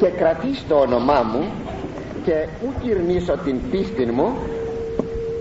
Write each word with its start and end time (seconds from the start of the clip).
και 0.00 0.06
κρατείς 0.06 0.64
το 0.68 0.74
όνομά 0.74 1.22
μου 1.32 1.44
και 2.24 2.46
ου 2.62 2.72
κυρνήσω 2.82 3.36
την 3.44 3.56
πίστη 3.70 4.06
μου 4.06 4.28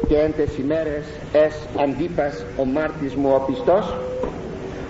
και 0.07 0.15
εν 0.15 0.33
τες 0.37 0.57
ημέρες 0.57 1.05
ες 1.31 1.55
αντίπας 1.83 2.45
ο 2.57 2.65
μάρτης 2.65 3.15
μου 3.15 3.29
ο 3.35 3.39
πιστός 3.45 3.95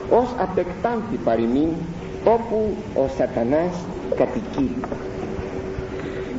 ως 0.10 0.28
απεκτάνθη 0.38 1.16
παροιμήν 1.24 1.70
όπου 2.26 2.76
ο 2.96 3.08
σατανάς 3.18 3.76
κατοικεί. 4.16 4.76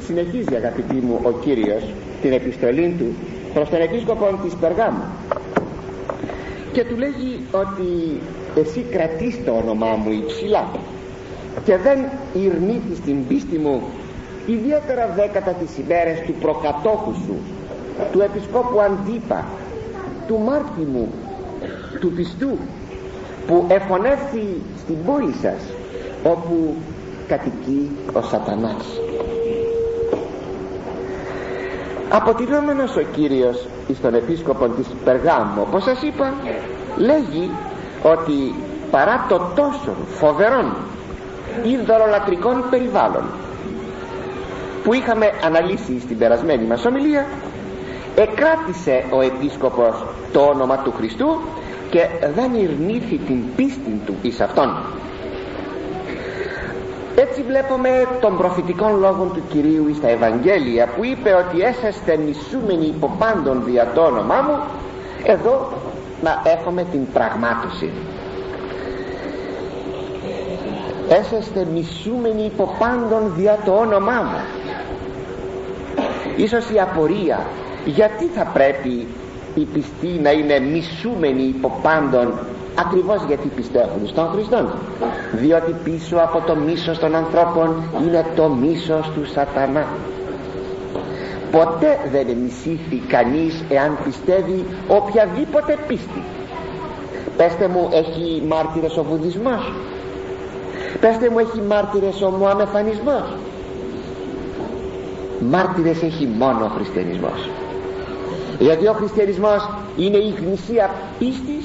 Συνεχίζει 0.06 0.54
αγαπητοί 0.54 0.94
μου 0.94 1.20
ο 1.22 1.30
Κύριος 1.30 1.82
την 2.22 2.32
επιστολή 2.32 2.94
του 2.98 3.14
προς 3.54 3.68
τον 3.68 3.80
επίσκοπο 3.80 4.38
της 4.44 4.54
Περγάμου 4.54 5.04
και 6.72 6.84
του 6.84 6.96
λέγει 6.96 7.40
ότι 7.52 8.20
εσύ 8.60 8.80
κρατείς 8.90 9.44
το 9.44 9.52
όνομά 9.52 9.86
μου 9.86 10.10
υψηλά 10.10 10.70
και 11.64 11.76
δεν 11.76 11.98
ειρνήθεις 12.32 13.00
την 13.00 13.26
πίστη 13.26 13.58
μου 13.58 13.82
ιδιαίτερα 14.46 15.08
δέκατα 15.16 15.50
τις 15.50 15.78
ημέρες 15.78 16.20
του 16.26 16.32
προκατόχου 16.40 17.14
σου 17.14 17.36
του 18.12 18.20
επισκόπου 18.20 18.80
Αντίπα 18.80 19.44
του 20.26 20.38
Μάρτη 20.38 20.80
μου 20.92 21.12
του 22.00 22.12
πιστού 22.12 22.58
που 23.46 23.64
εφωνεύθη 23.68 24.62
στην 24.78 24.96
πόλη 25.06 25.34
σας 25.42 25.62
όπου 26.24 26.74
κατοικεί 27.28 27.90
ο 28.12 28.22
σατανάς. 28.22 28.86
Αποτελούμενος 32.10 32.96
ο 32.96 33.02
Κύριος 33.12 33.66
στον 33.94 34.14
επίσκοπο 34.14 34.68
της 34.68 34.86
Περγάμου 35.04 35.66
όπως 35.68 35.82
σας 35.82 36.02
είπα 36.02 36.34
λέγει 36.96 37.50
ότι 38.02 38.54
παρά 38.90 39.26
το 39.28 39.40
τόσο 39.54 39.92
φοβερόν 40.18 40.76
ειδωλολατρικών 41.62 42.64
περιβάλλον 42.70 43.24
που 44.84 44.94
είχαμε 44.94 45.30
αναλύσει 45.44 46.00
στην 46.00 46.18
περασμένη 46.18 46.64
μας 46.64 46.84
ομιλία 46.84 47.26
εκράτησε 48.14 49.04
ο 49.10 49.20
επίσκοπος 49.20 50.04
το 50.32 50.40
όνομα 50.40 50.76
του 50.78 50.92
Χριστού 50.96 51.26
και 51.90 52.08
δεν 52.34 52.54
ειρνήθη 52.54 53.16
την 53.16 53.42
πίστη 53.56 54.00
του 54.06 54.14
εις 54.22 54.40
αυτόν. 54.40 54.76
Έτσι 57.14 57.42
βλέπουμε 57.42 58.06
τον 58.20 58.36
προφητικών 58.36 58.98
λόγων 58.98 59.32
του 59.32 59.42
Κυρίου 59.48 59.94
στα 59.94 60.08
Ευαγγέλια 60.08 60.86
που 60.96 61.04
είπε 61.04 61.32
ότι 61.34 61.60
έσαστε 61.62 62.16
μισούμενοι 62.16 62.86
υπό 62.86 63.16
πάντων 63.18 63.62
δια 63.64 63.90
το 63.94 64.00
όνομά 64.00 64.40
μου 64.40 64.58
εδώ 65.24 65.72
να 66.22 66.42
έχουμε 66.44 66.86
την 66.90 67.12
πραγμάτωση 67.12 67.90
έσαστε 71.18 71.66
μισούμενοι 71.74 72.42
υπό 72.44 72.74
πάντων 72.78 73.32
δια 73.36 73.58
το 73.64 73.72
όνομά 73.72 74.20
μου. 74.22 74.40
Ίσως 76.36 76.70
η 76.70 76.80
απορία 76.80 77.46
γιατί 77.84 78.24
θα 78.24 78.44
πρέπει 78.44 79.06
οι 79.54 79.64
πιστοί 79.64 80.20
να 80.22 80.30
είναι 80.30 80.58
μισούμενοι 80.58 81.42
υπό 81.42 81.78
πάντων 81.82 82.32
ακριβώς 82.78 83.24
γιατί 83.26 83.48
πιστεύουν 83.48 84.06
στον 84.06 84.26
Χριστό. 84.26 84.68
Διότι 85.32 85.74
πίσω 85.84 86.16
από 86.16 86.40
το 86.46 86.56
μίσος 86.56 86.98
των 86.98 87.14
ανθρώπων 87.14 87.82
είναι 88.02 88.24
το 88.36 88.48
μίσος 88.48 89.10
του 89.14 89.26
σατανά. 89.26 89.86
Ποτέ 91.50 91.98
δεν 92.12 92.28
εμισήθη 92.28 92.96
κανείς 93.08 93.64
εάν 93.68 93.98
πιστεύει 94.04 94.64
οποιαδήποτε 94.88 95.78
πίστη. 95.86 96.22
Πέστε 97.36 97.68
μου 97.68 97.88
έχει 97.92 98.42
μάρτυρες 98.48 98.96
ο 98.96 99.02
βουδισμός; 99.02 99.72
Πέστε 101.00 101.30
μου 101.30 101.38
έχει 101.38 101.60
μάρτυρες 101.60 102.22
ο 102.22 102.30
μουαμεθανισμός 102.30 103.24
μάρτυρες 105.40 106.02
έχει 106.02 106.28
μόνο 106.38 106.64
ο 106.64 106.68
χριστιανισμός. 106.68 107.50
Γιατί 108.58 108.86
ο 108.86 108.92
χριστιανισμός 108.92 109.68
είναι 109.96 110.16
η 110.16 110.34
γνησία 110.40 110.90
πίστης 111.18 111.64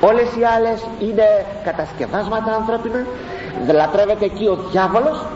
όλες 0.00 0.28
οι 0.38 0.42
άλλες 0.56 0.86
είναι 1.00 1.26
κατασκευάσματα 1.64 2.52
ανθρώπινα 2.54 3.06
λατρεύεται 3.72 4.24
εκεί 4.24 4.46
ο 4.46 4.58
διάβολος 4.70 5.26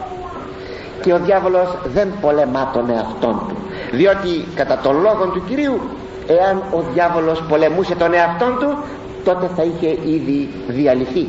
και 1.02 1.12
ο 1.12 1.18
διάβολος 1.18 1.78
δεν 1.94 2.08
πολεμά 2.20 2.70
τον 2.74 2.90
εαυτόν 2.90 3.42
του. 3.48 3.56
Διότι 3.92 4.46
κατά 4.54 4.78
τον 4.82 5.00
λόγο 5.00 5.24
του 5.32 5.44
Κυρίου 5.48 5.80
εάν 6.26 6.62
ο 6.70 6.80
διάβολος 6.92 7.42
πολεμούσε 7.48 7.94
τον 7.94 8.14
εαυτόν 8.14 8.58
του 8.60 8.78
τότε 9.24 9.50
θα 9.56 9.62
είχε 9.62 9.88
ήδη 10.04 10.50
διαλυθεί 10.68 11.26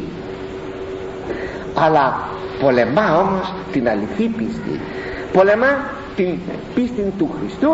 αλλά 1.76 2.20
πολεμά 2.60 3.20
όμως 3.20 3.54
την 3.72 3.90
αληθή 3.90 4.28
πίστη. 4.28 4.80
Πολεμά 5.34 5.68
την 6.16 6.40
πίστη 6.76 7.14
του 7.18 7.30
Χριστού 7.40 7.70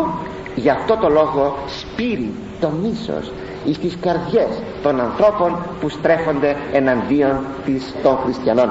γι' 0.54 0.70
αυτό 0.70 0.96
το 0.96 1.08
λόγο 1.08 1.56
σπείρει 1.66 2.32
το 2.60 2.68
μίσος 2.82 3.32
εις 3.64 3.78
τις 3.78 3.96
καρδιές 4.00 4.62
των 4.82 5.00
ανθρώπων 5.00 5.56
που 5.80 5.88
στρέφονται 5.88 6.56
εναντίον 6.72 7.40
της, 7.64 7.94
των 8.02 8.16
χριστιανών. 8.24 8.70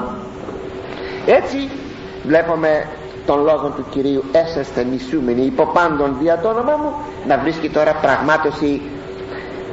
Έτσι 1.26 1.68
βλέπουμε 2.26 2.86
τον 3.26 3.42
λόγο 3.42 3.68
του 3.76 3.84
Κυρίου 3.90 4.24
έσαστε 4.32 4.84
μισούμενοι 4.84 5.42
υπό 5.42 5.66
πάντων 5.72 6.16
δια 6.20 6.38
το 6.38 6.48
όνομα 6.48 6.76
μου 6.76 6.92
να 7.28 7.38
βρίσκει 7.38 7.68
τώρα 7.70 7.92
πραγμάτωση 7.92 8.80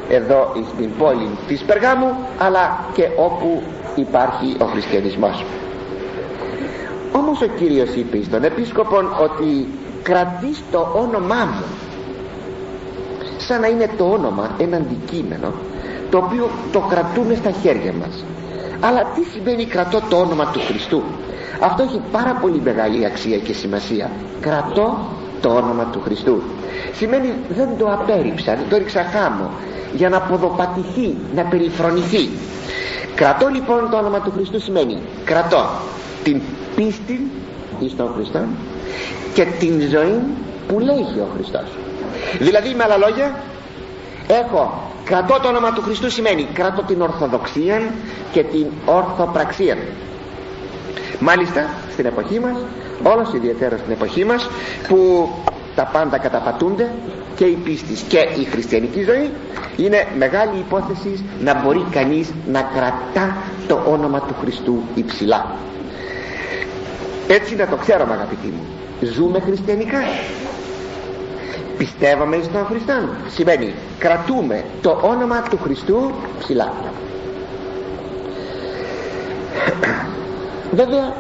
εδώ 0.09 0.51
στην 0.73 0.89
πόλη 0.97 1.29
της 1.47 1.61
Περγάμου 1.61 2.15
αλλά 2.37 2.79
και 2.93 3.03
όπου 3.17 3.61
υπάρχει 3.99 4.55
ο 4.61 4.65
χριστιανισμός. 4.65 5.43
Όμως 7.11 7.41
ο 7.41 7.45
Κύριος 7.45 7.89
είπε 7.95 8.23
στον 8.23 8.43
επίσκοπον 8.43 9.05
ότι 9.21 9.67
κρατείς 10.03 10.63
το 10.71 10.87
όνομά 10.95 11.45
μου 11.45 11.63
σαν 13.37 13.61
να 13.61 13.67
είναι 13.67 13.89
το 13.97 14.03
όνομα 14.03 14.49
ένα 14.57 14.77
αντικείμενο 14.77 15.53
το 16.09 16.17
οποίο 16.17 16.49
το 16.71 16.79
κρατούμε 16.79 17.35
στα 17.35 17.51
χέρια 17.51 17.93
μας. 17.93 18.23
Αλλά 18.79 19.03
τι 19.15 19.23
σημαίνει 19.23 19.65
κρατώ 19.65 20.01
το 20.09 20.15
όνομα 20.17 20.45
του 20.45 20.59
Χριστού; 20.67 21.01
Αυτό 21.59 21.83
έχει 21.83 22.01
πάρα 22.11 22.37
πολύ 22.41 22.61
μεγάλη 22.63 23.05
αξία 23.05 23.37
και 23.37 23.53
σημασία. 23.53 24.11
Κρατώ 24.41 24.97
το 25.41 25.49
όνομα 25.49 25.83
του 25.91 26.01
Χριστού. 26.01 26.41
Σημαίνει 26.93 27.33
δεν 27.49 27.69
το 27.77 27.91
απέρριψα 27.91 28.55
δεν 28.55 28.65
το 28.69 28.77
ρίξα 28.77 29.03
χάμω 29.03 29.49
για 29.93 30.09
να 30.09 30.19
ποδοπατηθεί 30.21 31.17
να 31.35 31.43
περιφρονηθεί 31.43 32.29
κρατώ 33.15 33.47
λοιπόν 33.47 33.89
το 33.91 33.97
όνομα 33.97 34.19
του 34.19 34.31
Χριστού 34.35 34.59
σημαίνει 34.61 34.97
κρατώ 35.25 35.69
την 36.23 36.41
πίστη 36.75 37.31
εις 37.79 37.95
τον 37.95 38.11
Χριστό 38.15 38.39
και 39.33 39.45
την 39.59 39.81
ζωή 39.89 40.19
που 40.67 40.79
λέγει 40.79 41.19
ο 41.19 41.27
Χριστός. 41.35 41.67
Δηλαδή 42.39 42.73
με 42.73 42.83
άλλα 42.83 42.97
λόγια 42.97 43.35
έχω 44.27 44.91
κρατώ 45.03 45.39
το 45.41 45.47
όνομα 45.47 45.73
του 45.73 45.81
Χριστού 45.81 46.09
σημαίνει 46.11 46.47
κρατώ 46.53 46.81
την 46.81 47.01
Ορθοδοξία 47.01 47.81
και 48.31 48.43
την 48.43 48.65
Ορθοπραξία. 48.85 49.77
Μάλιστα 51.19 51.69
στην 51.91 52.05
εποχή 52.05 52.39
μας 52.39 52.57
όλος 53.03 53.33
ιδιαίτερα 53.33 53.77
στην 53.77 53.91
εποχή 53.91 54.25
μας 54.25 54.49
που 54.87 55.29
τα 55.75 55.85
πάντα 55.85 56.17
καταπατούνται 56.17 56.91
και 57.35 57.45
η 57.45 57.53
πίστη 57.63 58.03
και 58.07 58.27
η 58.39 58.43
χριστιανική 58.43 59.03
ζωή 59.03 59.29
είναι 59.85 60.07
μεγάλη 60.17 60.57
υπόθεση 60.57 61.25
να 61.39 61.61
μπορεί 61.61 61.85
κανείς 61.91 62.31
να 62.47 62.61
κρατά 62.61 63.37
το 63.67 63.81
όνομα 63.87 64.19
του 64.19 64.35
Χριστού 64.41 64.81
υψηλά. 64.95 65.55
Έτσι 67.27 67.55
να 67.55 67.67
το 67.67 67.75
ξέρουμε 67.75 68.13
αγαπητοί 68.13 68.47
μου 68.47 68.63
ζούμε 69.13 69.39
χριστιανικά. 69.39 69.97
Πιστεύαμε 71.77 72.39
στον 72.43 72.65
Χριστό. 72.65 72.93
Σημαίνει 73.29 73.73
κρατούμε 73.99 74.63
το 74.81 74.99
όνομα 75.01 75.41
του 75.41 75.59
Χριστού 75.63 76.11
ψηλά 76.39 76.73
βέβαια 80.71 81.13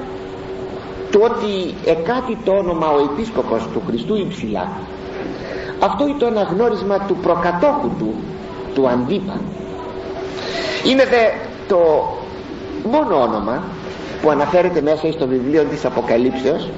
το 1.11 1.19
ότι 1.19 1.75
εκάτει 1.85 2.37
το 2.45 2.51
όνομα 2.51 2.87
ο 2.87 2.99
επίσκοπος 2.99 3.67
του 3.73 3.81
Χριστού 3.87 4.15
υψηλά 4.15 4.67
αυτό 5.79 6.07
είναι 6.07 6.17
το 6.19 6.25
αναγνώρισμα 6.25 6.97
του 7.07 7.15
προκατόχου 7.15 7.89
του 7.99 8.13
του 8.73 8.87
Αντίπα. 8.89 9.41
Είναι 10.85 11.05
δε 11.05 11.25
το 11.67 11.77
μόνο 12.83 13.21
όνομα 13.21 13.63
που 14.21 14.29
αναφέρεται 14.29 14.81
μέσα 14.81 15.11
στο 15.11 15.27
βιβλίο 15.27 15.63
της 15.63 15.85
Αποκαλύψεως 15.85 16.69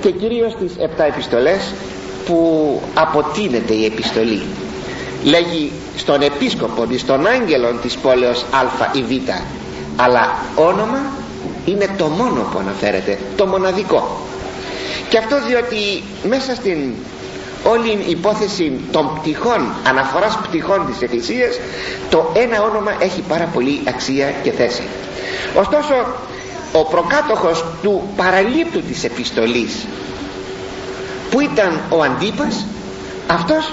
και 0.00 0.10
κυρίως 0.10 0.52
στις 0.52 0.76
επτά 0.78 1.04
επιστολές 1.04 1.72
που 2.26 2.80
αποτείνεται 2.94 3.74
η 3.74 3.84
επιστολή. 3.84 4.42
Λέγει 5.24 5.72
στον 5.96 6.22
επίσκοπο 6.22 6.86
στον 6.96 7.26
άγγελον 7.26 7.80
της 7.80 7.96
πόλεως 7.96 8.42
α 8.50 8.90
ή 8.92 9.02
β 9.02 9.30
αλλά 9.96 10.34
όνομα 10.54 11.00
είναι 11.64 11.88
το 11.98 12.06
μόνο 12.06 12.40
που 12.52 12.58
αναφέρεται 12.58 13.18
το 13.36 13.46
μοναδικό. 13.46 14.16
Και 15.08 15.18
αυτό 15.18 15.36
διότι 15.46 16.02
μέσα 16.28 16.54
στην 16.54 16.94
όλη 17.70 17.88
η 18.06 18.10
υπόθεση 18.10 18.72
των 18.92 19.10
πτυχών 19.20 19.72
αναφοράς 19.88 20.38
πτυχών 20.42 20.86
της 20.86 21.02
Εκκλησίας 21.02 21.58
το 22.10 22.32
ένα 22.34 22.62
όνομα 22.62 22.92
έχει 22.98 23.20
πάρα 23.28 23.44
πολύ 23.44 23.80
αξία 23.88 24.30
και 24.42 24.50
θέση. 24.52 24.82
Ωστόσο 25.54 25.94
ο 26.72 26.84
προκάτοχος 26.84 27.64
του 27.82 28.02
παραλήπτου 28.16 28.82
της 28.82 29.04
επιστολής 29.04 29.86
που 31.30 31.40
ήταν 31.40 31.80
ο 31.90 32.02
Αντίπας 32.02 32.66
αυτός 33.26 33.72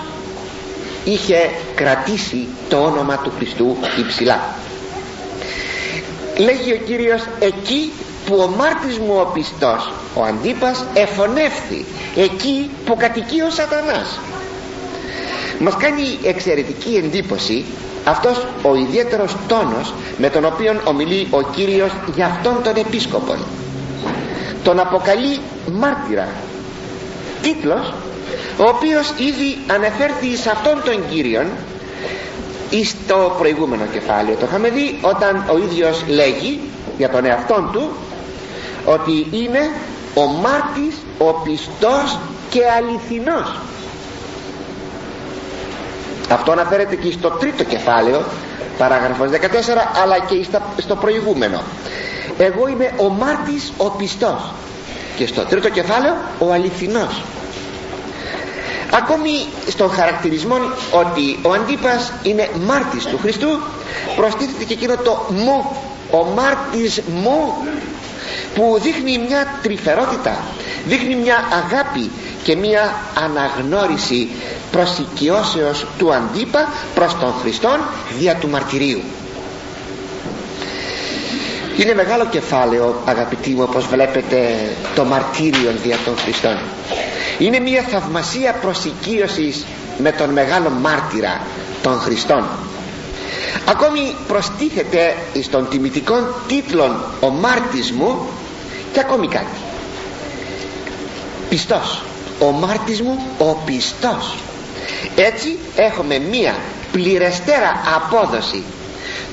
είχε 1.03 1.49
κρατήσει 1.75 2.47
το 2.69 2.77
όνομα 2.77 3.17
του 3.17 3.31
Χριστού 3.37 3.77
υψηλά. 3.99 4.39
Λέγει 6.37 6.73
ο 6.73 6.77
Κύριος 6.85 7.23
εκεί 7.39 7.91
που 8.25 8.35
ο 8.35 8.47
μάρτης 8.47 8.97
μου 8.97 9.15
ο 9.19 9.31
πιστός 9.33 9.91
ο 10.15 10.23
Αντίπας 10.23 10.85
εφωνεύθη 10.93 11.85
εκεί 12.15 12.69
που 12.85 12.95
κατοικεί 12.97 13.41
ο 13.41 13.49
σατανάς. 13.49 14.19
Μας 15.59 15.77
κάνει 15.77 16.17
εξαιρετική 16.23 16.95
εντύπωση 16.95 17.65
αυτός 18.05 18.45
ο 18.63 18.75
ιδιαίτερος 18.75 19.35
τόνος 19.47 19.93
με 20.17 20.29
τον 20.29 20.45
οποίο 20.45 20.81
ομιλεί 20.83 21.27
ο 21.31 21.41
Κύριος 21.41 21.91
για 22.15 22.25
αυτόν 22.25 22.63
τον 22.63 22.75
επίσκοπο 22.75 23.35
τον 24.63 24.79
αποκαλεί 24.79 25.39
μάρτυρα. 25.71 26.27
Τίτλος 27.41 27.93
ο 28.57 28.63
οποίος 28.75 29.13
ήδη 29.17 29.57
ανεφέρθη 29.67 30.35
σε 30.35 30.49
αυτόν 30.49 30.81
τον 30.85 31.09
Κύριον 31.09 31.45
στο 32.83 33.35
προηγούμενο 33.39 33.83
κεφάλαιο 33.93 34.35
το 34.35 34.45
είχαμε 34.45 34.69
δει 34.69 34.97
όταν 35.01 35.45
ο 35.53 35.57
ίδιος 35.57 36.03
λέγει 36.07 36.59
για 36.97 37.09
τον 37.09 37.25
εαυτόν 37.25 37.69
του 37.71 37.89
ότι 38.85 39.27
είναι 39.31 39.69
ο 40.15 40.25
μάρτης 40.25 40.95
ο 41.17 41.33
πιστός 41.33 42.17
και 42.49 42.61
αληθινός. 42.77 43.55
Αυτό 46.29 46.51
αναφέρεται 46.51 46.95
και 46.95 47.11
στο 47.11 47.29
τρίτο 47.29 47.63
κεφάλαιο 47.63 48.23
παράγραφος 48.77 49.29
14 49.29 49.35
αλλά 50.03 50.19
και 50.19 50.45
στο 50.77 50.95
προηγούμενο. 50.95 51.61
Εγώ 52.37 52.67
είμαι 52.67 52.93
ο 52.97 53.09
μάρτης 53.09 53.71
ο 53.77 53.89
πιστός. 53.89 54.51
Και 55.17 55.27
στο 55.27 55.45
τρίτο 55.45 55.69
κεφάλαιο 55.69 56.13
ο 56.39 56.51
αληθινός. 56.51 57.21
Ακόμη 58.93 59.31
στον 59.67 59.89
χαρακτηρισμό 59.89 60.55
ότι 60.91 61.39
ο 61.41 61.51
Αντίπας 61.51 62.13
είναι 62.23 62.49
μάρτης 62.65 63.05
του 63.05 63.17
Χριστού 63.21 63.47
προστίθεται 64.15 64.63
και 64.63 64.73
εκείνο 64.73 64.95
το 64.97 65.25
μου 65.29 65.65
ο 66.11 66.23
μάρτης 66.23 67.01
μου 67.21 67.53
που 68.55 68.79
δείχνει 68.81 69.17
μια 69.27 69.59
τρυφερότητα 69.61 70.37
δείχνει 70.85 71.15
μια 71.15 71.35
αγάπη 71.51 72.11
και 72.43 72.55
μια 72.55 72.95
αναγνώριση 73.23 74.29
προσοικειώσεως 74.71 75.85
του 75.97 76.13
Αντίπα 76.13 76.69
προς 76.95 77.17
τον 77.19 77.33
Χριστόν 77.41 77.79
δια 78.19 78.35
του 78.35 78.49
μαρτυρίου. 78.49 79.01
Είναι 81.77 81.93
μεγάλο 81.93 82.25
κεφάλαιο 82.25 83.01
αγαπητοί 83.05 83.49
μου 83.49 83.65
όπως 83.69 83.87
βλέπετε 83.87 84.59
το 84.95 85.03
μαρτύριο 85.03 85.71
δια 85.83 85.97
των 86.05 86.17
Χριστών 86.17 86.57
είναι 87.37 87.59
μια 87.59 87.81
θαυμασία 87.81 88.53
προσοικείωσης 88.53 89.65
με 89.97 90.11
τον 90.11 90.29
μεγάλο 90.29 90.69
μάρτυρα 90.69 91.41
των 91.81 91.99
Χριστών 91.99 92.43
ακόμη 93.65 94.15
προστίθεται 94.27 95.15
στον 95.41 95.69
τιμητικών 95.69 96.23
τίτλων 96.47 96.95
ο 97.19 97.29
μάρτης 97.29 97.91
μου 97.91 98.27
και 98.95 99.01
ακόμη 99.01 99.27
κάτι. 99.27 99.57
Πιστός. 101.49 102.01
Ο 102.39 102.51
μάρτης 102.51 103.01
μου 103.01 103.19
ο 103.37 103.53
πιστός. 103.65 104.35
Έτσι 105.15 105.57
έχουμε 105.75 106.19
μία 106.19 106.55
πληρεστέρα 106.91 107.81
απόδοση 107.95 108.63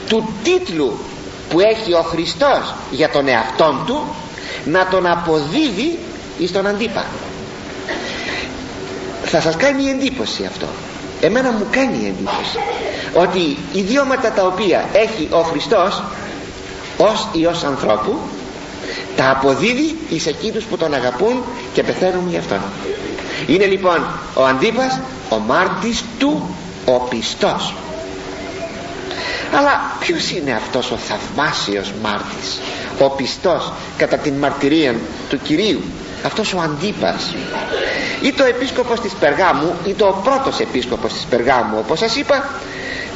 του 0.09 0.29
τίτλου 0.43 0.99
που 1.49 1.61
έχει 1.61 1.93
ο 1.93 2.03
Χριστός 2.03 2.75
για 2.91 3.09
τον 3.11 3.29
εαυτόν 3.29 3.83
του 3.87 4.15
να 4.65 4.87
τον 4.87 5.07
αποδίδει 5.07 5.99
στον 6.47 6.67
αντίπα. 6.67 7.05
Θα 9.25 9.41
σας 9.41 9.57
κάνει 9.57 9.89
εντύπωση 9.89 10.45
αυτό. 10.45 10.67
Εμένα 11.21 11.51
μου 11.51 11.67
κάνει 11.71 12.07
εντύπωση 12.07 12.59
ότι 13.15 13.39
οι 13.39 13.79
ιδιώματα 13.79 14.33
τα 14.33 14.47
οποία 14.47 14.85
έχει 14.93 15.29
ο 15.31 15.41
Χριστός 15.41 16.03
ως 16.97 17.29
Υιός 17.33 17.65
ανθρώπου 17.65 18.19
τα 19.17 19.31
αποδίδει 19.31 19.97
εις 20.09 20.27
εκείνους 20.27 20.65
που 20.65 20.77
τον 20.77 20.95
αγαπούν 20.95 21.43
και 21.73 21.83
πεθαίνουν 21.83 22.29
για 22.31 22.39
αυτόν. 22.39 22.61
Είναι 23.47 23.65
λοιπόν 23.67 24.07
ο 24.35 24.45
Αντίπας 24.45 25.01
ο 25.29 25.39
μάρτης 25.39 26.05
του 26.19 26.55
ο 26.87 26.93
πιστός. 26.99 27.75
Αλλά 29.57 29.81
ποιος 29.99 30.31
είναι 30.31 30.53
αυτός 30.53 30.91
ο 30.91 30.97
θαυμάσιος 30.97 31.93
μάρτης 32.03 32.61
ο 32.99 33.11
πιστός 33.11 33.73
κατά 33.97 34.17
την 34.17 34.35
μαρτυρία 34.35 34.95
του 35.29 35.39
Κυρίου; 35.43 35.81
Αυτός 36.25 36.53
ο 36.55 36.61
Αντίπας. 36.61 37.35
Ή 38.23 38.33
το 38.33 38.45
επίσκοπος 38.45 39.01
της 39.01 39.13
Περγάμου 39.13 39.75
ή 39.85 39.93
το 39.93 40.21
πρώτος 40.25 40.59
επίσκοπος 40.61 41.13
της 41.13 41.23
Περγάμου 41.31 41.77
όπως 41.79 41.99
σας 41.99 42.17
είπα 42.17 42.49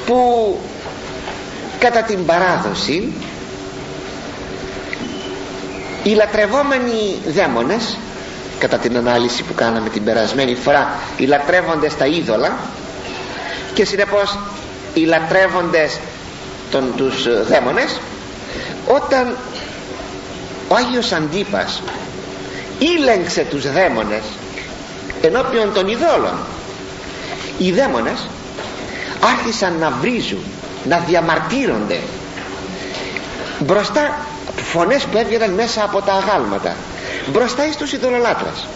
που 0.07 0.59
κατά 1.79 2.03
την 2.03 2.27
παράδοση 2.27 3.13
οι 6.07 6.15
λατρευόμενοι 6.15 7.19
δαίμονες 7.27 7.97
κατά 8.59 8.77
την 8.79 8.97
ανάλυση 8.97 9.43
που 9.43 9.55
κάναμε 9.55 9.89
την 9.89 10.05
περασμένη 10.05 10.55
φορά 10.55 10.95
οι 11.17 11.25
λατρεύοντες 11.25 11.97
τα 11.97 12.07
είδωλα 12.07 12.57
και 13.75 13.85
συνεπώς 13.85 14.39
οι 14.95 15.01
λατρεύοντες 15.01 15.99
των, 16.71 16.93
τους 16.97 17.47
δαίμονες 17.49 18.01
όταν 18.87 19.37
ο 20.69 20.75
Άγιος 20.75 21.13
Αντίπας 21.13 21.83
ήλεγξε 22.79 23.47
τους 23.51 23.73
δαίμονες 23.73 24.23
ενώπιον 25.23 25.73
των 25.73 25.89
ειδόλων 25.89 26.39
οι 27.59 27.71
δαίμονες 27.73 28.27
άρχισαν 29.21 29.77
να 29.79 29.91
βρίζουν 29.91 30.43
να 30.89 30.99
διαμαρτύρονται 30.99 31.99
μπροστά 33.59 34.19
φωνές 34.73 35.05
που 35.05 35.19
έβγαιναν 35.19 35.51
μέσα 35.51 35.85
από 35.85 36.01
τα 36.03 36.13
αγάλματα 36.13 36.77
μπροστά 37.33 37.67
εις 37.67 37.77
τους 37.77 37.93
ειδωλολάτρες. 37.93 38.67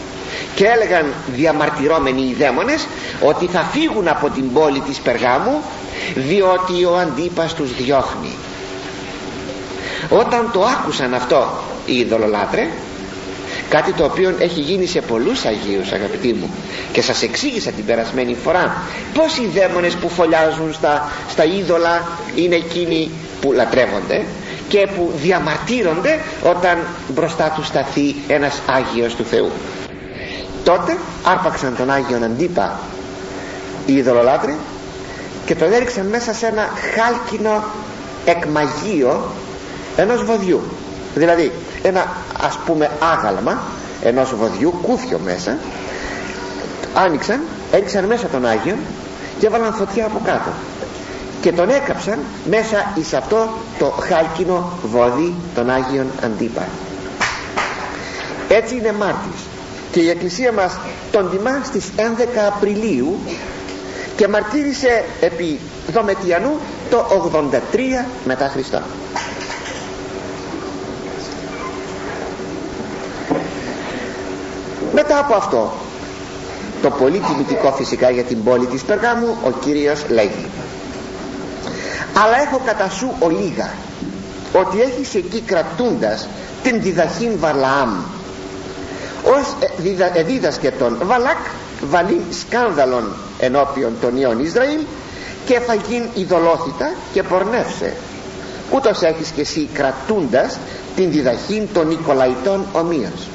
Και 0.55 0.65
έλεγαν 0.67 1.07
διαμαρτυρώμενοι 1.35 2.21
οι 2.21 2.35
δαίμονες 2.39 2.87
ότι 3.21 3.47
θα 3.47 3.61
φύγουν 3.73 4.09
από 4.09 4.31
την 4.31 4.53
πόλη 4.53 4.81
της 4.81 4.99
Περγάμου 4.99 5.63
διότι 6.15 6.85
ο 6.85 6.97
Αντίπας 6.97 7.55
τους 7.55 7.75
διώχνει. 7.77 8.35
Όταν 10.09 10.51
το 10.53 10.65
άκουσαν 10.65 11.15
αυτό 11.15 11.51
οι 11.87 11.99
ειδωλολάτρε 11.99 12.69
κάτι 13.69 13.93
το 13.93 14.05
οποίο 14.05 14.35
έχει 14.39 14.61
γίνει 14.61 14.87
σε 14.87 15.01
πολλούς 15.01 15.45
Αγίους 15.45 15.93
αγαπητοί 15.93 16.33
μου 16.33 16.51
και 16.93 17.03
σας 17.03 17.23
εξήγησα 17.23 17.71
την 17.71 17.85
περασμένη 17.85 18.37
φορά 18.45 18.83
πως 19.15 19.37
οι 19.37 19.47
δαίμονες 19.55 19.95
που 19.95 20.09
φωλιάζουν 20.09 20.73
στα, 20.73 21.13
στα 21.31 21.45
είδωλα 21.45 22.09
είναι 22.35 22.55
εκείνοι 22.57 23.11
που 23.41 23.53
λατρεύονται 23.53 24.25
και 24.71 24.89
που 24.97 25.13
διαμαρτύρονται 25.17 26.19
όταν 26.43 26.79
μπροστά 27.09 27.53
του 27.57 27.65
σταθεί 27.65 28.15
ένας 28.29 28.61
Άγιος 28.67 29.15
του 29.15 29.25
Θεού. 29.25 29.51
Τότε 30.65 30.97
άρπαξαν 31.25 31.77
τον 31.77 31.91
Άγιον 31.91 32.25
Αντίπα 32.25 32.79
οι 33.87 33.97
ειδωλολάτροι 33.97 34.57
και 35.47 35.55
τον 35.55 35.73
έριξαν 35.73 36.07
μέσα 36.07 36.33
σε 36.33 36.47
ένα 36.47 36.69
χάλκινο 36.95 37.65
εκμαγείο 38.25 39.33
ενός 39.97 40.25
βοδιού. 40.25 40.61
Δηλαδή 41.15 41.53
ένα 41.83 42.09
ας 42.41 42.59
πούμε 42.65 42.91
άγαλμα 43.13 43.63
ενός 44.03 44.35
βοδιού 44.35 44.75
κούφιο 44.83 45.21
μέσα 45.25 45.59
άνοιξαν 46.95 47.41
έριξαν 47.73 48.05
μέσα 48.05 48.27
τον 48.27 48.47
Άγιον 48.47 48.77
και 49.39 49.47
έβαλαν 49.47 49.75
φωτιά 49.75 50.07
από 50.07 50.21
κάτω 50.25 50.51
και 51.41 51.53
τον 51.53 51.69
έκαψαν 51.69 52.19
μέσα 52.51 52.93
εις 52.95 53.15
αυτό 53.15 53.49
το 53.79 53.87
χάλκινο 53.87 54.73
βόδι 54.83 55.35
των 55.55 55.71
Άγιων 55.71 56.07
Αντίπα. 56.25 56.67
Έτσι 58.49 58.77
είναι 58.77 58.93
μάρτης 58.93 59.41
και 59.93 60.01
η 60.01 60.09
Εκκλησία 60.09 60.53
μας 60.53 60.79
τον 61.13 61.31
τιμά 61.31 61.61
στις 61.65 61.91
11 61.97 62.01
Απριλίου 62.55 63.19
και 64.17 64.29
μαρτύρησε 64.29 65.05
επί 65.21 65.59
Δομετιανού 65.93 66.59
το 66.91 67.31
83 67.75 67.79
μετά 68.25 68.49
Χριστό. 68.49 68.81
Μετά 74.95 75.19
από 75.19 75.35
αυτό 75.35 75.73
το 76.83 76.91
πολύ 76.91 77.19
τιμητικό 77.19 77.73
φυσικά 77.73 78.11
για 78.11 78.23
την 78.23 78.45
πόλη 78.45 78.67
της 78.67 78.83
Περγάμου 78.83 79.37
ο 79.45 79.51
Κύριος 79.51 80.05
λέγει 80.09 80.47
αλλά 82.23 82.41
έχω 82.41 82.61
κατά 82.65 82.89
σου 82.89 83.15
ολίγα 83.19 83.71
ότι 84.53 84.81
έχεις 84.81 85.15
εκεί 85.15 85.41
κρατούντας 85.41 86.29
την 86.63 86.83
διδαχήν 86.83 87.31
Βαλαάμ. 87.39 87.91
Ως 89.25 89.55
ε, 90.17 90.23
δίδασκε 90.23 90.71
τον 90.71 90.99
Βαλάκ 91.05 91.39
βαλή 91.91 92.21
σκάνδαλον 92.31 93.05
ενώπιον 93.39 93.93
των 94.01 94.17
ιών 94.17 94.45
Ισραήλ 94.45 94.81
και 95.45 95.61
φαγήν 95.61 96.05
ειδωλόθητα 96.15 96.93
και 97.13 97.23
πορνεύσε. 97.23 97.97
Ούτως 98.75 99.03
έχεις 99.03 99.29
και 99.29 99.41
εσύ 99.41 99.69
κρατούντας 99.73 100.59
την 100.97 101.11
διδαχή 101.11 101.69
των 101.73 101.87
Νικολαϊτών 101.89 102.67
ομοίως. 102.73 103.29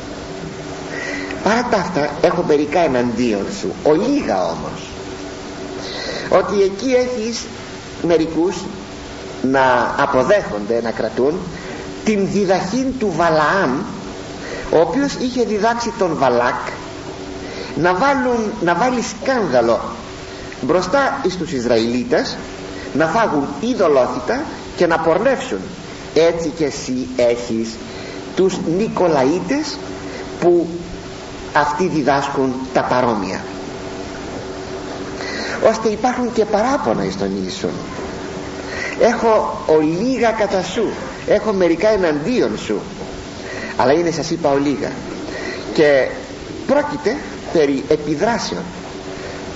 Παρά 1.44 1.68
τα 1.72 1.78
αυτά 1.78 2.10
έχω 2.22 2.44
μερικά 2.48 2.80
εναντίον 2.80 3.46
σου. 3.60 3.74
Ολίγα 3.84 4.44
όμως 4.44 4.90
ότι 6.30 6.62
εκεί 6.62 6.94
έχεις 6.94 7.46
μερικούς 8.02 8.56
να 9.52 9.96
αποδέχονται 9.98 10.82
να 10.84 10.92
κρατούν 10.92 11.34
την 12.04 12.28
διδαχή 12.32 12.94
του 13.00 13.14
Βαλαάμ 13.16 13.72
ο 14.72 14.80
οποίος 14.80 15.14
είχε 15.14 15.44
διδάξει 15.44 15.94
τον 15.98 16.16
Βαλάκ 16.18 16.56
να, 17.76 17.94
βάλουν, 17.94 18.52
να 18.64 18.76
βάλει 18.76 19.02
σκάνδαλο 19.02 19.80
μπροστά 20.62 21.22
στους 21.30 21.52
Ισραηλίτες 21.52 22.36
να 22.94 23.06
φάγουν 23.08 23.48
ειδωλόθητα 23.60 24.42
και 24.76 24.88
να 24.88 25.00
πορνεύσουν. 25.00 25.60
Έτσι 26.14 26.50
και 26.58 26.66
εσύ 26.66 27.08
έχεις 27.16 27.70
τους 28.36 28.58
Νικολαίτες 28.78 29.78
που 30.40 30.68
αυτοί 31.54 31.88
διδάσκουν 31.88 32.54
τα 32.74 32.82
παρόμοια 32.84 33.40
ώστε 35.70 35.90
υπάρχουν 35.90 36.34
και 36.34 36.46
παράπονα 36.46 37.06
εις 37.06 37.18
τον 37.18 37.46
ίσον 37.48 37.72
έχω 39.00 39.62
ολίγα 39.66 40.30
κατά 40.32 40.64
σου 40.64 40.88
έχω 41.28 41.54
μερικά 41.54 41.90
εναντίον 41.90 42.58
σου. 42.58 42.80
Αλλά 43.78 43.94
είναι 43.94 44.12
σας 44.12 44.30
είπα 44.32 44.50
ολίγα. 44.52 44.92
Και 45.74 46.08
πρόκειται 46.68 47.16
περί 47.54 47.84
επιδράσεων 47.90 48.62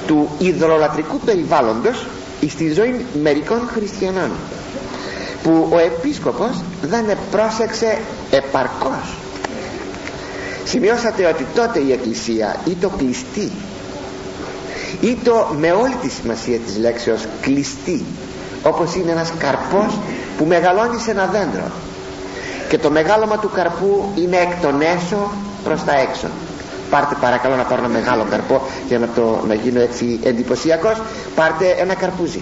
του 0.08 0.30
ιδρολατρικού 0.38 1.20
περιβάλλοντος 1.20 2.06
στη 2.50 2.72
ζωή 2.74 3.06
μερικών 3.22 3.70
χριστιανών 3.74 4.32
που 5.44 5.68
ο 5.72 5.78
επίσκοπος 5.80 6.62
δεν 6.82 7.06
πρόσεξε 7.32 7.98
επαρκώς. 8.32 9.18
Σημειώσατε 10.66 11.26
ότι 11.26 11.46
τότε 11.56 11.80
η 11.80 11.92
εκκλησία 11.92 12.56
ή 12.66 12.76
το 12.82 12.90
κλειστή 12.90 13.52
ή 15.02 15.18
το 15.24 15.48
με 15.60 15.72
όλη 15.72 15.96
τη 16.02 16.10
σημασία 16.10 16.58
της 16.58 16.78
λέξεως 16.78 17.26
κλειστή 17.42 18.06
όπως 18.64 18.96
είναι 18.96 19.12
ένας 19.12 19.32
καρπός 19.38 19.98
που 20.38 20.46
μεγαλώνει 20.46 21.00
σε 21.00 21.12
ένα 21.12 21.26
δέντρο. 21.26 21.72
Και 22.70 22.78
το 22.78 22.92
μεγάλωμα 22.92 23.38
του 23.38 23.50
καρπού 23.54 24.12
είναι 24.16 24.38
εκ 24.38 24.62
των 24.62 24.82
έσω 24.82 25.32
προς 25.64 25.84
τα 25.84 26.00
έξω. 26.00 26.28
Πάρτε 26.90 27.16
παρακαλώ 27.22 27.56
να 27.56 27.64
πάρω 27.64 27.84
ένα 27.84 27.94
μεγάλο 27.94 28.26
καρπό 28.30 28.62
για 28.88 29.00
να, 29.00 29.08
το, 29.16 29.44
να 29.48 29.54
γίνω 29.54 29.80
έτσι 29.82 30.20
εντυπωσιακός. 30.24 31.02
πάρτε 31.36 31.76
ένα 31.80 31.94
καρπούζι. 31.94 32.42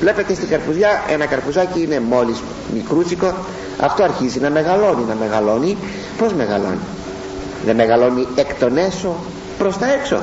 Βλέπετε 0.00 0.34
στην 0.34 0.48
καρπουζιά 0.48 1.02
ένα 1.08 1.26
καρπουζάκι 1.26 1.82
είναι 1.82 2.00
μόλις 2.00 2.42
μικρούτσικο. 2.74 3.34
Αυτό 3.80 4.02
αρχίζει 4.02 4.40
να 4.40 4.50
μεγαλώνει 4.50 5.04
να 5.08 5.14
μεγαλώνει. 5.14 5.76
Πως 6.18 6.32
μεγαλώνει; 6.32 6.78
Δεν 7.64 7.76
μεγαλώνει 7.76 8.26
εκ 8.34 8.54
των 8.54 8.76
έσω 8.76 9.14
προς 9.58 9.78
τα 9.78 9.92
έξω 9.92 10.22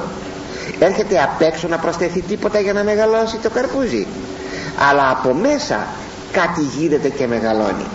έρχεται 0.86 1.22
απ' 1.22 1.42
έξω 1.42 1.68
να 1.68 1.78
προσθεθεί 1.78 2.22
τίποτα 2.22 2.60
για 2.60 2.74
να 2.74 2.84
μεγαλώσει 2.84 3.38
το 3.38 3.50
καρπούζι. 3.50 4.08
Αλλά 4.90 5.10
από 5.10 5.34
μέσα 5.34 5.88
κάτι 6.32 6.62
γίνεται 6.62 7.10
και 7.10 7.28
μεγαλώνει. 7.28 7.86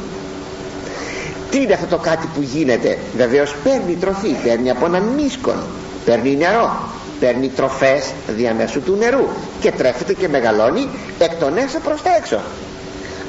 Τι 1.51 1.61
είναι 1.63 1.73
αυτό 1.73 1.87
το 1.87 1.97
κάτι 1.97 2.29
που 2.35 2.43
γίνεται; 2.43 2.99
Βεβαίως 3.17 3.57
παίρνει 3.65 3.95
τροφή 4.01 4.37
παίρνει 4.45 4.71
από 4.71 4.87
έναν 4.87 5.03
μίσκον 5.03 5.63
παίρνει 6.05 6.37
νερό 6.37 6.77
παίρνει 7.21 7.49
τροφές 7.49 8.13
διαμέσου 8.37 8.83
του 8.83 8.97
νερού 8.99 9.27
και 9.61 9.71
τρέφεται 9.71 10.13
και 10.13 10.29
μεγαλώνει 10.29 10.89
εκ 11.19 11.35
των 11.35 11.57
έσω 11.57 11.79
προς 11.79 12.03
τα 12.03 12.11
έξω. 12.19 12.41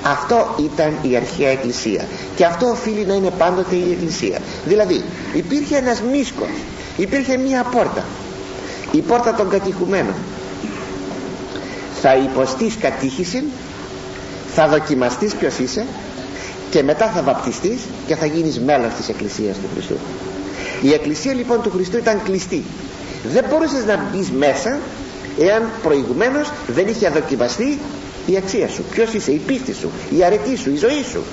Αυτό 0.04 0.56
ήταν 0.60 0.98
η 1.02 1.16
αρχαία 1.16 1.50
εκκλησία. 1.50 2.06
Και 2.36 2.46
αυτό 2.46 2.68
οφείλει 2.68 3.06
να 3.06 3.14
είναι 3.14 3.32
πάντοτε 3.38 3.76
η 3.76 3.92
εκκλησία. 3.92 4.40
Δηλαδή 4.66 5.04
υπήρχε 5.34 5.78
ένας 5.78 6.02
μίσκος 6.12 6.50
υπήρχε 6.98 7.38
μία 7.38 7.64
πόρτα 7.64 8.04
η 8.92 9.02
πόρτα 9.02 9.34
των 9.34 9.50
κατηχουμένων. 9.50 10.14
Θα 12.02 12.16
υποστείς 12.16 12.78
κατήχηση 12.78 13.44
θα 14.54 14.68
δοκιμαστείς 14.68 15.36
ποιος 15.36 15.58
είσαι 15.58 15.86
και 16.70 16.84
μετά 16.84 17.08
θα 17.08 17.22
βαπτιστείς 17.22 17.80
και 18.08 18.16
θα 18.16 18.26
γίνεις 18.26 18.60
μέλος 18.60 18.94
της 18.94 19.10
Εκκλησίας 19.10 19.56
του 19.58 19.68
Χριστού. 19.74 19.96
Η 20.82 20.94
Εκκλησία 20.94 21.34
λοιπόν 21.34 21.62
του 21.62 21.72
Χριστού 21.72 21.98
ήταν 21.98 22.22
κλειστή. 22.24 22.64
Δεν 23.34 23.46
μπορούσες 23.50 23.86
να 23.86 24.00
μπεις 24.12 24.32
μέσα 24.32 24.80
εάν 25.40 25.64
προηγουμένως 25.84 26.52
δεν 26.68 26.88
είχε 26.88 27.10
δοκιμαστεί 27.10 27.80
η 28.26 28.38
αξία 28.38 28.68
σου. 28.68 28.84
Ποιος 28.92 29.14
είσαι, 29.14 29.32
η 29.32 29.42
πίστη 29.46 29.74
σου, 29.74 29.90
η 30.18 30.24
αρετή 30.24 30.56
σου, 30.58 30.72
η 30.74 30.78
ζωή 30.78 31.04
σου. 31.12 31.24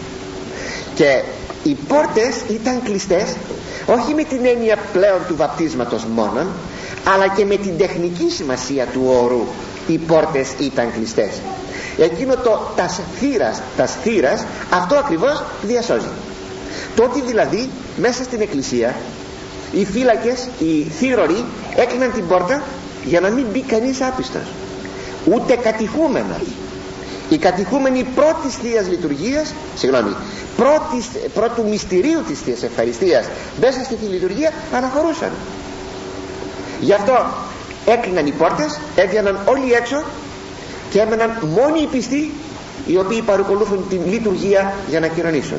Και 0.94 1.22
οι 1.62 1.76
πόρτες 1.88 2.34
ήταν 2.50 2.82
κλειστές 2.82 3.36
όχι 3.86 4.14
με 4.14 4.22
την 4.22 4.44
έννοια 4.44 4.78
πλέον 4.92 5.18
του 5.28 5.36
βαπτίσματος 5.36 6.04
μόνον 6.04 6.46
αλλά 7.04 7.28
και 7.28 7.44
με 7.44 7.56
την 7.56 7.78
τεχνική 7.78 8.30
σημασία 8.30 8.86
του 8.86 9.02
όρου 9.22 9.46
οι 9.86 9.98
πόρτες 9.98 10.52
ήταν 10.58 10.92
κλειστές. 10.92 11.30
Εκείνο 11.98 12.36
το 12.36 12.72
τας 12.76 13.00
θύρας, 13.18 13.60
τας 13.76 13.96
θύρας 14.02 14.44
αυτό 14.70 14.94
ακριβώς 14.94 15.42
διασώζει. 15.62 16.08
Το 16.96 17.02
ότι 17.02 17.20
δηλαδή 17.20 17.70
μέσα 17.96 18.22
στην 18.22 18.40
εκκλησία 18.40 18.94
οι 19.72 19.84
φύλακες, 19.84 20.48
οι 20.58 20.82
θύρωροι 20.82 21.44
έκλειναν 21.76 22.12
την 22.12 22.26
πόρτα 22.26 22.62
για 23.04 23.20
να 23.20 23.28
μην 23.28 23.46
μπει 23.52 23.60
κανείς 23.60 24.00
άπιστος. 24.02 24.42
Ούτε 25.24 25.56
κατηχούμενος. 25.56 26.42
Οι 27.28 27.38
κατηχούμενοι 27.38 28.06
πρώτης 28.14 28.54
Θείας 28.62 28.88
Λειτουργίας 28.88 29.54
συγγνώμη 29.76 30.16
πρώτης, 30.56 31.06
πρώτου 31.34 31.68
μυστηρίου 31.68 32.22
της 32.28 32.40
Θείας 32.40 32.62
Ευχαριστίας 32.62 33.26
μέσα 33.60 33.84
στη 33.84 33.96
Λειτουργία 34.10 34.52
αναχωρούσαν 34.72 35.30
γι' 36.80 36.92
αυτό 36.92 37.26
έκλειναν 37.86 38.26
οι 38.26 38.30
πόρτες 38.32 38.80
έβγαιναν 38.96 39.40
όλοι 39.44 39.72
έξω 39.72 40.02
και 40.90 41.00
έμεναν 41.00 41.38
μόνοι 41.42 41.80
οι 41.80 41.86
πιστοί 41.86 42.32
οι 42.86 42.98
οποίοι 42.98 43.22
παρακολούθουν 43.22 43.84
την 43.88 44.00
λειτουργία 44.06 44.74
για 44.88 45.00
να 45.00 45.06
κοινωνήσουν 45.06 45.58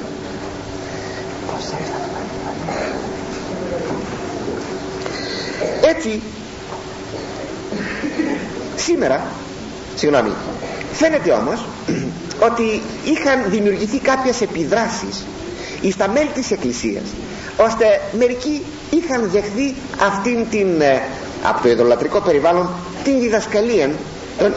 έτσι 5.82 6.22
σήμερα 8.76 9.24
συγγνώμη 9.96 10.32
φαίνεται 10.94 11.32
όμως 11.32 11.66
ότι 12.40 12.82
είχαν 13.06 13.50
δημιουργηθεί 13.50 14.00
κάποιες 14.00 14.42
επιδράσεις 14.42 15.26
στα 15.92 16.08
μέλη 16.10 16.30
της 16.34 16.52
Εκκλησίας 16.52 17.04
ώστε 17.58 17.86
μερικοί 18.18 18.62
είχαν 18.90 19.30
δεχθεί 19.34 19.76
αυτήν 20.02 20.46
την 20.50 20.82
ε, 20.82 21.02
από 21.44 21.62
το 21.62 21.70
ειδωλατρικό 21.70 22.20
περιβάλλον 22.20 22.70
την 23.04 23.20
διδασκαλία 23.20 23.90
των 24.38 24.54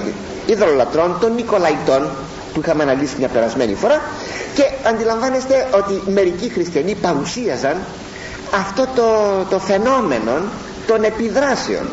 ειδωλολατρών, 0.46 1.16
των 1.20 1.34
Νικολαϊτών 1.34 2.08
που 2.54 2.60
είχαμε 2.60 2.82
αναλύσει 2.82 3.14
μια 3.18 3.28
περασμένη 3.28 3.74
φορά. 3.74 4.00
Και 4.54 4.62
αντιλαμβάνεστε 4.88 5.66
ότι 5.74 6.10
μερικοί 6.10 6.48
χριστιανοί 6.48 6.94
παρουσίαζαν 6.94 7.76
αυτό 8.54 8.86
το, 8.94 9.04
το 9.50 9.58
φαινόμενο 9.58 10.32
των 10.86 11.04
επιδράσεων. 11.04 11.88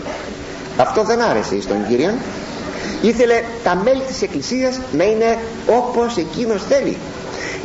Αυτό 0.77 1.03
δεν 1.03 1.21
άρεσε 1.21 1.61
στον 1.61 1.87
Κύριο 1.87 2.13
ήθελε 3.01 3.43
τα 3.63 3.75
μέλη 3.75 4.01
της 4.07 4.21
Εκκλησίας 4.21 4.79
να 4.97 5.03
είναι 5.03 5.37
όπως 5.67 6.17
εκείνος 6.17 6.63
θέλει 6.69 6.97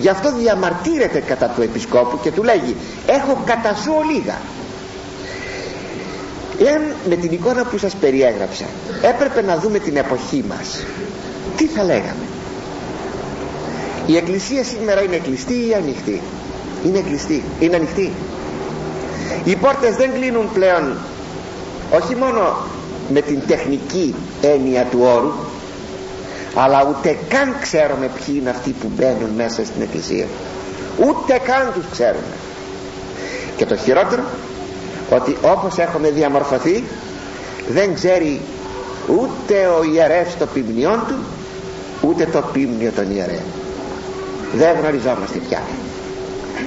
γι' 0.01 0.09
αυτό 0.09 0.33
διαμαρτύρεται 0.37 1.21
κατά 1.21 1.47
του 1.49 1.63
επισκόπου 1.63 2.19
και 2.23 2.31
του 2.31 2.43
λέγει 2.43 2.77
έχω 3.07 3.43
κατά 3.45 3.75
σου 3.75 3.93
ολίγα 3.99 4.39
εάν 6.69 6.83
με 7.09 7.15
την 7.17 7.33
εικόνα 7.33 7.65
που 7.65 7.79
σας 7.79 7.95
περιέγραψα 7.95 8.65
έπρεπε 9.03 9.43
να 9.43 9.57
δούμε 9.59 9.79
την 9.79 9.97
εποχή 9.97 10.45
μας 10.49 10.85
τι 11.57 11.67
θα 11.67 11.85
λέγαμε; 11.85 12.25
Η 14.07 14.17
εκκλησία 14.17 14.65
σήμερα 14.65 15.03
είναι 15.03 15.17
κλειστή 15.17 15.55
ή 15.69 15.75
ανοιχτή; 15.75 16.21
Είναι 16.85 17.01
κλειστή, 17.01 17.43
είναι 17.61 17.77
ανοιχτή. 17.77 18.13
Οι 19.45 19.57
πόρτες 19.57 19.97
δεν 19.97 20.13
κλείνουν 20.13 20.49
πλέον 20.53 20.97
όχι 21.91 22.15
μόνο 22.17 22.57
με 23.13 23.21
την 23.21 23.41
τεχνική 23.47 24.15
έννοια 24.43 24.85
του 24.85 24.99
όρου 25.03 25.33
αλλά 26.55 26.87
ούτε 26.89 27.17
καν 27.29 27.57
ξέρουμε 27.61 28.11
ποιοι 28.15 28.35
είναι 28.39 28.51
αυτοί 28.51 28.71
που 28.81 28.91
μπαίνουν 28.97 29.31
μέσα 29.37 29.65
στην 29.65 29.83
εκκλησία. 29.83 30.27
Ούτε 30.99 31.41
καν 31.45 31.73
τους 31.75 31.85
ξέρουμε. 31.91 32.35
Και 33.57 33.67
το 33.67 33.77
χειρότερο 33.77 34.23
ότι 35.11 35.37
όπως 35.43 35.79
έχουμε 35.79 36.11
διαμορφωθεί 36.11 36.85
δεν 37.69 37.95
ξέρει 37.95 38.41
ούτε 39.07 39.67
ο 39.67 39.83
ιερεύς 39.95 40.37
το 40.39 40.47
ποιμνιόν 40.47 41.03
του 41.09 41.15
ούτε 42.09 42.27
το 42.27 42.43
ποιμνιο 42.53 42.91
των 42.97 43.11
ιερέων. 43.11 43.49
Δεν 44.55 44.77
γνωριζόμαστε 44.81 45.39
πια. 45.49 45.63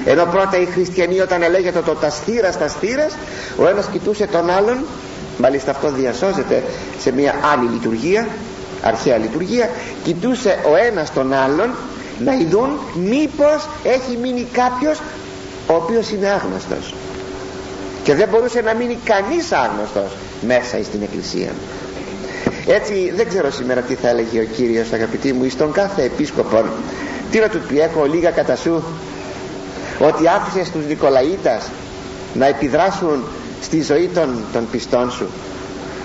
Ενώ 0.06 0.26
πρώτα 0.26 0.58
οι 0.58 0.66
χριστιανοί 0.66 1.20
όταν 1.20 1.42
έλεγεται 1.42 1.80
το 1.80 1.96
τα 1.96 2.10
στήρας 2.10 2.58
τα 2.58 2.68
στήρας 2.68 3.16
ο 3.58 3.68
ένας 3.68 3.88
κοιτούσε 3.92 4.28
τον 4.28 4.50
άλλον 4.50 4.78
μάλιστα 5.38 5.72
αυτό 5.72 5.92
διασώζεται 5.92 6.64
σε 7.00 7.12
μια 7.12 7.36
άλλη 7.54 7.70
λειτουργία 7.70 8.28
αρχαία 8.84 9.18
λειτουργία 9.18 9.70
κοιτούσε 10.04 10.60
ο 10.72 10.76
ένας 10.76 11.14
τον 11.14 11.34
άλλον 11.34 11.70
να 12.20 12.34
ειδούν 12.34 12.80
μήπως 12.94 13.70
έχει 13.84 14.18
μείνει 14.22 14.48
κάποιος 14.52 15.02
ο 15.68 15.74
οποίος 15.74 16.10
είναι 16.10 16.28
άγνωστος. 16.28 16.94
Και 18.04 18.16
δεν 18.16 18.28
μπορούσε 18.30 18.62
να 18.62 18.74
μείνει 18.74 18.98
κανείς 19.04 19.52
άγνωστος 19.52 20.12
μέσα 20.48 20.84
στην 20.84 21.02
εκκλησία. 21.02 21.50
Έτσι 22.68 23.14
δεν 23.16 23.28
ξέρω 23.28 23.52
σήμερα 23.52 23.82
τι 23.82 23.96
θα 23.96 24.10
έλεγε 24.10 24.40
ο 24.40 24.44
Κύριος 24.56 24.92
αγαπητοί 24.92 25.34
μου 25.34 25.50
στον 25.50 25.72
κάθε 25.72 26.04
επίσκοπο. 26.04 26.64
Τι 27.32 27.40
να 27.40 27.50
του 27.50 27.60
πει 27.68 27.80
έχω 27.80 28.06
λίγα 28.06 28.30
κατά 28.30 28.56
σου. 28.56 28.84
Ότι 30.00 30.28
άφησες 30.28 30.72
τους 30.72 30.86
Νικολαίτας 30.86 31.70
να 32.34 32.46
επιδράσουν 32.46 33.24
στη 33.62 33.82
ζωή 33.82 34.10
των, 34.14 34.44
των 34.54 34.68
πιστών 34.72 35.12
σου 35.12 35.28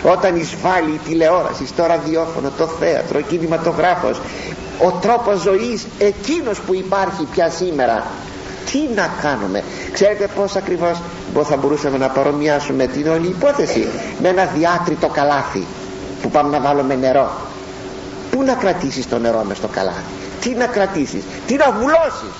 όταν 0.02 0.36
εισβάλλει 0.36 0.90
η 0.90 1.00
τηλεόραση 1.08 1.66
στο 1.66 1.86
ραδιόφωνο, 1.86 2.50
το 2.58 2.66
θέατρο, 2.66 3.18
ο 3.18 3.22
κινηματογράφος 3.22 4.20
ο 4.78 4.90
τρόπος 4.90 5.40
ζωής 5.40 5.86
εκείνος 5.98 6.60
που 6.60 6.74
υπάρχει 6.74 7.26
πια 7.32 7.50
σήμερα 7.50 8.06
τι 8.70 8.78
να 8.94 9.08
κάνουμε; 9.22 9.62
Ξέρετε 9.92 10.28
πως 10.34 10.56
ακριβώς 10.56 10.98
θα 11.42 11.56
μπορούσαμε 11.56 11.98
να 11.98 12.08
παρομοιάσουμε 12.08 12.86
την 12.86 13.08
όλη 13.08 13.26
υπόθεση; 13.26 13.86
Με 14.22 14.28
ένα 14.28 14.44
διάτριτο 14.44 15.08
καλάθι 15.08 15.66
που 16.22 16.30
πάμε 16.30 16.58
να 16.58 16.60
βάλουμε 16.60 16.94
νερό. 16.94 17.30
Πού 18.30 18.42
να 18.42 18.54
κρατήσεις 18.54 19.08
το 19.08 19.18
νερό 19.18 19.42
μες 19.44 19.56
στο 19.56 19.68
καλάθι; 19.68 20.02
Τι 20.40 20.54
να 20.54 20.66
κρατήσεις, 20.66 21.22
τι 21.46 21.54
να 21.56 21.72
βουλώσεις; 21.72 22.32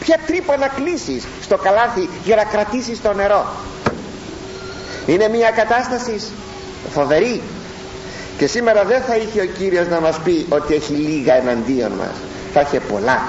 Ποια 0.00 0.18
τρύπα 0.26 0.56
να 0.56 0.66
κλείσεις 0.68 1.24
στο 1.42 1.56
καλάθι 1.56 2.08
για 2.24 2.36
να 2.36 2.44
κρατήσεις 2.44 3.02
το 3.02 3.12
νερό; 3.12 3.46
Είναι 5.06 5.28
μια 5.28 5.50
κατάσταση 5.50 6.20
φοβερή. 6.92 7.40
Και 8.38 8.46
σήμερα 8.46 8.84
δεν 8.84 9.02
θα 9.02 9.16
είχε 9.16 9.40
ο 9.40 9.44
Κύριος 9.44 9.88
να 9.88 10.00
μας 10.00 10.18
πει 10.18 10.46
ότι 10.48 10.74
έχει 10.74 10.92
λίγα 10.92 11.34
εναντίον 11.34 11.92
μας. 11.92 12.14
Θα 12.52 12.60
είχε 12.60 12.80
πολλά. 12.80 13.22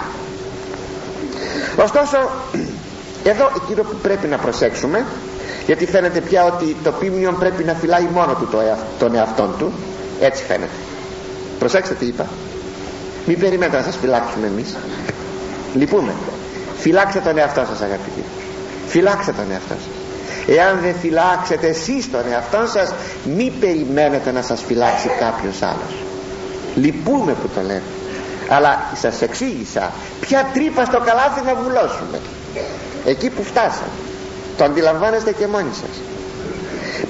Ωστόσο 1.75 2.17
εδώ 3.23 3.51
εκείνο 3.55 3.81
που 3.83 3.95
πρέπει 4.01 4.27
να 4.27 4.37
προσέξουμε 4.37 5.05
γιατί 5.65 5.85
φαίνεται 5.85 6.21
πια 6.21 6.43
ότι 6.43 6.75
το 6.83 6.91
πίμνιο 6.91 7.31
πρέπει 7.39 7.63
να 7.63 7.73
φυλάει 7.73 8.07
μόνο 8.13 8.33
του 8.33 8.47
το 8.51 8.57
τον 8.99 9.15
εαυτόν 9.15 9.53
του 9.57 9.71
έτσι 10.19 10.43
φαίνεται. 10.43 10.71
Προσέξτε 11.59 11.93
τι 11.93 12.05
είπα. 12.05 12.25
Μην 13.25 13.39
περιμένετε 13.39 13.77
να 13.77 13.83
σας 13.83 13.95
φυλάξουμε 14.01 14.47
εμείς. 14.47 14.75
Λυπούμε. 15.73 16.13
Φυλάξτε 16.77 17.19
τον 17.19 17.37
εαυτό 17.37 17.65
σας 17.69 17.81
αγαπητοί. 17.81 18.23
Φυλάξτε 18.87 19.31
τον 19.31 19.45
εαυτό 19.51 19.73
σας 19.73 20.06
εάν 20.47 20.79
δεν 20.81 20.95
φυλάξετε 21.01 21.67
εσείς 21.67 22.11
τον 22.11 22.21
εαυτό 22.31 22.67
σας 22.73 22.93
μη 23.35 23.53
περιμένετε 23.59 24.31
να 24.31 24.41
σας 24.41 24.61
φυλάξει 24.67 25.07
κάποιος 25.19 25.61
άλλος. 25.61 25.93
Λυπούμε 26.75 27.31
που 27.31 27.49
το 27.55 27.61
λέμε. 27.61 27.81
Αλλά 28.49 28.79
σας 28.95 29.21
εξήγησα 29.21 29.91
ποια 30.21 30.49
τρύπα 30.53 30.85
στο 30.85 30.99
καλάθι 30.99 31.41
να 31.45 31.55
βουλώσουμε. 31.55 32.19
Εκεί 33.05 33.29
που 33.29 33.43
φτάσαμε. 33.43 33.97
Το 34.57 34.63
αντιλαμβάνεστε 34.63 35.31
και 35.31 35.47
μόνοι 35.47 35.69
σας. 35.73 36.01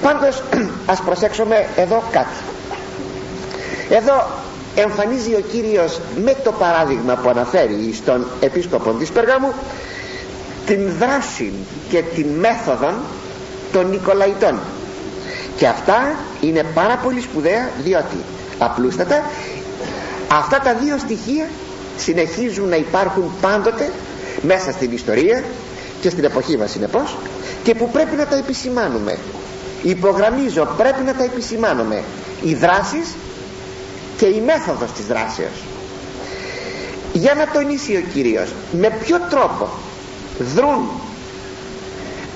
Πάντως 0.02 0.42
ας 0.92 1.00
προσέξουμε 1.00 1.66
εδώ 1.76 2.02
κάτι. 2.12 2.38
Εδώ 3.88 4.26
εμφανίζει 4.74 5.34
ο 5.34 5.40
Κύριος 5.52 6.00
με 6.24 6.36
το 6.44 6.52
παράδειγμα 6.52 7.14
που 7.14 7.28
αναφέρει 7.28 7.92
στον 7.94 8.26
επίσκοπο 8.40 8.90
της 8.90 9.10
Περγάμου 9.10 9.52
την 10.66 10.92
δράση 10.98 11.52
και 11.88 12.02
την 12.14 12.26
μέθοδο 12.26 12.92
των 13.72 13.90
Νικολαϊτών. 13.90 14.58
Και 15.56 15.66
αυτά 15.66 16.14
είναι 16.40 16.62
πάρα 16.74 16.96
πολύ 16.96 17.20
σπουδαία 17.20 17.70
διότι 17.84 18.16
απλούστατα 18.58 19.22
αυτά 20.28 20.60
τα 20.60 20.74
δύο 20.74 20.98
στοιχεία 20.98 21.48
συνεχίζουν 21.96 22.68
να 22.68 22.76
υπάρχουν 22.76 23.30
πάντοτε 23.40 23.90
μέσα 24.42 24.72
στην 24.72 24.92
ιστορία 24.92 25.44
και 26.00 26.10
στην 26.10 26.24
εποχή 26.24 26.56
μας 26.56 26.70
συνεπώς 26.70 27.16
και 27.62 27.74
που 27.74 27.90
πρέπει 27.90 28.16
να 28.16 28.26
τα 28.26 28.36
επισημάνουμε. 28.36 29.18
Υπογραμμίζω 29.82 30.68
πρέπει 30.76 31.02
να 31.02 31.14
τα 31.14 31.22
επισημάνουμε. 31.24 32.02
Οι 32.44 32.54
δράσεις 32.54 33.14
και 34.16 34.26
η 34.26 34.40
μέθοδος 34.46 34.92
της 34.92 35.06
δράσεως. 35.06 35.62
Για 37.12 37.34
να 37.34 37.46
τονίσει 37.52 37.96
ο 37.96 38.02
Κύριος 38.12 38.48
με 38.72 38.90
ποιο 39.04 39.18
τρόπο 39.30 39.68
δρούν 40.54 40.88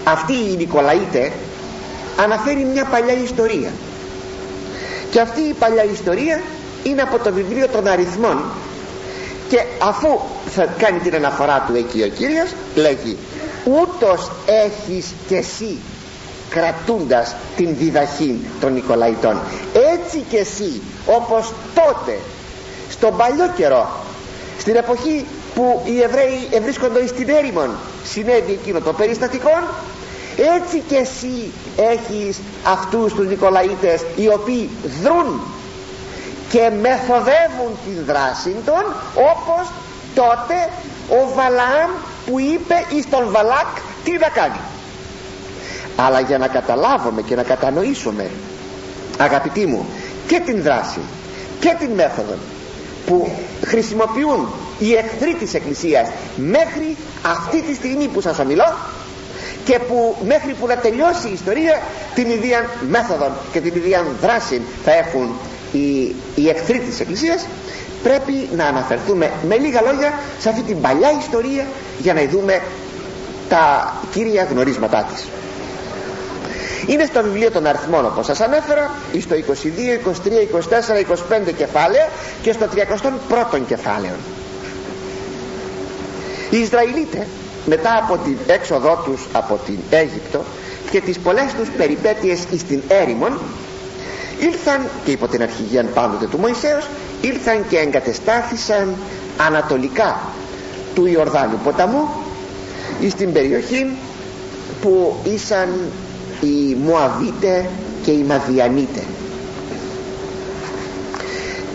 αυτοί 0.05 0.33
οι 0.33 0.57
Νικολαΐτε 0.69 1.31
αναφέρει 2.23 2.65
μια 2.73 2.85
παλιά 2.85 3.15
ιστορία. 3.15 3.71
Και 5.11 5.21
αυτή 5.21 5.41
η 5.41 5.53
παλιά 5.53 5.85
ιστορία 5.85 6.41
είναι 6.83 7.03
από 7.03 7.19
το 7.19 7.33
βιβλίο 7.33 7.69
των 7.69 7.87
αριθμών. 7.87 8.43
Και 9.49 9.59
αφού 9.83 10.09
θα 10.49 10.65
κάνει 10.79 10.99
την 10.99 11.15
αναφορά 11.15 11.65
του 11.67 11.75
εκεί 11.77 12.03
ο 12.03 12.09
Κύριος 12.09 12.51
λέγει 12.75 13.17
ούτως 13.65 14.31
έχεις 14.47 15.07
και 15.29 15.37
εσύ 15.37 15.79
κρατούντας 16.51 17.35
την 17.57 17.77
διδαχή 17.79 18.41
των 18.61 18.73
Νικολαϊτών 18.73 19.41
έτσι 19.95 20.25
και 20.31 20.37
εσύ 20.37 20.81
όπως 21.07 21.53
τότε 21.75 22.19
στον 22.91 23.17
παλιό 23.17 23.53
καιρό 23.57 23.91
στην 24.59 24.77
εποχή 24.77 25.25
που 25.55 25.83
οι 25.85 26.03
Εβραίοι 26.03 26.49
βρίσκονται 26.63 27.07
στην 27.07 27.29
έρημον. 27.29 27.71
Συνέβη 28.05 28.53
εκείνο 28.53 28.81
το 28.81 28.93
περιστατικό 28.93 29.51
έτσι 30.37 30.83
και 30.89 30.97
εσύ 30.97 31.53
έχεις 31.77 32.41
αυτούς 32.65 33.15
τους 33.15 33.29
Νικολαίτες 33.29 34.05
οι 34.17 34.29
οποίοι 34.29 34.71
δρούν 35.03 35.41
και 36.49 36.71
μεθοδεύουν 36.81 37.73
την 37.85 38.05
δράση 38.07 38.55
των 38.65 38.83
όπως 39.15 39.71
τότε 40.15 40.69
ο 41.09 41.35
Βαλάμ 41.35 41.91
που 42.27 42.39
είπε 42.41 42.85
εις 42.97 43.11
τον 43.11 43.31
Βαλάκ 43.31 43.67
τι 44.05 44.13
να 44.13 44.29
κάνει 44.29 44.61
αλλά 45.97 46.21
για 46.21 46.39
να 46.39 46.49
καταλάβουμε 46.49 47.23
και 47.23 47.35
να 47.35 47.43
κατανοήσουμε 47.43 48.31
αγαπητοί 49.19 49.67
μου 49.67 49.87
και 50.27 50.41
την 50.41 50.63
δράση 50.63 51.01
και 51.61 51.77
την 51.79 51.91
μέθοδο 51.91 52.35
που 53.07 53.33
χρησιμοποιούν 53.65 54.49
οι 54.83 54.95
εχθροί 54.95 55.35
της 55.35 55.55
Εκκλησίας 55.55 56.09
μέχρι 56.37 56.97
αυτή 57.27 57.63
τη 57.63 57.75
στιγμή 57.75 58.09
που 58.09 58.21
σας 58.21 58.39
ομιλώ 58.39 58.75
και 59.65 59.79
που 59.79 60.17
μέχρι 60.27 60.55
που 60.61 60.67
να 60.67 60.77
τελειώσει 60.77 61.29
η 61.29 61.33
ιστορία 61.33 61.83
την 62.15 62.31
ίδια 62.31 62.71
μέθοδο 62.89 63.31
και 63.53 63.61
την 63.61 63.75
ίδια 63.77 64.05
δράση 64.21 64.61
θα 64.85 64.93
έχουν 64.93 65.31
οι, 65.73 66.15
οι 66.35 66.49
εχθροί 66.49 66.79
της 66.79 67.01
Εκκλησίας. 67.01 67.47
Πρέπει 68.03 68.49
να 68.57 68.65
αναφερθούμε 68.67 69.31
με 69.49 69.57
λίγα 69.57 69.81
λόγια 69.83 70.13
σε 70.39 70.49
αυτή 70.49 70.63
την 70.63 70.81
παλιά 70.81 71.11
ιστορία 71.19 71.67
για 71.99 72.15
να 72.15 72.25
δούμε 72.27 72.63
τα 73.49 73.95
κύρια 74.13 74.47
γνωρίσματά 74.51 75.07
της. 75.13 75.29
Είναι 76.87 77.05
στο 77.05 77.23
βιβλίο 77.23 77.51
των 77.51 77.67
αριθμών 77.67 78.05
όπως 78.05 78.27
σας 78.27 78.41
ανέφερα 78.41 78.91
στο 79.21 79.35
22, 79.35 80.09
23, 80.09 80.47
24, 81.41 81.49
25 81.49 81.53
κεφάλαια 81.57 82.09
και 82.43 82.53
στο 82.53 82.67
31ο 82.75 83.61
κεφάλαιο 83.67 84.15
οι 86.53 86.59
Ισραηλίτες 86.59 87.27
μετά 87.67 87.97
από 88.03 88.19
την 88.25 88.37
έξοδό 88.47 89.03
τους 89.05 89.27
από 89.33 89.59
την 89.67 89.79
Αίγυπτο 89.91 90.45
και 90.91 91.01
τις 91.01 91.19
πολλές 91.19 91.53
τους 91.59 91.69
περιπέτειες 91.77 92.39
στην 92.59 92.83
έρημον 92.89 93.39
ήλθαν 94.41 94.81
και 95.05 95.11
υπό 95.11 95.27
την 95.29 95.43
αρχηγία 95.43 95.85
πάντοτε 95.85 96.27
του 96.27 96.39
Μωυσέως 96.39 96.89
ήλθαν 97.21 97.65
και 97.69 97.77
εγκατεστάθησαν 97.79 98.95
ανατολικά 99.47 100.21
του 100.95 101.07
Ιορδάνου 101.07 101.59
ποταμού 101.65 102.09
στην 103.11 103.33
περιοχή 103.33 103.87
που 104.81 105.17
ήσαν 105.35 105.69
οι 106.41 106.75
Μωαβίτες 106.85 107.65
και 108.05 108.11
οι 108.11 108.25
Μαδιανίτες. 108.29 109.03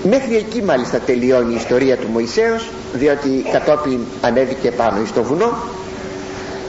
Μέχρι 0.10 0.36
εκεί 0.36 0.62
μάλιστα 0.64 1.00
τελειώνει 1.00 1.54
η 1.54 1.56
ιστορία 1.56 1.98
του 1.98 2.08
Μωυσέως 2.14 2.70
διότι 2.98 3.46
κατόπιν 3.52 4.00
ανέβηκε 4.22 4.72
πάνω 4.72 5.06
στο 5.06 5.24
βουνό 5.24 5.52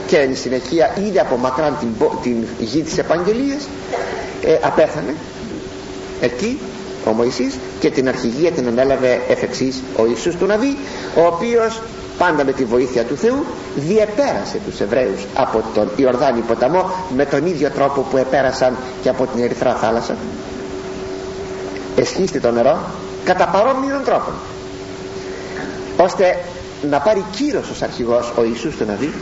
και 0.06 0.16
εν 0.16 0.36
συνεχεία 0.36 0.96
είδε 1.06 1.20
από 1.20 1.36
μακράν 1.36 1.76
την, 1.80 1.88
την 2.22 2.46
γη 2.58 2.82
της 2.82 2.98
Επαγγελίας 2.98 3.68
ε, 4.44 4.58
απέθανε 4.62 5.14
εκεί 6.20 6.58
ο 7.06 7.10
Μωυσής 7.10 7.54
και 7.80 7.90
την 7.90 8.08
αρχηγία 8.08 8.50
την 8.50 8.66
ανέλαβε 8.66 9.20
εφ' 9.28 9.42
εξής 9.42 9.82
ο 9.96 10.06
Ιησούς 10.06 10.36
του 10.36 10.46
Ναβί 10.46 10.76
ο 11.16 11.26
οποίος 11.26 11.80
πάντα 12.18 12.44
με 12.44 12.52
τη 12.52 12.64
βοήθεια 12.64 13.04
του 13.04 13.16
Θεού 13.16 13.44
διεπέρασε 13.76 14.58
τους 14.66 14.80
Εβραίους 14.80 15.26
από 15.34 15.62
τον 15.74 15.90
Ιορδάνη 15.96 16.40
ποταμό 16.40 16.90
με 17.16 17.24
τον 17.24 17.46
ίδιο 17.46 17.70
τρόπο 17.70 18.06
που 18.10 18.16
επέρασαν 18.16 18.76
και 19.02 19.08
από 19.08 19.26
την 19.34 19.44
Ερυθρά 19.44 19.74
θάλασσα. 19.74 20.16
Εσχίστη 21.96 22.40
το 22.40 22.50
νερό 22.50 22.78
κατά 23.24 23.48
παρόμοιων 23.48 24.04
τρόπων 24.04 24.34
ώστε 25.98 26.38
να 26.90 26.98
πάρει 27.00 27.24
κύρος 27.30 27.70
ως 27.70 27.82
αρχηγός 27.82 28.32
ο 28.36 28.44
Ιησούς 28.44 28.76
του 28.76 28.84
Ναβί 28.84 29.12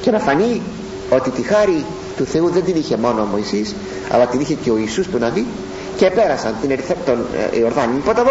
και 0.00 0.10
να 0.10 0.18
φανεί 0.18 0.62
ότι 1.10 1.30
τη 1.30 1.42
χάρη 1.42 1.84
του 2.16 2.24
Θεού 2.24 2.50
δεν 2.50 2.64
την 2.64 2.76
είχε 2.76 2.96
μόνο 2.96 3.22
ο 3.22 3.24
Μωυσής 3.24 3.74
αλλά 4.10 4.26
την 4.26 4.40
είχε 4.40 4.54
και 4.54 4.70
ο 4.70 4.76
Ιησούς 4.76 5.06
του 5.08 5.18
Ναβί 5.18 5.46
και 5.96 6.10
πέρασαν 6.10 6.54
την 6.60 6.70
Ερυθρά, 6.70 6.96
τον 7.04 7.26
ε, 7.52 7.58
Ιορδάνη 7.58 7.98
ποταμό 7.98 8.30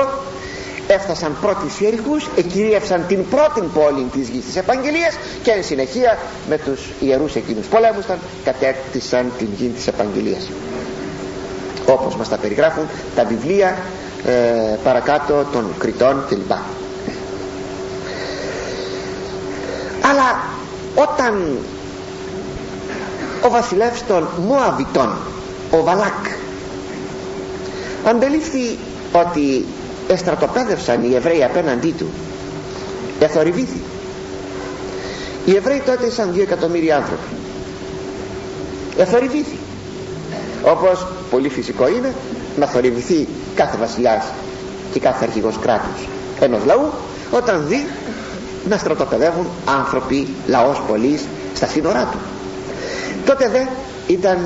έφτασαν 0.88 1.38
πρώτοι 1.42 1.70
στους 1.70 1.80
Ιεριχούς 1.80 2.30
εκυρίευσαν 2.36 3.06
την 3.08 3.26
πρώτη 3.30 3.62
πόλη 3.74 4.06
της 4.14 4.30
γης 4.30 4.46
της 4.46 4.56
Επαγγελίας 4.56 5.18
και 5.44 5.52
εν 5.52 5.64
συνεχεία 5.64 6.18
με 6.50 6.58
τους 6.58 6.90
ιερούς 7.00 7.36
εκείνους 7.36 7.68
πολέμους 7.68 8.06
κατέκτησαν 8.44 9.32
την 9.38 9.48
γη 9.58 9.68
της 9.68 9.88
Επαγγελίας. 9.88 10.50
Όπως 11.86 12.16
μας 12.16 12.30
τα 12.30 12.38
περιγράφουν 12.38 12.84
τα 13.16 13.26
βιβλία 13.26 13.78
ε, 14.26 14.32
παρακάτω 14.84 15.46
των 15.52 15.66
Κριτών 15.78 16.24
κλπ 16.30 16.52
αλλά 20.12 20.40
όταν 20.96 21.58
ο 23.46 23.50
βασιλεύς 23.50 24.04
των 24.08 24.28
Μωαβιτών 24.48 25.10
ο 25.72 25.84
Βαλάκ 25.84 26.26
αντελήφθη 28.06 28.78
ότι 29.12 29.66
εστρατοπέδευσαν 30.08 31.04
οι 31.04 31.16
Εβραίοι 31.16 31.44
απέναντί 31.44 31.92
του 31.98 32.06
εθορυβήθη. 33.20 33.82
Οι 35.46 35.56
Εβραίοι 35.56 35.82
τότε 35.86 36.06
ήσαν 36.06 36.34
δύο 36.34 36.42
εκατομμύρια 36.42 36.96
άνθρωποι. 36.96 37.28
Εθορυβήθη. 38.98 39.58
Όπως 40.64 41.08
πολύ 41.30 41.50
φυσικό 41.50 41.88
είναι 41.88 42.14
να 42.58 42.66
θορυβηθεί 42.66 43.28
κάθε 43.56 43.78
βασιλιάς 43.78 44.24
και 44.94 45.00
κάθε 45.00 45.26
αρχηγός 45.26 45.58
κράτους 45.62 46.08
ενός 46.40 46.66
λαού 46.66 46.90
όταν 47.32 47.68
δει 47.68 47.88
να 48.70 48.78
στρατοπεδεύουν 48.78 49.48
άνθρωποι 49.66 50.28
λαός 50.48 50.82
πολίς 50.88 51.22
στα 51.56 51.68
σύνορά 51.68 52.08
του. 52.12 52.18
Τότε 53.26 53.50
δε 53.50 53.60
ήταν 54.14 54.38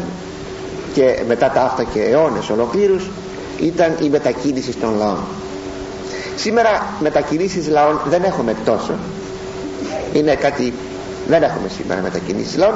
και 0.94 1.24
μετά 1.28 1.50
τα 1.50 1.62
αυτά 1.62 1.84
και 1.84 2.02
αιώνες 2.02 2.50
ολοκλήρους 2.50 3.10
ήταν 3.60 3.96
η 4.02 4.10
μετακίνηση 4.10 4.74
των 4.76 4.98
λαών. 4.98 5.24
Σήμερα 6.36 6.86
μετακινήσεις 7.00 7.68
λαών 7.68 8.00
δεν 8.10 8.24
έχουμε 8.24 8.56
τόσο. 8.66 8.94
Είναι 10.14 10.36
κάτι 10.36 10.74
δεν 11.28 11.44
έχουμε 11.44 11.68
σήμερα 11.78 12.02
μετακινήσεις 12.02 12.58
λαών 12.58 12.76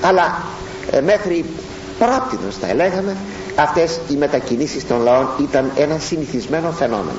αλλά 0.00 0.42
ε, 0.90 1.00
μέχρι 1.00 1.44
πρόπτυνος 1.98 2.56
θα 2.60 2.66
ελέγαμε 2.68 3.16
αυτές 3.56 4.00
οι 4.08 4.14
μετακινήσεις 4.14 4.86
των 4.86 5.02
λαών 5.02 5.28
ήταν 5.40 5.70
ένα 5.76 5.98
συνηθισμένο 5.98 6.70
φαινόμενο 6.70 7.18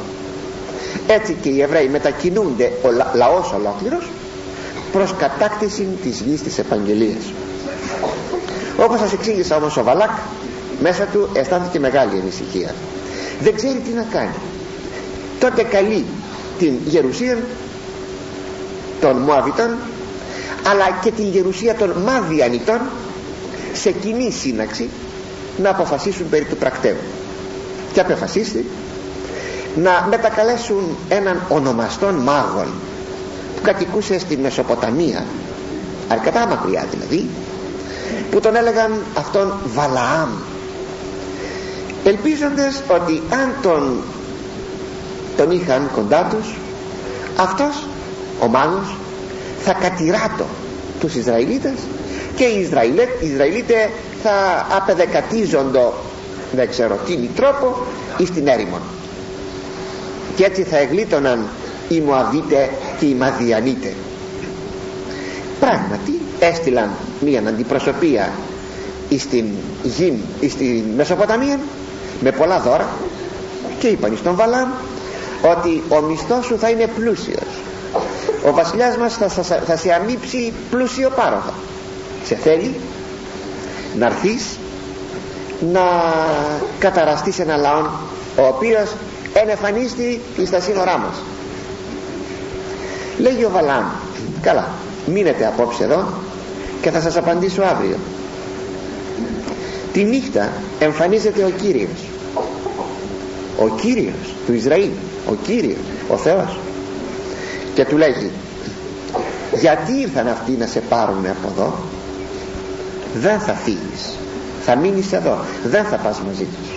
έτσι 1.08 1.38
και 1.42 1.50
οι 1.50 1.62
Εβραίοι 1.62 1.88
μετακινούνται 1.88 2.72
ο 2.82 2.92
λα, 2.92 3.12
λαός 3.14 3.54
ολόκληρος 3.54 4.10
προς 4.92 5.16
κατάκτηση 5.18 5.88
της 6.04 6.20
γης 6.20 6.42
της 6.42 6.58
Επαγγελίας. 6.58 7.34
Όπως 8.78 9.00
σας 9.00 9.14
εξήγησα 9.14 9.56
όμως 9.56 9.78
ο 9.78 9.84
Βαλάκ 9.84 10.10
μέσα 10.82 11.04
του 11.04 11.30
αισθάνθηκε 11.34 11.80
μεγάλη 11.80 12.20
ανησυχία. 12.20 12.76
Δεν 13.42 13.56
ξέρει 13.56 13.80
τι 13.80 13.92
να 13.92 14.06
κάνει. 14.12 14.36
Τότε 15.40 15.64
καλεί 15.64 16.06
την 16.60 16.74
γερουσία 16.86 17.38
των 19.02 19.18
Μωαβιτών 19.18 19.78
αλλά 20.64 21.00
και 21.04 21.12
την 21.12 21.28
γερουσία 21.28 21.76
των 21.76 21.90
Μαδιανιτών 21.90 22.80
σε 23.74 23.92
κοινή 23.92 24.32
σύναξη 24.32 24.90
να 25.58 25.70
αποφασίσουν 25.70 26.30
περί 26.30 26.46
του 26.46 26.56
πρακτέου. 26.56 26.96
Και 27.94 28.00
απεφασίστη 28.00 28.66
να 29.76 30.08
μετακαλέσουν 30.10 30.98
έναν 31.10 31.42
ονομαστόν 31.50 32.16
μάγων 32.16 32.68
που 33.56 33.62
κατοικούσε 33.62 34.20
στη 34.20 34.38
Μεσοποταμία 34.38 35.26
αρκετά 36.08 36.48
μακριά 36.48 36.86
δηλαδή 36.92 37.30
που 38.32 38.40
τον 38.40 38.56
έλεγαν 38.56 38.92
αυτόν 39.18 39.54
Βαλαάμ 39.74 40.30
ελπίζοντας 42.04 42.82
ότι 42.88 43.22
αν 43.32 43.54
τον 43.62 44.02
τον 45.38 45.52
είχαν 45.52 45.90
κοντά 45.96 46.28
τους 46.30 46.56
αυτός 47.38 47.88
ο 48.42 48.48
μάγος 48.48 48.96
θα 49.60 49.74
κατηράτω 49.74 50.46
τους 51.00 51.16
Ισραηλίτες 51.16 51.74
και 52.36 52.44
οι 52.44 52.60
Ισραηλίτες 53.22 53.90
θα 54.24 54.68
απεδεκατίζοντο 54.76 55.94
δεν 56.52 56.70
ξέρω 56.70 57.00
τι 57.06 57.30
τρόπο 57.36 57.86
εις 58.18 58.32
την 58.32 58.48
έρημον 58.48 58.82
και 60.36 60.46
έτσι 60.46 60.64
θα 60.64 60.78
εγλίτωναν 60.78 61.46
οι 61.90 62.00
Μωαβίτες 62.00 62.68
και 63.00 63.06
οι 63.06 63.14
Μαδιανίτες. 63.14 63.94
Πράγματι 65.60 66.20
έστειλαν 66.40 66.90
μια 67.20 67.44
αντιπροσωπεία 67.48 68.32
στην 69.18 69.46
γη 69.84 70.20
στην 70.50 70.84
Μεσοποταμία 70.96 71.60
με 72.22 72.32
πολλά 72.32 72.60
δώρα 72.60 72.88
και 73.80 73.88
είπαν 73.88 74.18
στον 74.18 74.36
Βαλάμ 74.36 74.70
ότι 75.42 75.84
ο 75.90 76.02
μισθός 76.02 76.46
σου 76.46 76.58
θα 76.60 76.70
είναι 76.70 76.88
πλούσιος. 76.88 77.48
Ο 78.46 78.54
βασιλιάς 78.54 78.98
μας 78.98 79.14
θα, 79.14 79.28
θα, 79.28 79.44
θα 79.44 79.78
σε 79.78 79.94
αμύψει 79.94 80.54
πλούσιο 80.70 81.10
πάροχο. 81.10 81.54
Σε 82.26 82.36
θέλει 82.36 82.76
να 83.98 84.06
έρθεις 84.06 84.58
να 85.72 85.82
καταραστείς 86.80 87.40
ένα 87.40 87.58
λαό 87.58 87.80
ο 88.38 88.48
οποίος 88.48 88.90
ενεφανίστη 89.34 90.22
στα 90.46 90.60
σύνορά 90.60 90.98
μας. 90.98 91.16
Λέγει 93.20 93.46
ο 93.46 93.50
Βαλάμ 93.50 93.86
καλά 94.42 94.68
μείνετε 95.06 95.46
απόψε 95.46 95.84
εδώ 95.84 96.08
και 96.82 96.92
θα 96.92 97.02
σας 97.02 97.18
απαντήσω 97.18 97.62
αύριο 97.62 97.98
τη 99.94 100.04
νύχτα 100.04 100.50
εμφανίζεται 100.80 101.44
ο 101.44 101.50
Κύριος. 101.62 102.10
Ο 103.60 103.68
Κύριος 103.82 104.36
του 104.46 104.54
Ισραήλ 104.54 104.90
ο 105.30 105.34
Κύριος, 105.44 105.78
ο 106.10 106.18
Θεός. 106.18 106.60
Και 107.74 107.86
του 107.86 107.98
λέγει 107.98 108.32
γιατί 109.60 109.92
ήρθαν 109.92 110.28
αυτοί 110.28 110.52
να 110.52 110.66
σε 110.66 110.80
πάρουν 110.90 111.26
από 111.26 111.52
εδώ; 111.56 111.74
Δεν 113.14 113.40
θα 113.40 113.54
φύγεις 113.54 114.16
θα 114.66 114.76
μείνεις 114.76 115.12
εδώ 115.12 115.38
δεν 115.64 115.86
θα 115.86 115.96
πας 115.96 116.22
μαζί 116.28 116.44
τους 116.44 116.71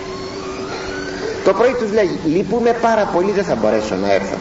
το 1.45 1.53
πρωί 1.53 1.75
τους 1.79 1.91
λέγει 1.91 2.19
λυπούμε 2.25 2.75
πάρα 2.81 3.09
πολύ 3.13 3.31
δεν 3.31 3.43
θα 3.43 3.55
μπορέσω 3.55 3.95
να 3.95 4.13
έρθω 4.13 4.37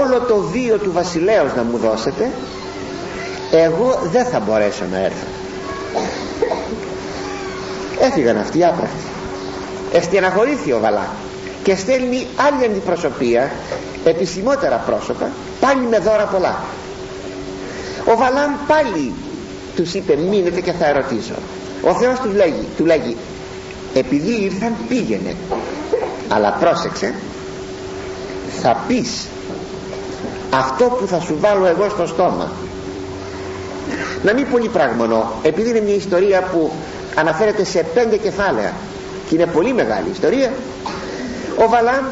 όλο 0.00 0.20
το 0.20 0.36
βίο 0.36 0.78
του 0.78 0.92
βασιλέως 0.92 1.54
να 1.56 1.62
μου 1.62 1.78
δώσετε 1.78 2.30
εγώ 3.50 3.98
δεν 4.12 4.24
θα 4.24 4.40
μπορέσω 4.40 4.84
να 4.90 4.98
έρθω. 4.98 5.26
Έφυγαν 8.00 8.38
αυτοί 8.38 8.64
άπρακτοι. 8.64 9.04
Εστιαναχωρήθη 9.92 10.72
ο 10.72 10.78
Βαλά 10.80 11.08
και 11.62 11.74
στέλνει 11.74 12.26
άλλη 12.36 12.64
αντιπροσωπεία 12.64 13.50
επισημότερα 14.04 14.76
πρόσωπα 14.76 15.28
πάλι 15.60 15.86
με 15.86 15.98
δώρα 15.98 16.24
πολλά. 16.24 16.58
Ο 18.04 18.16
Βαλάμ 18.16 18.52
πάλι 18.66 19.12
τους 19.76 19.94
είπε 19.94 20.16
μείνετε 20.16 20.60
και 20.60 20.72
θα 20.72 20.86
ερωτήσω 20.86 21.34
ο 21.82 21.94
Θεός 21.94 22.20
τους 22.20 22.34
λέγει, 22.34 22.66
του 22.76 22.84
λέγει 22.84 23.16
επειδή 23.94 24.42
ήρθαν 24.44 24.74
πήγαινε. 24.88 25.34
Αλλά 26.28 26.56
πρόσεξε 26.60 27.14
θα 28.62 28.84
πεις 28.88 29.26
αυτό 30.54 30.84
που 30.84 31.06
θα 31.06 31.20
σου 31.20 31.36
βάλω 31.40 31.66
εγώ 31.66 31.88
στο 31.88 32.06
στόμα. 32.06 32.50
Να 34.22 34.34
μην 34.34 34.50
πολύ 34.50 34.68
πράγμονο 34.68 35.32
επειδή 35.42 35.68
είναι 35.68 35.80
μια 35.80 35.94
ιστορία 35.94 36.42
που 36.42 36.70
αναφέρεται 37.14 37.64
σε 37.64 37.86
πέντε 37.94 38.16
κεφάλαια 38.16 38.72
και 39.28 39.34
είναι 39.34 39.46
πολύ 39.46 39.72
μεγάλη 39.72 40.08
ιστορία 40.12 40.52
ο 41.56 41.68
Βαλάμ 41.68 42.04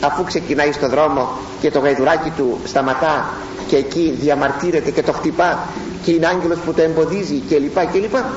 αφού 0.00 0.24
ξεκινάει 0.24 0.72
στο 0.72 0.88
δρόμο 0.88 1.28
και 1.60 1.70
το 1.70 1.78
γαϊδουράκι 1.78 2.30
του 2.36 2.58
σταματά 2.64 3.28
και 3.68 3.76
εκεί 3.76 4.16
διαμαρτύρεται 4.20 4.90
και 4.90 5.02
το 5.02 5.12
χτυπά 5.12 5.58
και 6.04 6.10
είναι 6.10 6.26
άγγελος 6.26 6.58
που 6.58 6.72
το 6.72 6.82
εμποδίζει 6.82 7.42
και 7.48 7.58
λοιπά 7.58 7.84
και 7.84 7.98
λοιπά 7.98 8.30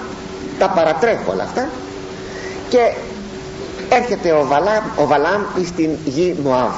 τα 0.59 0.69
παρατρέχω 0.69 1.31
όλα 1.31 1.43
αυτά 1.43 1.69
και 2.73 2.93
έρχεται 3.89 4.31
ο 4.31 4.45
Βαλάμ, 4.45 4.83
ο 4.97 5.07
Βαλάμ 5.07 5.41
στην 5.65 5.89
γη 6.05 6.35
Μωάβ. 6.43 6.73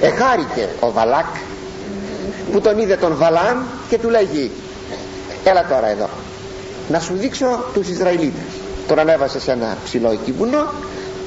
Εχάρηκε 0.00 0.68
ο 0.80 0.92
Βαλάκ 0.92 1.26
που 2.52 2.60
τον 2.60 2.78
είδε 2.78 2.96
τον 2.96 3.16
Βαλάμ 3.16 3.58
και 3.88 3.98
του 3.98 4.08
λέγει 4.08 4.50
έλα 5.44 5.66
τώρα 5.66 5.88
εδώ 5.88 6.08
να 6.88 7.00
σου 7.00 7.14
δείξω 7.16 7.64
τους 7.74 7.88
Ισραηλίτες 7.88 8.42
τον 8.88 8.98
ανέβασε 8.98 9.40
σε 9.40 9.52
ένα 9.52 9.76
ψηλό 9.84 10.10
εκεί 10.10 10.32
βουνό 10.32 10.72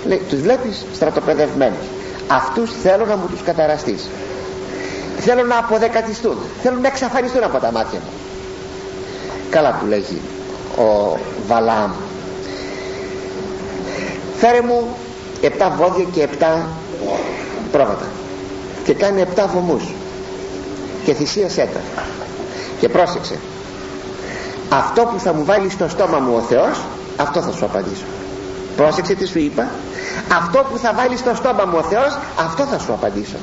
λέει, 0.06 0.22
τους 0.30 0.42
βλέπεις 0.42 0.86
στρατοπεδευμένους. 0.94 1.86
Αυτούς 2.28 2.72
θέλω 2.84 3.06
να 3.06 3.16
μου 3.16 3.28
τους 3.28 3.42
καταραστείς. 3.44 4.08
Θέλω 5.18 5.44
να 5.44 5.58
αποδεκατιστούν. 5.58 6.38
Θέλω 6.64 6.80
να 6.82 6.88
εξαφανιστούν 6.88 7.44
από 7.44 7.58
τα 7.58 7.72
μάτια 7.72 8.00
μου 8.00 8.12
καλά 9.50 9.78
του 9.80 9.88
λέγει 9.88 10.22
ο 10.78 11.18
Βαλάμ 11.48 11.92
φέρε 14.38 14.62
μου 14.62 14.88
επτά 15.42 15.70
βόδια 15.70 16.06
και 16.12 16.22
επτά 16.22 16.68
πρόβατα. 17.72 18.06
Και 18.84 18.94
κάνει 18.94 19.22
επτά 19.22 19.48
βωμούς. 19.48 19.84
Και 21.06 21.14
θυσίασέ 21.14 21.70
τα. 21.74 21.80
Και 22.80 22.90
πρόσεξε. 22.90 23.40
Αυτό 24.70 25.02
που 25.02 25.20
θα 25.20 25.34
μου 25.34 25.46
βάλεις 25.46 25.74
στο 25.74 25.88
στόμα 25.90 26.20
μου 26.20 26.36
ο 26.36 26.42
Θεός 26.42 26.82
αυτό 27.18 27.42
θα 27.42 27.52
σου 27.52 27.66
απαντήσω. 27.66 28.06
Πρόσεξε 28.76 29.14
τι 29.14 29.28
σου 29.28 29.40
είπα. 29.40 29.70
Αυτό 30.32 30.66
που 30.72 30.78
θα 30.78 30.94
βάλεις 30.94 31.20
στο 31.20 31.36
στόμα 31.36 31.66
μου 31.66 31.78
ο 31.78 31.84
Θεός 31.84 32.18
αυτό 32.40 32.64
θα 32.64 32.80
σου 32.80 32.94
απαντήσω. 32.94 33.38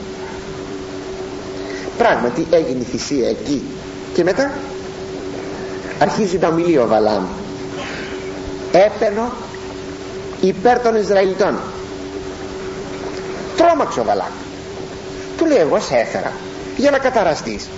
Πράγματι 1.98 2.46
έγινε 2.50 2.80
η 2.80 2.85
θυσία 2.85 3.28
εκεί. 3.28 3.62
Και 4.14 4.22
μετά 4.22 4.50
αρχίζει 5.98 6.38
να 6.38 6.48
ομιλεί 6.48 6.78
ο 6.78 6.87
Βαλάμ. 6.87 7.24
Έπαινο 8.72 9.33
υπέρ 10.46 10.78
των 10.78 10.96
Ισραηλιτών. 10.96 11.59
Τρόμαξε 13.57 14.00
ο 14.00 14.04
Βαλάμ 14.04 14.33
του 15.37 15.46
λέει 15.46 15.59
εγώ 15.59 15.80
σε 15.80 15.94
έφερα 15.94 16.33
για 16.76 16.90
να 16.90 16.98
καταραστείς 16.98 17.68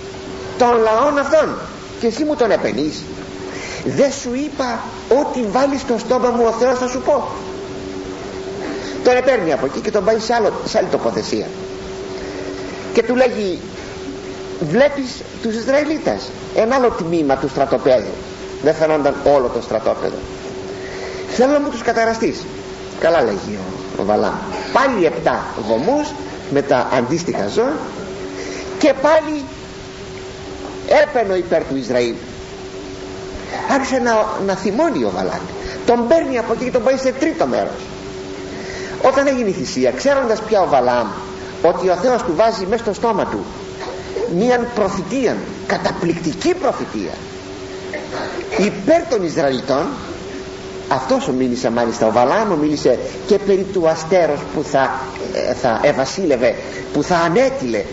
των 0.57 0.77
λαών 0.77 1.17
αυτών 1.17 1.57
και 1.99 2.07
εσύ 2.07 2.23
μου 2.23 2.35
τον 2.35 2.51
επενείς. 2.51 3.03
Δεν 3.85 4.11
σου 4.11 4.33
είπα 4.33 4.79
ότι 5.21 5.45
βάλεις 5.51 5.81
στο 5.81 5.97
στόμα 5.97 6.29
μου 6.29 6.43
ο 6.45 6.51
Θεός 6.51 6.79
θα 6.79 6.87
σου 6.87 7.01
πω 7.01 7.27
τον 9.03 9.15
επέρνει 9.15 9.53
από 9.53 9.65
εκεί 9.65 9.79
και 9.79 9.91
τον 9.91 10.03
πάει 10.03 10.19
σε, 10.19 10.33
άλλο, 10.33 10.51
σε 10.65 10.77
άλλη 10.77 10.87
τοποθεσία. 10.87 11.45
Και 12.93 13.03
του 13.03 13.15
λέγει 13.15 13.59
βλέπεις 14.59 15.21
τους 15.41 15.55
Ισραηλίτες 15.55 16.29
ένα 16.55 16.75
άλλο 16.75 16.89
τμήμα 16.89 17.35
του 17.37 17.49
στρατοπέδου 17.49 18.13
δεν 18.63 18.73
φαινόταν 18.73 19.15
όλο 19.35 19.51
το 19.53 19.61
στρατόπεδο. 19.61 20.15
Θέλω 21.29 21.51
να 21.51 21.59
μου 21.59 21.69
τους 21.69 21.81
καταραστείς 21.81 22.37
καλά 22.99 23.21
λέγει 23.23 23.59
ο, 23.97 24.01
ο 24.01 24.05
Βαλάμ 24.05 24.35
πάλι 24.73 25.05
επτά 25.05 25.45
γομούς 25.67 26.13
με 26.51 26.61
τα 26.61 26.87
αντίστοιχα 26.93 27.47
ζώα 27.47 27.73
και 28.79 28.93
πάλι 29.01 29.43
έπαινο 31.03 31.35
υπέρ 31.35 31.63
του 31.63 31.75
Ισραήλ. 31.75 32.13
Άρχισε 33.71 33.97
να, 33.97 34.25
να 34.45 34.53
θυμώνει 34.55 35.03
ο 35.03 35.11
Βαλάκ. 35.15 35.41
Τον 35.85 36.07
παίρνει 36.07 36.37
από 36.37 36.53
εκεί 36.53 36.63
και 36.63 36.71
τον 36.71 36.83
πάει 36.83 36.97
σε 36.97 37.11
τρίτο 37.11 37.45
μέρος. 37.45 37.81
Όταν 39.01 39.27
έγινε 39.27 39.49
η 39.49 39.51
θυσία 39.51 39.91
ξέροντας 39.91 40.39
πια 40.39 40.61
ο 40.61 40.67
Βαλάμ 40.67 41.07
ότι 41.61 41.89
ο 41.89 41.95
Θεός 41.95 42.23
του 42.23 42.33
βάζει 42.35 42.65
μέσα 42.65 42.83
στο 42.83 42.93
στόμα 42.93 43.25
του 43.25 43.45
μίαν 44.35 44.67
προφητεία 44.75 45.35
καταπληκτική 45.67 46.53
προφητεία 46.53 47.13
υπέρ 48.57 49.07
των 49.09 49.25
Ισραηλιτών 49.25 49.85
αυτός 50.87 51.27
ο 51.27 51.31
μίλησε 51.31 51.69
μάλιστα 51.69 52.07
ο 52.07 52.11
Βαλάμ 52.11 52.59
μίλησε 52.59 52.99
και 53.27 53.37
περί 53.37 53.65
του 53.73 53.89
αστέρος 53.89 54.39
που 54.53 54.63
θα, 54.63 54.91
ε, 55.33 55.53
θα 55.53 55.79
ευασίλευε 55.83 56.55
που 56.93 57.03
θα 57.03 57.15
ανέτειλε. 57.15 57.83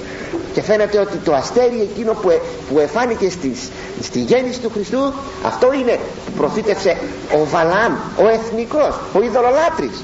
Και 0.54 0.62
φαίνεται 0.62 0.98
ότι 0.98 1.16
το 1.16 1.35
αστέρι 1.35 1.80
εκείνο 1.80 2.12
που, 2.12 2.30
ε, 2.30 2.40
που 2.72 2.78
εφάνηκε 2.78 3.30
στις, 3.30 3.68
στη 4.02 4.18
γέννηση 4.18 4.61
του 4.61 4.70
Χριστού 4.70 5.12
αυτό 5.46 5.72
είναι 5.72 5.98
που 6.26 6.33
προφήτευσε 6.37 6.96
ο 7.35 7.44
Βαλάμ 7.44 7.92
ο 8.18 8.28
εθνικός, 8.28 8.98
ο 9.12 9.22
ειδωλολάτρης. 9.22 10.02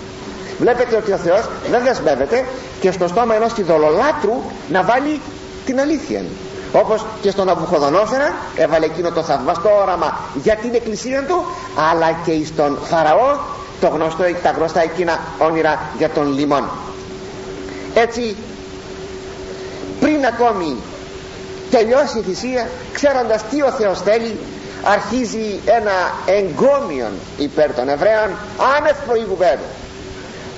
Βλέπετε 0.58 0.96
ότι 0.96 1.12
ο 1.12 1.16
Θεός 1.16 1.48
δεν 1.70 1.82
δεσμεύεται 1.82 2.44
και 2.80 2.90
στο 2.90 3.08
στόμα 3.08 3.34
ενός 3.34 3.52
ειδωλολάτρου 3.58 4.42
να 4.70 4.82
βάλει 4.82 5.20
την 5.66 5.80
αλήθεια 5.80 6.22
όπως 6.72 7.04
και 7.20 7.30
στον 7.30 7.48
Αβουχοδονόσερα 7.48 8.34
έβαλε 8.56 8.84
εκείνο 8.84 9.10
το 9.10 9.22
θαυμαστό 9.22 9.70
όραμα 9.82 10.18
για 10.42 10.56
την 10.56 10.74
εκκλησία 10.74 11.24
του 11.26 11.44
αλλά 11.90 12.12
και 12.24 12.44
στον 12.44 12.78
Φαραώ 12.84 13.36
το 13.80 13.88
γνωστό, 13.88 14.24
τα 14.42 14.50
γνωστά 14.50 14.82
εκείνα 14.82 15.20
όνειρα 15.38 15.80
για 15.98 16.08
τον 16.10 16.32
λιμόν. 16.32 16.68
Έτσι 17.94 18.36
πριν 20.00 20.26
ακόμη 20.26 20.76
τελειώσει 21.70 22.18
η 22.18 22.22
θυσία 22.22 22.68
ξέροντας 22.92 23.42
τι 23.50 23.62
ο 23.62 23.70
Θεός 23.70 24.00
θέλει 24.00 24.38
αρχίζει 24.84 25.60
ένα 25.64 26.12
εγκόμιον 26.26 27.12
υπέρ 27.38 27.74
των 27.74 27.88
Εβραίων 27.88 28.30
άνευ 28.76 28.96
προηγουμένου. 29.06 29.68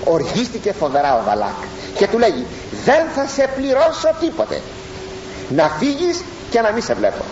Οργίστηκε 0.04 0.72
φοβερά 0.72 1.14
ο 1.14 1.22
Βαλάκ 1.26 1.60
και 1.96 2.06
του 2.06 2.18
λέγει 2.18 2.46
δεν 2.84 3.06
θα 3.14 3.26
σε 3.26 3.48
πληρώσω 3.56 4.08
τίποτε 4.20 4.60
να 5.54 5.68
φύγεις 5.68 6.24
και 6.50 6.60
να 6.60 6.72
μην 6.72 6.82
σε 6.82 6.94
βλέπω. 6.94 7.24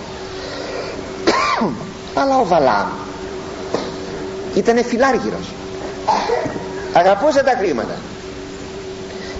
Αλλά 2.14 2.38
ο 2.38 2.44
Βαλάμ 2.44 2.88
ήταν 4.54 4.84
φιλάργυρος. 4.84 5.52
Αγαπούσε 6.92 7.42
τα 7.42 7.54
χρήματα. 7.58 7.94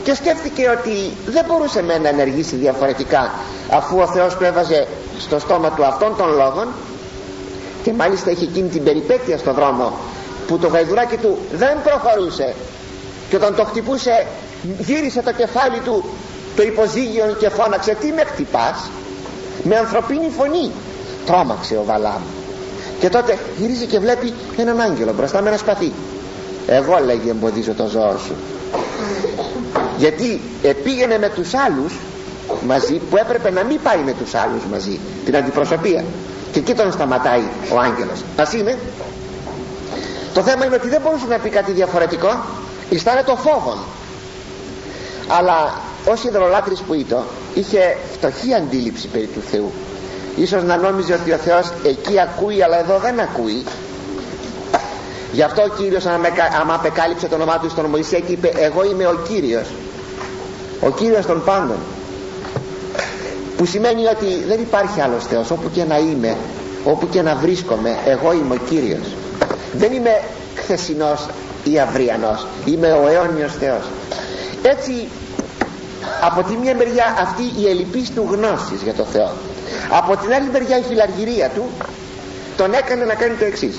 Και 0.04 0.14
σκέφτηκε 0.14 0.68
ότι 0.78 1.12
δεν 1.26 1.44
μπορούσε 1.48 1.82
με 1.82 1.98
να 1.98 2.08
ενεργήσει 2.08 2.56
διαφορετικά 2.56 3.30
αφού 3.70 3.98
ο 3.98 4.06
Θεός 4.06 4.36
του 4.36 4.44
έβαζε 4.44 4.86
στο 5.18 5.38
στόμα 5.38 5.70
του 5.70 5.84
αυτών 5.84 6.16
των 6.16 6.34
λόγων 6.34 6.68
και 7.82 7.92
μάλιστα 7.92 8.30
είχε 8.30 8.44
εκείνη 8.44 8.68
την 8.68 8.84
περιπέτεια 8.84 9.38
στο 9.38 9.52
δρόμο 9.52 9.92
που 10.46 10.58
το 10.58 10.68
γαϊδουράκι 10.68 11.16
του 11.16 11.38
δεν 11.52 11.76
προχωρούσε 11.82 12.54
και 13.30 13.36
όταν 13.36 13.54
το 13.54 13.64
χτυπούσε 13.64 14.26
γύρισε 14.78 15.22
το 15.22 15.32
κεφάλι 15.32 15.78
του 15.78 16.04
το 16.56 16.62
υποζύγιο 16.62 17.36
και 17.38 17.48
φώναξε 17.48 17.96
τι 18.00 18.12
με 18.12 18.24
χτυπάς; 18.24 18.90
Με 19.62 19.76
ανθρωπίνη 19.76 20.30
φωνή 20.36 20.70
τρόμαξε 21.26 21.76
ο 21.76 21.84
Βαλάμ. 21.84 22.22
Και 23.00 23.08
τότε 23.08 23.38
γυρίζει 23.58 23.86
και 23.86 23.98
βλέπει 23.98 24.34
έναν 24.56 24.80
άγγελο 24.80 25.12
μπροστά 25.12 25.42
με 25.42 25.48
ένα 25.48 25.58
σπαθί. 25.58 25.92
Εγώ 26.66 26.98
λέγει 27.04 27.28
εμποδίζω 27.28 27.72
το 27.72 27.86
ζώο 27.86 28.18
σου 28.18 28.34
γιατί 30.00 30.40
επήγαινε 30.62 31.18
με 31.18 31.28
τους 31.28 31.54
άλλους 31.54 31.92
μαζί 32.66 32.94
που 32.94 33.16
έπρεπε 33.16 33.50
να 33.50 33.62
μην 33.62 33.80
πάει 33.82 33.98
με 34.04 34.12
τους 34.12 34.34
άλλους 34.34 34.62
μαζί 34.70 35.00
την 35.24 35.36
αντιπροσωπεία. 35.36 36.04
Και 36.52 36.58
εκεί 36.58 36.74
τον 36.74 36.92
σταματάει 36.92 37.42
ο 37.72 37.78
άγγελος. 37.78 38.24
Ας 38.36 38.52
είναι 38.52 38.78
το 40.34 40.42
θέμα 40.42 40.64
είναι 40.64 40.74
ότι 40.74 40.88
δεν 40.88 41.00
μπορούσε 41.00 41.24
να 41.28 41.38
πει 41.38 41.48
κάτι 41.48 41.72
διαφορετικό. 41.72 42.44
Αισθάνε 42.90 43.22
το 43.22 43.36
φόβο 43.36 43.78
αλλά 45.28 45.74
ως 46.04 46.24
υδρολάτρης 46.24 46.80
που 46.80 46.94
ήταν 46.94 47.22
είχε 47.54 47.96
φτωχή 48.12 48.54
αντίληψη 48.54 49.08
περί 49.08 49.26
του 49.26 49.40
Θεού. 49.50 49.72
Ίσως 50.36 50.62
να 50.62 50.76
νόμιζε 50.76 51.12
ότι 51.12 51.32
ο 51.32 51.36
Θεός 51.36 51.72
εκεί 51.84 52.20
ακούει 52.20 52.62
αλλά 52.62 52.78
εδώ 52.80 52.98
δεν 52.98 53.20
ακούει. 53.20 53.64
Γι' 55.32 55.42
αυτό 55.42 55.62
ο 55.62 55.68
Κύριος 55.68 56.06
άμα 56.60 56.74
απεκάλυψε 56.74 57.28
το 57.28 57.34
όνομά 57.34 57.58
του 57.58 57.70
στον 57.70 57.84
Μωυσέ 57.84 58.20
και 58.20 58.32
είπε 58.32 58.52
εγώ 58.56 58.84
είμαι 58.84 59.06
ο 59.06 59.14
Κύριος 59.28 59.66
ο 60.80 60.90
Κύριος 60.90 61.26
των 61.26 61.44
πάντων. 61.44 61.76
Που 63.56 63.64
σημαίνει 63.64 64.06
ότι 64.06 64.44
δεν 64.46 64.60
υπάρχει 64.60 65.00
άλλος 65.00 65.24
Θεός 65.26 65.50
όπου 65.50 65.70
και 65.70 65.84
να 65.84 65.98
είμαι 65.98 66.36
όπου 66.84 67.08
και 67.08 67.22
να 67.22 67.34
βρίσκομαι 67.34 67.96
εγώ 68.06 68.32
είμαι 68.32 68.54
ο 68.54 68.58
Κύριος. 68.68 69.06
Δεν 69.72 69.92
είμαι 69.92 70.22
χθεσινός 70.54 71.26
ή 71.64 71.78
αυριανός 71.78 72.46
είμαι 72.64 72.92
ο 72.92 73.08
αιώνιος 73.08 73.52
Θεός. 73.60 73.82
Έτσι 74.62 75.08
από 76.20 76.42
τη 76.42 76.56
μία 76.56 76.74
μεριά 76.74 77.16
αυτή 77.20 77.42
η 77.60 77.68
ελλειπής 77.68 78.10
του 78.10 78.28
γνώσης 78.30 78.82
για 78.82 78.94
το 78.94 79.04
Θεό. 79.04 79.30
Από 79.90 80.16
την 80.16 80.32
άλλη 80.34 80.48
μεριά 80.52 80.78
η 80.78 80.82
φιλαργυρία 80.82 81.48
του 81.54 81.64
τον 82.56 82.72
έκανε 82.72 83.04
να 83.04 83.14
κάνει 83.14 83.34
το 83.34 83.44
εξής. 83.44 83.76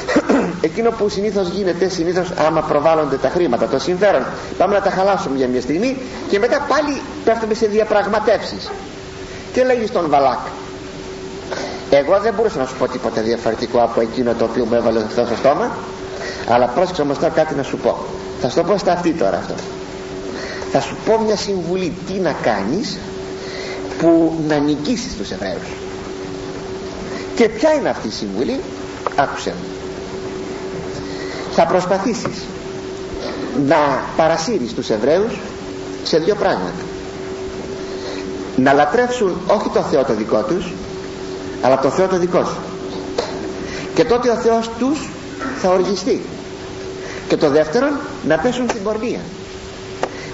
Εκείνο 0.68 0.90
που 0.90 1.08
συνήθως 1.08 1.48
γίνεται 1.48 1.88
συνήθως 1.88 2.30
άμα 2.46 2.60
προβάλλονται 2.60 3.16
τα 3.16 3.28
χρήματα 3.28 3.68
το 3.68 3.78
συμφέρον 3.78 4.24
πάμε 4.58 4.74
να 4.74 4.80
τα 4.80 4.90
χαλάσουμε 4.90 5.36
για 5.36 5.48
μια 5.48 5.60
στιγμή 5.60 5.96
και 6.30 6.38
μετά 6.38 6.66
πάλι 6.68 7.00
πέφτουμε 7.24 7.54
σε 7.54 7.66
διαπραγματεύσεις. 7.66 8.70
Και 9.52 9.64
λέγει 9.64 9.86
στον 9.86 10.08
Βαλάκ 10.08 10.38
εγώ 11.90 12.18
δεν 12.20 12.34
μπορούσα 12.34 12.58
να 12.58 12.66
σου 12.66 12.74
πω 12.78 12.88
τίποτα 12.88 13.20
διαφορετικό 13.20 13.78
από 13.82 14.00
εκείνο 14.00 14.34
το 14.38 14.44
οποίο 14.44 14.64
μου 14.64 14.74
έβαλε 14.74 14.98
αυτό 14.98 15.24
στο 15.24 15.36
στόμα 15.36 15.70
αλλά 16.48 16.66
πρόσεξε 16.66 17.02
όμως 17.02 17.18
τώρα 17.18 17.32
κάτι 17.32 17.54
να 17.54 17.62
σου 17.62 17.76
πω. 17.76 17.96
Θα 18.40 18.48
σου 18.48 18.54
το 18.54 18.62
πω 18.62 18.76
στα 18.78 18.92
αυτή 18.92 19.12
τώρα 19.12 19.36
αυτό 19.36 19.54
θα 20.72 20.80
σου 20.80 20.96
πω 21.06 21.18
μια 21.18 21.36
συμβουλή. 21.36 21.92
Τι 22.06 22.12
να 22.12 22.32
κάνεις 22.42 22.98
που 23.98 24.32
να 24.48 24.58
νικήσεις 24.58 25.16
τους 25.16 25.30
Εβραίους. 25.30 25.68
Και 27.34 27.48
ποια 27.48 27.72
είναι 27.72 27.88
αυτή 27.88 28.08
η 28.08 28.10
συμβουλή; 28.10 28.60
Άκουσε 29.16 29.54
θα 31.54 31.66
προσπαθήσεις 31.66 32.44
να 33.66 33.76
παρασύρεις 34.16 34.72
τους 34.72 34.90
Εβραίους 34.90 35.38
σε 36.04 36.18
δύο 36.18 36.34
πράγματα. 36.34 36.82
Να 38.56 38.72
λατρεύσουν 38.72 39.40
όχι 39.46 39.68
το 39.68 39.82
Θεό 39.82 40.04
το 40.04 40.14
δικό 40.14 40.42
τους 40.42 40.72
αλλά 41.62 41.78
το 41.78 41.90
Θεό 41.90 42.06
το 42.06 42.18
δικό 42.18 42.44
σου. 42.44 42.58
Και 43.94 44.04
τότε 44.04 44.30
ο 44.30 44.36
Θεός 44.36 44.70
τους 44.78 45.08
θα 45.60 45.70
οργιστεί. 45.70 46.22
Και 47.28 47.36
το 47.36 47.50
δεύτερο 47.50 47.86
να 48.28 48.38
πέσουν 48.38 48.68
στην 48.68 48.82
πορνεία 48.82 49.20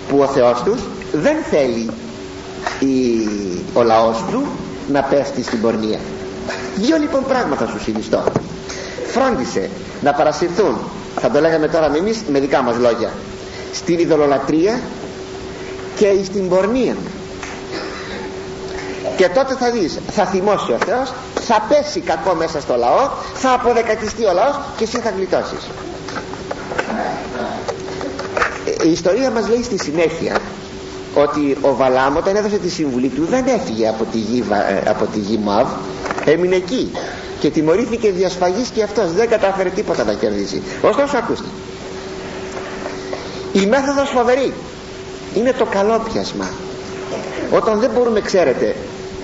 που 0.09 0.18
ο 0.18 0.27
Θεός 0.27 0.62
τους 0.62 0.81
δεν 1.12 1.37
θέλει 1.51 1.90
η, 2.79 3.29
ο 3.73 3.83
λαός 3.83 4.25
του 4.31 4.47
να 4.92 5.03
πέφτει 5.03 5.42
στην 5.42 5.61
πορνεία. 5.61 5.99
Δύο 6.77 6.97
λοιπόν 6.97 7.25
πράγματα 7.29 7.66
σου 7.66 7.81
συνιστώ. 7.81 8.23
Φρόντισε 9.07 9.71
να 10.03 10.12
παρασυρθούν 10.12 10.77
θα 11.21 11.31
το 11.31 11.40
λέγαμε 11.40 11.68
τώρα 11.68 11.97
εμείς 11.97 12.23
με 12.29 12.38
δικά 12.38 12.62
μας 12.62 12.77
λόγια 12.77 13.12
στην 13.73 13.99
ειδωλολατρία 13.99 14.81
και 15.97 16.14
στην 16.25 16.49
πορνεία. 16.49 16.97
Και 19.16 19.29
τότε 19.29 19.55
θα 19.55 19.71
δεις 19.71 19.99
θα 20.11 20.25
θυμώσει 20.25 20.73
ο 20.73 20.79
Θεός 20.87 21.12
θα 21.40 21.66
πέσει 21.68 22.01
κακό 22.01 22.35
μέσα 22.35 22.61
στο 22.61 22.77
λαό 22.77 23.09
θα 23.35 23.53
αποδεκατιστεί 23.53 24.25
ο 24.25 24.33
λαός 24.33 24.61
και 24.77 24.85
εσύ 24.85 24.99
θα 24.99 25.11
γλιτώσεις 25.11 25.68
η 28.84 28.90
ιστορία 28.90 29.30
μας 29.30 29.48
λέει 29.48 29.62
στη 29.62 29.78
συνέχεια 29.78 30.38
ότι 31.14 31.56
ο 31.60 31.74
Βαλάμ 31.76 32.16
όταν 32.16 32.36
έδωσε 32.36 32.58
τη 32.58 32.68
συμβουλή 32.70 33.08
του 33.08 33.24
δεν 33.30 33.44
έφυγε 33.46 33.88
από 33.88 34.04
τη 34.12 34.18
γη, 34.18 34.44
ε, 34.84 34.90
από 34.90 35.04
τη 35.06 35.18
γη 35.18 35.38
Μαβ 35.44 35.68
έμεινε 36.24 36.56
εκεί 36.56 36.90
και 37.40 37.50
τιμωρήθηκε 37.50 38.10
διασφαγής 38.10 38.68
και 38.68 38.82
αυτός 38.82 39.12
δεν 39.12 39.28
κατάφερε 39.28 39.68
τίποτα 39.68 40.04
να 40.04 40.12
κερδίσει. 40.12 40.62
Ωστόσο 40.82 41.16
ακούστε. 41.16 41.48
Η 43.52 43.66
μέθοδος 43.66 44.08
φοβερή 44.08 44.52
είναι 45.34 45.52
το 45.52 45.64
καλόπιασμα 45.64 46.50
όταν 47.50 47.78
δεν 47.78 47.90
μπορούμε 47.94 48.20
ξέρετε 48.20 48.74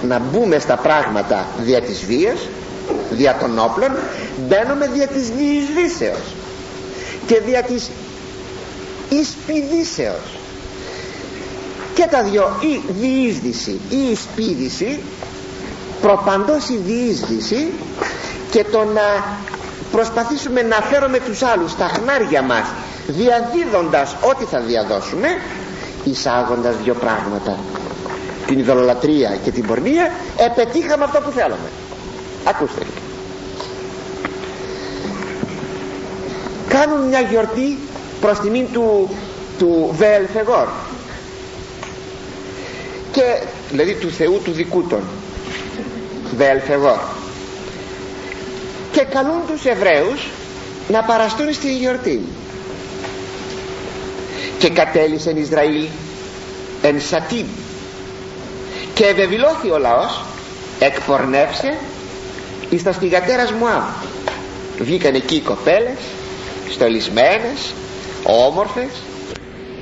να 0.09 0.19
μπούμε 0.19 0.59
στα 0.59 0.77
πράγματα 0.77 1.47
δια 1.65 1.81
της 1.81 2.05
βίας 2.05 2.39
δια 3.11 3.37
των 3.41 3.59
όπλων 3.59 3.91
μπαίνουμε 4.49 4.91
δια 4.93 5.07
της 5.07 5.29
διεισδύσεως 5.31 6.35
και 7.27 7.41
δια 7.47 7.63
της 7.63 7.91
εισπηδήσεως. 9.09 10.37
Και 11.95 12.07
τα 12.11 12.23
δυο 12.23 12.57
η 12.61 12.93
διείσδυση 12.93 13.71
ή 13.71 13.97
η 13.97 14.11
εισπίδηση 14.11 15.01
προπαντός 16.01 16.69
η 16.69 16.77
διείσδυση 16.87 17.73
και 18.51 18.65
το 18.73 18.79
να 18.85 19.25
προσπαθήσουμε 19.93 20.63
να 20.63 20.77
φέρουμε 20.77 21.19
τους 21.19 21.43
άλλους 21.43 21.71
στα 21.71 21.89
χνάρια 21.89 22.43
μας 22.43 22.67
διαδίδοντας 23.07 24.17
ό,τι 24.21 24.45
θα 24.45 24.61
διαδώσουμε 24.61 25.29
εισάγοντας 26.05 26.75
δύο 26.85 26.95
πράγματα. 26.95 27.59
Την 28.47 28.59
ειδωλολατρία 28.59 29.37
και 29.45 29.51
την 29.51 29.67
πορνεία 29.67 30.11
επετύχαμε 30.37 31.05
αυτό 31.05 31.21
που 31.21 31.31
θέλουμε. 31.31 31.69
Ακούστε. 32.45 32.83
Κάνουν 36.69 37.09
μια 37.09 37.21
γιορτή 37.21 37.79
προς 38.25 38.39
τιμήν 38.39 38.67
του, 38.73 39.17
του 39.59 39.95
Βελφεγόρ 39.97 40.67
και 43.13 43.43
δηλαδή 43.71 43.95
του 43.95 44.11
Θεού 44.11 44.41
του 44.45 44.53
δικού 44.53 44.83
των 44.83 45.03
Βελφεγόρ 46.37 46.99
και 48.93 49.05
καλούν 49.05 49.41
τους 49.47 49.65
Εβραίους 49.65 50.29
να 50.89 51.03
παραστούν 51.03 51.53
στη 51.53 51.77
γιορτή. 51.77 52.23
Και 54.59 54.71
κατέλησεν 54.71 55.37
Ισραήλ 55.37 55.87
εν 56.83 57.01
Σατίν 57.01 57.47
και 58.95 59.05
ευεβηλώθη 59.05 59.71
ο 59.71 59.79
λαός 59.79 60.25
εκπορνεύσε 60.79 61.77
εις 62.71 62.83
τα 62.83 62.93
στιγατέρας 62.93 63.53
Μουάμ 63.53 63.83
βγήκαν 64.79 65.15
εκεί 65.15 65.35
οι 65.35 65.41
κοπέλες 65.41 65.99
στολισμένες 66.71 67.75
όμορφες 68.25 68.91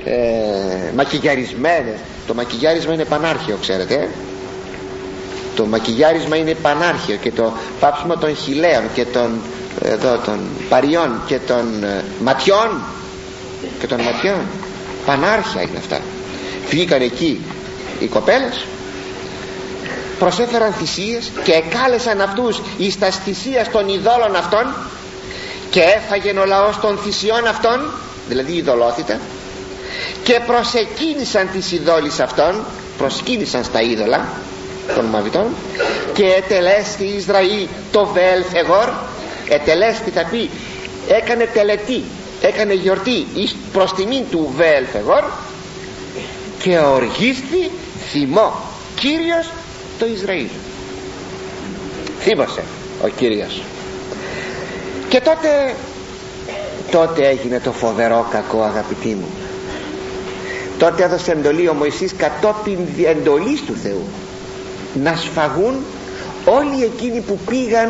ε, 0.05 0.91
μακιγιαρισμένες. 0.95 1.99
Το 2.27 2.33
μακιγιάρισμα 2.33 2.93
είναι 2.93 3.05
πανάρχιο 3.05 3.57
ξέρετε. 3.61 4.09
Το 5.55 5.65
μακιγιάρισμα 5.65 6.35
είναι 6.35 6.53
πανάρχιο 6.53 7.15
και 7.15 7.31
το 7.31 7.53
πάψιμο 7.79 8.17
των 8.17 8.35
χιλέων 8.35 8.83
και 8.93 9.05
των, 9.05 9.39
εδώ, 9.81 10.17
των 10.25 10.39
παριών 10.69 11.21
και 11.25 11.39
των 11.39 11.83
ε, 11.83 12.03
ματιών. 12.23 12.81
Και 13.79 13.87
των 13.87 14.01
ματιών. 14.01 14.41
Πανάρχια 15.05 15.61
είναι 15.61 15.77
αυτά. 15.77 15.99
Βγήκαν 16.69 17.01
εκεί 17.01 17.41
οι 17.99 18.05
κοπέλες 18.07 18.65
προσέφεραν 20.19 20.73
θυσίες 20.73 21.31
και 21.43 21.51
εκάλεσαν 21.51 22.21
αυτούς 22.21 22.61
εις 22.77 22.99
τα 22.99 23.11
θυσίας 23.11 23.71
των 23.71 23.87
ειδόλων 23.89 24.35
αυτών 24.35 24.73
και 25.69 25.81
έφαγε 25.81 26.39
ο 26.39 26.45
λαός 26.45 26.79
των 26.79 26.97
θυσιών 26.97 27.47
αυτών 27.47 27.91
δηλαδή 28.27 28.51
η 28.51 28.57
ειδωλότητα 28.57 29.19
και 30.23 30.39
προσεκίνησαν 30.47 31.49
τις 31.51 31.71
ειδόλεις 31.71 32.19
αυτών 32.19 32.65
προσκύνησαν 32.97 33.63
στα 33.63 33.81
είδωλα 33.81 34.27
των 34.95 35.05
Μαβιτών 35.05 35.45
και 36.13 36.25
ετελέστη 36.25 37.03
Ισραήλ 37.05 37.67
το 37.91 38.05
Βελφεγόρ 38.05 38.89
ετελέστη 39.49 40.09
θα 40.09 40.23
πει 40.31 40.49
έκανε 41.07 41.45
τελετή 41.53 42.03
έκανε 42.41 42.73
γιορτή 42.73 43.25
εις 43.33 43.55
προς 43.73 43.93
τιμήν 43.93 44.23
του 44.31 44.53
Βελφεγόρ 44.57 45.23
και 46.63 46.77
οργίστη 46.79 47.71
θυμό 48.11 48.71
Κύριος 48.95 49.49
το 49.99 50.05
Ισραήλ. 50.05 50.47
Θύμωσε 52.19 52.63
ο 53.03 53.07
Κύριος. 53.07 53.61
Και 55.09 55.19
τότε 55.19 55.75
τότε 56.93 57.27
έγινε 57.27 57.59
το 57.59 57.71
φοβερό 57.71 58.27
κακό 58.31 58.61
αγαπητοί 58.61 59.07
μου. 59.07 59.27
Τότε 60.77 61.03
έδωσε 61.03 61.31
εντολή 61.31 61.69
ο 61.69 61.73
Μωυσής 61.73 62.13
κατόπιν 62.15 62.79
εντολής 63.05 63.61
του 63.61 63.75
Θεού 63.83 64.03
να 65.03 65.15
σφαγούν 65.15 65.75
όλοι 66.45 66.83
εκείνοι 66.83 67.19
που 67.19 67.39
πήγαν 67.47 67.89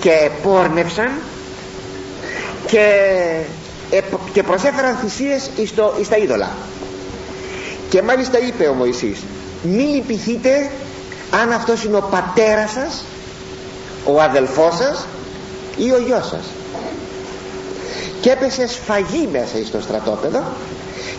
και 0.00 0.10
επόρνευσαν 0.10 1.10
και, 2.66 2.86
και 4.32 4.42
προσέφεραν 4.42 4.96
θυσίες 4.96 5.50
εις, 6.00 6.08
τα 6.08 6.16
είδωλα. 6.16 6.50
Και 7.88 8.02
μάλιστα 8.02 8.38
είπε 8.38 8.66
ο 8.66 8.72
Μωυσής 8.72 9.22
μη 9.62 9.82
λυπηθείτε 9.82 10.70
αν 11.42 11.52
αυτός 11.52 11.84
είναι 11.84 11.96
ο 11.96 12.08
πατέρας 12.10 12.70
σας 12.70 13.04
ο 14.04 14.20
αδελφός 14.20 14.76
σας 14.76 15.06
ή 15.76 15.90
ο 15.90 15.98
γιος 15.98 16.26
σας 16.26 16.44
και 18.24 18.30
έπεσε 18.30 18.66
σφαγή 18.68 19.28
μέσα 19.32 19.66
στο 19.66 19.80
στρατόπεδο 19.80 20.42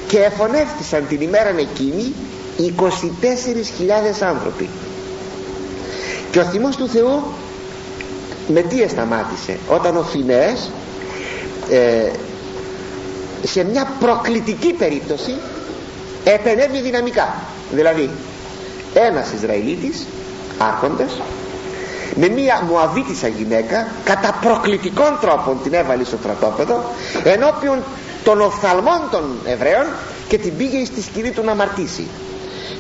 και 0.08 0.20
εφωνεύτησαν 0.20 1.08
την 1.08 1.22
ημέρα 1.22 1.50
εκείνη 1.50 2.14
24.000 2.58 2.84
άνθρωποι. 4.20 4.70
Και 6.32 6.40
ο 6.40 6.44
θυμός 6.44 6.76
του 6.76 6.88
Θεού 6.88 7.24
με 8.48 8.62
τι 8.62 8.82
εσταμάτησε; 8.82 9.58
Όταν 9.70 9.98
ο 9.98 10.04
Φινέας 10.04 10.72
ε, 11.70 12.12
σε 13.44 13.64
μια 13.64 13.92
προκλητική 14.00 14.74
περίπτωση 14.74 15.36
επενέβη 16.24 16.82
δυναμικά. 16.82 17.36
Δηλαδή 17.72 18.10
ένας 18.94 19.32
Ισραηλίτης 19.32 20.06
άρχοντας 20.58 21.22
με 22.16 22.28
μια 22.28 22.64
Μουαβίτισσα 22.70 23.28
γυναίκα 23.28 23.88
κατά 24.04 24.38
προκλητικών 24.42 25.18
τρόπων 25.22 25.58
την 25.64 25.74
έβαλε 25.74 26.04
στο 26.04 26.18
στρατόπεδο 26.18 26.84
ενώπιον 27.24 27.84
των 28.24 28.42
οφθαλμών 28.42 29.02
των 29.12 29.24
Εβραίων 29.46 29.86
και 30.28 30.38
την 30.38 30.58
πήγε 30.58 30.86
στη 30.86 31.02
σκηνή 31.02 31.32
του 31.32 31.44
να 31.44 31.52
αμαρτήσει 31.52 32.08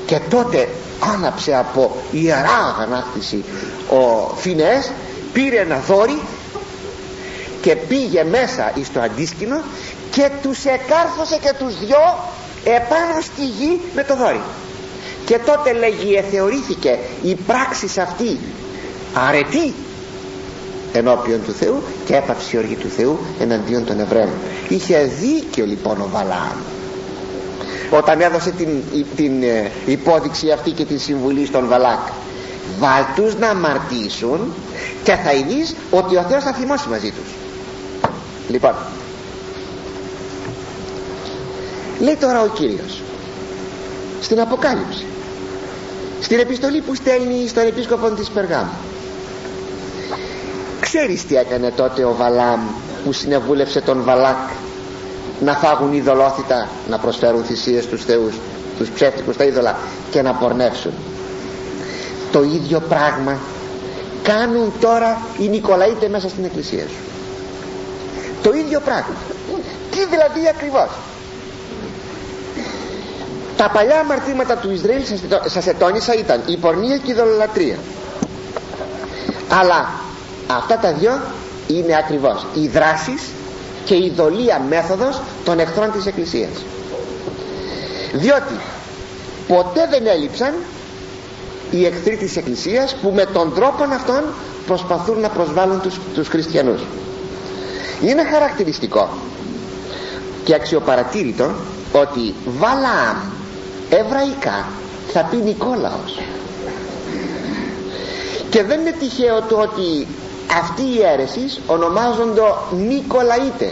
και 0.06 0.19
τότε 0.30 0.69
άναψε 1.13 1.56
από 1.56 1.95
ιερά 2.12 2.76
αγανάκτηση 2.76 3.43
ο 3.89 4.34
Φινές 4.36 4.91
πήρε 5.34 5.60
ένα 5.60 5.80
δόρυ 5.88 6.19
και 7.62 7.76
πήγε 7.76 8.24
μέσα 8.24 8.71
εις 8.76 8.91
το 8.91 9.02
αντίσκηνο 9.02 9.62
και 10.12 10.30
τους 10.41 10.65
εκάρθωσε 10.65 11.38
και 11.41 11.54
τους 11.60 11.80
δυο 11.80 12.17
επάνω 12.63 13.21
στη 13.21 13.45
γη 13.45 13.82
με 13.95 14.04
το 14.04 14.15
δόρυ 14.15 14.41
και 15.26 15.39
τότε 15.45 15.74
λέγει 15.74 16.15
εθεωρήθηκε 16.15 16.98
η 17.21 17.36
πράξη 17.36 18.02
αυτή 18.02 18.39
αρετή 19.15 19.73
ενώπιον 20.93 21.43
του 21.45 21.54
Θεού 21.54 21.82
και 22.06 22.15
έπαψε 22.15 22.56
η 22.56 22.60
οργή 22.60 22.75
του 22.75 22.89
Θεού 22.89 23.19
εναντίον 23.39 23.86
των 23.86 23.99
Εβραίων. 23.99 24.30
Είχε 24.69 25.12
δίκιο 25.21 25.65
λοιπόν 25.65 26.01
ο 26.01 26.08
Βαλάμ 26.12 26.58
όταν 27.89 28.21
έδωσε 28.21 28.51
την, 28.51 28.69
την 29.15 29.43
ε, 29.43 29.71
υπόδειξη 29.86 30.51
αυτή 30.51 30.71
και 30.71 30.86
την 30.86 30.99
συμβουλή 30.99 31.45
στον 31.45 31.67
Βαλάκ 31.67 31.99
βάλ 32.80 33.04
να 33.39 33.47
αμαρτήσουν 33.49 34.54
και 35.04 35.15
θα 35.15 35.32
ειδείς 35.34 35.75
ότι 35.91 36.15
ο 36.15 36.25
Θεός 36.30 36.43
θα 36.43 36.54
θυμώσει 36.54 36.89
μαζί 36.89 37.12
τους 37.12 37.34
λοιπόν 38.49 38.73
λέει 41.99 42.15
τώρα 42.15 42.41
ο 42.41 42.47
Κύριος 42.47 43.01
στην 44.21 44.40
Αποκάλυψη 44.40 45.06
στην 46.21 46.40
επιστολή 46.40 46.81
που 46.81 46.96
στέλνει 46.96 47.48
στον 47.48 47.67
επίσκοπο 47.67 48.10
της 48.10 48.29
Περγάμου 48.29 48.71
ξέρεις 50.86 51.25
τι 51.25 51.36
έκανε 51.36 51.71
τότε 51.71 52.04
ο 52.04 52.15
Βαλάμ 52.17 52.62
που 53.04 53.12
συνεβούλευσε 53.13 53.81
τον 53.81 54.04
Βαλάκ; 54.04 54.38
Να 55.40 55.54
φάγουν 55.54 55.94
ειδωλόθητα 55.94 56.67
να 56.90 56.98
προσφέρουν 56.98 57.44
θυσίες 57.44 57.83
στους 57.83 58.06
θεούς 58.06 58.36
τους 58.77 58.90
ψεύτικους 58.90 59.38
τα 59.38 59.44
είδωλα 59.44 59.77
και 60.12 60.21
να 60.21 60.33
πορνεύσουν. 60.33 60.92
Το 62.31 62.44
ίδιο 62.44 62.79
πράγμα 62.79 63.38
κάνουν 64.23 64.73
τώρα 64.79 65.21
οι 65.40 65.48
Νικολαίτες 65.48 66.10
μέσα 66.10 66.29
στην 66.29 66.44
εκκλησία 66.44 66.83
σου. 66.88 67.02
Το 68.44 68.54
ίδιο 68.54 68.79
πράγμα. 68.79 69.15
Τι 69.92 70.06
δηλαδή 70.06 70.48
ακριβώς; 70.50 70.90
Τα 73.58 73.69
παλιά 73.69 74.00
αμαρτήματα 74.00 74.56
του 74.56 74.71
Ισραήλ 74.71 75.02
σας 75.46 75.67
ετώνησα 75.67 76.13
ήταν 76.13 76.42
η 76.46 76.58
πορνεία 76.58 76.98
και 76.98 77.12
η 77.12 77.13
δολολατρία 77.15 77.77
αλλά 79.50 79.90
αυτά 80.48 80.77
τα 80.77 80.93
δυο 80.93 81.21
είναι 81.67 81.98
ακριβώς 81.98 82.46
οι 82.54 82.67
δράσεις 82.67 83.21
και 83.85 83.96
η 83.96 84.13
δολία 84.15 84.62
μέθοδος 84.69 85.21
των 85.46 85.60
εχθρών 85.60 85.91
της 85.91 86.06
Εκκλησίας. 86.06 86.52
Διότι 88.13 88.54
ποτέ 89.48 89.87
δεν 89.89 90.08
έλειψαν 90.08 90.54
οι 91.71 91.85
εχθροί 91.85 92.15
της 92.15 92.37
Εκκλησίας 92.37 92.96
που 93.02 93.12
με 93.15 93.25
τον 93.25 93.54
τρόπο 93.54 93.83
αυτόν 93.83 94.23
προσπαθούν 94.67 95.19
να 95.19 95.29
προσβάλλουν 95.29 95.81
τους, 95.81 96.00
τους 96.13 96.27
χριστιανούς. 96.27 96.81
Είναι 98.02 98.23
χαρακτηριστικό 98.23 99.10
και 100.43 100.54
αξιοπαρατήρητο 100.54 101.52
ότι 101.91 102.33
Βαλάμ 102.46 103.17
εβραϊκά 103.89 104.67
θα 105.13 105.27
πει 105.31 105.35
Νικόλαος. 105.37 106.19
Και 108.50 108.63
δεν 108.63 108.79
είναι 108.79 108.96
τυχαίο 109.00 109.41
το 109.41 109.56
ότι 109.58 110.08
αυτοί 110.52 110.81
οι 110.81 111.02
αίρεσης 111.04 111.60
ονομάζονται 111.67 112.41
Νικολαΐτε 112.89 113.69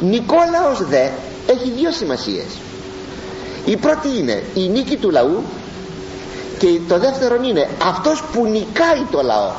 Νικόλαος 0.00 0.88
δε 0.88 1.08
έχει 1.46 1.70
δύο 1.76 1.90
σημασίες. 1.92 2.46
Η 3.64 3.76
πρώτη 3.76 4.08
είναι 4.18 4.42
η 4.54 4.68
νίκη 4.68 4.96
του 4.96 5.10
λαού 5.10 5.42
και 6.58 6.80
το 6.88 6.98
δεύτερο 6.98 7.34
είναι 7.42 7.68
αυτός 7.86 8.22
που 8.32 8.46
νικάει 8.46 9.02
το 9.10 9.22
λαό. 9.22 9.50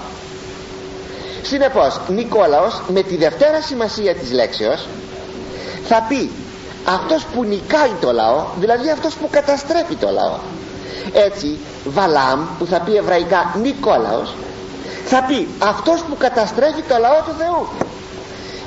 Συνεπώς 1.41 1.99
Νικόλαος 2.07 2.81
με 2.93 3.01
τη 3.01 3.15
δευτέρα 3.17 3.61
σημασία 3.61 4.15
της 4.15 4.31
λέξεως 4.31 4.87
θα 5.87 6.05
πει 6.07 6.29
αυτός 6.85 7.25
που 7.25 7.43
νικάει 7.43 7.91
το 8.01 8.11
λαό 8.11 8.45
δηλαδή 8.59 8.89
αυτός 8.89 9.13
που 9.15 9.27
καταστρέφει 9.31 9.95
το 9.95 10.09
λαό. 10.09 10.37
Έτσι 11.13 11.57
Βαλάμ 11.85 12.45
που 12.59 12.65
θα 12.65 12.79
πει 12.79 12.95
εβραϊκά 12.95 13.55
Νικόλαος 13.61 14.33
θα 15.09 15.23
πει 15.23 15.47
αυτός 15.59 16.01
που 16.01 16.17
καταστρέφει 16.17 16.81
το 16.81 16.97
λαό 16.99 17.21
του 17.25 17.35
Θεού 17.37 17.67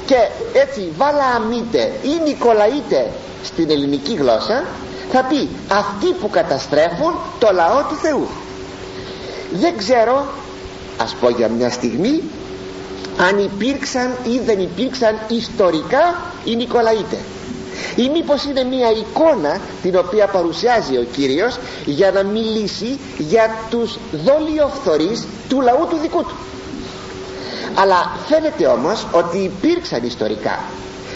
και 0.07 0.17
έτσι 0.53 0.93
Βαλαμίτε 0.97 1.93
ή 2.03 2.15
Νικολαΐτε 2.27 3.11
στην 3.43 3.71
ελληνική 3.71 4.15
γλώσσα 4.15 4.65
θα 5.11 5.23
πει 5.25 5.49
αυτοί 5.69 6.13
που 6.21 6.31
καταστρέφουν 6.31 7.15
το 7.39 7.49
λαό 7.53 7.83
του 7.89 7.97
Θεού 8.03 8.27
δεν 9.53 9.77
ξέρω 9.77 10.27
ας 10.99 11.15
πω 11.21 11.29
για 11.29 11.49
μια 11.49 11.71
στιγμή 11.71 12.23
αν 13.29 13.39
υπήρξαν 13.39 14.17
ή 14.25 14.39
δεν 14.39 14.59
υπήρξαν 14.59 15.19
ιστορικά 15.29 16.17
οι 16.45 16.57
Νικολαΐτε 16.61 17.19
ή 17.97 18.09
μήπως 18.09 18.45
είναι 18.45 18.65
μια 18.65 18.91
εικόνα 18.91 19.61
την 19.83 19.97
οποία 19.97 20.27
παρουσιάζει 20.27 20.97
ο 20.97 21.07
Κύριος 21.13 21.59
για 21.85 22.11
να 22.11 22.23
μιλήσει 22.23 22.99
για 23.19 23.55
τους 23.71 23.99
δολιοφθορείς 24.13 25.27
του 25.49 25.61
λαού 25.61 25.87
του 25.91 25.97
δικού 26.03 26.23
του. 26.23 26.37
Αλλά 27.75 28.11
φαίνεται 28.29 28.67
όμως 28.67 29.07
ότι 29.13 29.39
υπήρξαν 29.39 30.05
ιστορικά. 30.05 30.59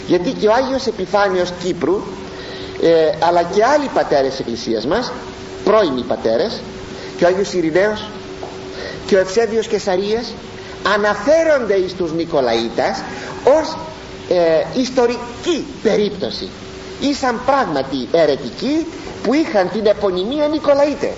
Γιατί 0.07 0.31
και 0.31 0.47
ο 0.47 0.53
Άγιος 0.53 0.87
Επιφάνιος 0.87 1.49
Κύπρου 1.63 2.01
ε, 2.81 3.09
αλλά 3.19 3.43
και 3.43 3.63
άλλοι 3.63 3.89
πατέρες 3.93 4.29
της 4.29 4.39
Εκκλησίας 4.39 4.85
μας 4.85 5.11
πρώιμοι 5.63 6.01
πατέρες 6.01 6.61
και 7.17 7.23
ο 7.23 7.27
Άγιος 7.27 7.53
Ειρηναίος 7.53 8.09
και 9.05 9.15
ο 9.15 9.19
Ευσέβιος 9.19 9.67
Κεσαρίας 9.67 10.33
αναφέρονται 10.95 11.73
εις 11.75 11.93
τους 11.93 12.11
Νικολαΐτας 12.11 13.03
ως 13.43 13.77
ε, 14.29 14.79
ιστορική 14.79 15.65
περίπτωση. 15.83 16.49
Ήσαν 16.99 17.39
πράγματι 17.45 18.07
αιρετικοί 18.11 18.85
που 19.23 19.33
είχαν 19.33 19.69
την 19.71 19.85
επωνυμία 19.85 20.47
Νικολαΐτε. 20.47 21.09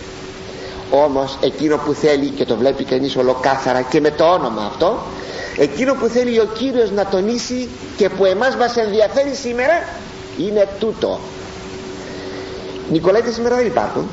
Όμως 0.92 1.38
εκείνο 1.42 1.78
που 1.78 1.94
θέλει 1.94 2.30
και 2.30 2.46
το 2.46 2.56
βλέπει 2.56 2.84
κανείς 2.84 3.16
ολοκάθαρα 3.16 3.82
και 3.82 4.02
με 4.02 4.12
το 4.12 4.24
όνομα 4.26 4.66
αυτό 4.66 4.98
εκείνο 5.58 5.94
που 5.94 6.08
θέλει 6.08 6.40
ο 6.40 6.46
Κύριος 6.58 6.92
να 6.92 7.06
τονίσει 7.06 7.68
και 7.98 8.10
που 8.10 8.26
εμάς 8.26 8.56
μας 8.56 8.76
ενδιαφέρει 8.78 9.34
σήμερα 9.36 9.74
είναι 10.38 10.68
τούτο. 10.80 11.20
Νικολαίτες 12.92 13.34
σήμερα 13.34 13.56
δεν 13.56 13.66
υπάρχουν. 13.66 14.08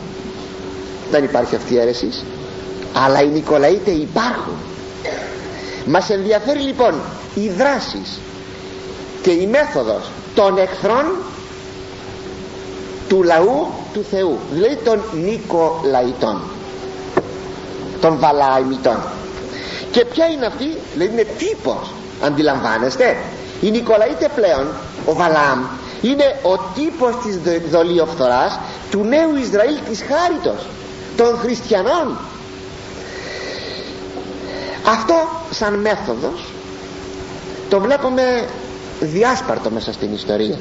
Δεν 1.11 1.25
υπάρχει 1.25 1.55
αυτή 1.55 1.75
η 1.75 1.79
αίρεση. 1.79 2.11
Αλλά 2.93 3.23
οι 3.23 3.27
Νικολαίτες 3.29 3.95
υπάρχουν. 3.95 4.55
Μας 5.87 6.11
ενδιαφέρει 6.11 6.61
λοιπόν 6.61 6.95
οι 7.35 7.49
δράσεις 7.49 8.19
και 9.25 9.31
η 9.31 9.47
μέθοδος 9.47 10.11
των 10.35 10.59
εχθρών 10.59 11.05
του 13.09 13.23
λαού 13.23 13.67
του 13.93 14.05
Θεού 14.11 14.39
δηλαδή 14.53 14.77
των 14.77 15.01
Νικολαϊτών 15.13 16.41
των 18.01 18.19
Βαλαϊμιτών 18.19 18.99
και 19.91 20.05
ποια 20.05 20.27
είναι 20.27 20.47
αυτή 20.47 20.77
δηλαδή 20.95 21.13
είναι 21.13 21.27
τύπος 21.39 21.91
αντιλαμβάνεστε. 22.25 23.17
Οι 23.61 23.71
Νικολαΐτε 23.71 24.29
πλέον 24.35 24.67
ο 25.07 25.15
Βαλάμ 25.15 25.65
είναι 26.03 26.39
ο 26.43 26.59
τύπος 26.75 27.15
της 27.23 27.39
δολιοφθοράς 27.71 28.59
του 28.91 29.05
νέου 29.05 29.37
Ισραήλ 29.37 29.79
της 29.89 30.05
χάριτος 30.09 30.67
των 31.17 31.39
χριστιανών. 31.39 32.19
Αυτό 34.87 35.15
σαν 35.51 35.75
μέθοδος 35.75 36.53
το 37.69 37.81
βλέπουμε 37.81 38.45
διάσπαρτο 39.01 39.71
μέσα 39.71 39.93
στην 39.93 40.13
ιστορία. 40.15 40.57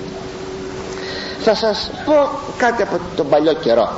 Θα 1.40 1.56
σας 1.56 1.92
πω 2.06 2.30
κάτι 2.58 2.82
από 2.82 3.00
τον 3.16 3.30
παλιό 3.30 3.54
καιρό. 3.54 3.92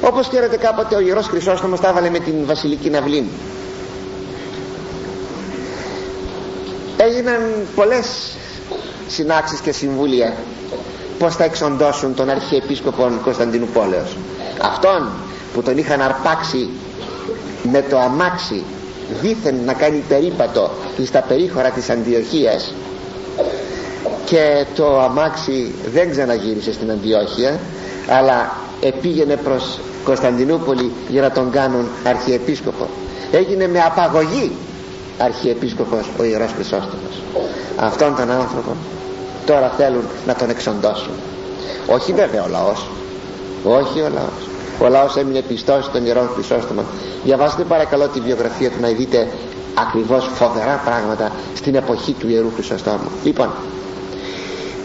Όπως 0.00 0.28
ξέρετε 0.28 0.56
κάποτε 0.56 0.94
ο 0.96 1.00
Ιερός 1.00 1.26
Χρυσόστομος 1.26 1.80
τα 1.80 1.88
έβαλε 1.88 2.10
με 2.10 2.18
την 2.18 2.34
Βασιλική 2.46 2.90
Ναυλή. 2.90 3.28
Έγιναν 6.96 7.40
πολλές 7.74 8.36
συνάξεις 9.08 9.60
και 9.60 9.72
συμβούλια 9.72 10.32
πως 11.18 11.36
θα 11.36 11.44
εξοντώσουν 11.44 12.14
τον 12.14 12.30
Αρχιεπίσκοπο 12.30 13.10
Κωνσταντινούπολεως. 13.24 14.16
Αυτόν 14.62 15.08
που 15.54 15.62
τον 15.62 15.78
είχαν 15.78 16.00
αρπάξει 16.00 16.68
με 17.72 17.82
το 17.90 17.98
αμάξι 17.98 18.64
δήθεν 19.20 19.56
να 19.64 19.72
κάνει 19.72 20.02
περίπατο 20.08 20.70
στα 21.04 21.20
περίχωρα 21.28 21.70
της 21.70 21.90
Αντιοχίας 21.90 22.72
και 24.28 24.64
το 24.74 25.00
αμάξι 25.00 25.74
δεν 25.92 26.10
ξαναγύρισε 26.10 26.72
στην 26.72 26.90
Αντιόχεια 26.90 27.58
αλλά 28.08 28.56
επήγαινε 28.80 29.36
προς 29.36 29.78
Κωνσταντινούπολη 30.04 30.92
για 31.08 31.22
να 31.22 31.30
τον 31.30 31.50
κάνουν 31.50 31.86
αρχιεπίσκοπο. 32.04 32.86
Έγινε 33.30 33.68
με 33.68 33.80
απαγωγή 33.80 34.52
αρχιεπίσκοπος 35.18 36.10
ο 36.18 36.24
Ιερός 36.24 36.52
Χρυσόστομος. 36.54 37.22
Αυτόν 37.76 38.16
τον 38.16 38.30
άνθρωπο 38.30 38.76
τώρα 39.46 39.72
θέλουν 39.76 40.04
να 40.26 40.34
τον 40.34 40.50
εξοντώσουν. 40.50 41.12
Όχι 41.86 42.12
βέβαια 42.12 42.42
ο 42.42 42.48
λαός. 42.48 42.86
Όχι 43.64 44.00
ο 44.00 44.08
λαός. 44.14 44.48
Ο 44.80 44.88
λαός 44.88 45.16
έμεινε 45.16 45.40
πιστός 45.40 45.84
στον 45.84 46.06
Ιερό 46.06 46.30
Χρυσόστομο. 46.34 46.82
Διαβάστε 47.24 47.62
παρακαλώ 47.62 48.06
τη 48.08 48.20
βιογραφία 48.20 48.70
του 48.70 48.80
να 48.80 48.88
δείτε 48.88 49.28
ακριβώς 49.74 50.30
φοβερά 50.34 50.82
πράγματα 50.84 51.32
στην 51.54 51.74
εποχή 51.74 52.12
του 52.12 52.28
Ιερού 52.28 52.50
Χρυσόστομου 52.54 53.10
λοιπόν 53.24 53.48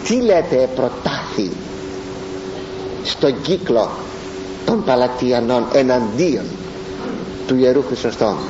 τι 0.04 0.20
λέτε 0.20 0.68
προτάθη 0.74 1.50
στον 3.04 3.42
κύκλο 3.42 3.90
των 4.66 4.84
Παλατιανών 4.84 5.64
εναντίον 5.72 6.44
του 7.46 7.56
Ιερού 7.56 7.84
Χρυσοστόμου. 7.86 8.48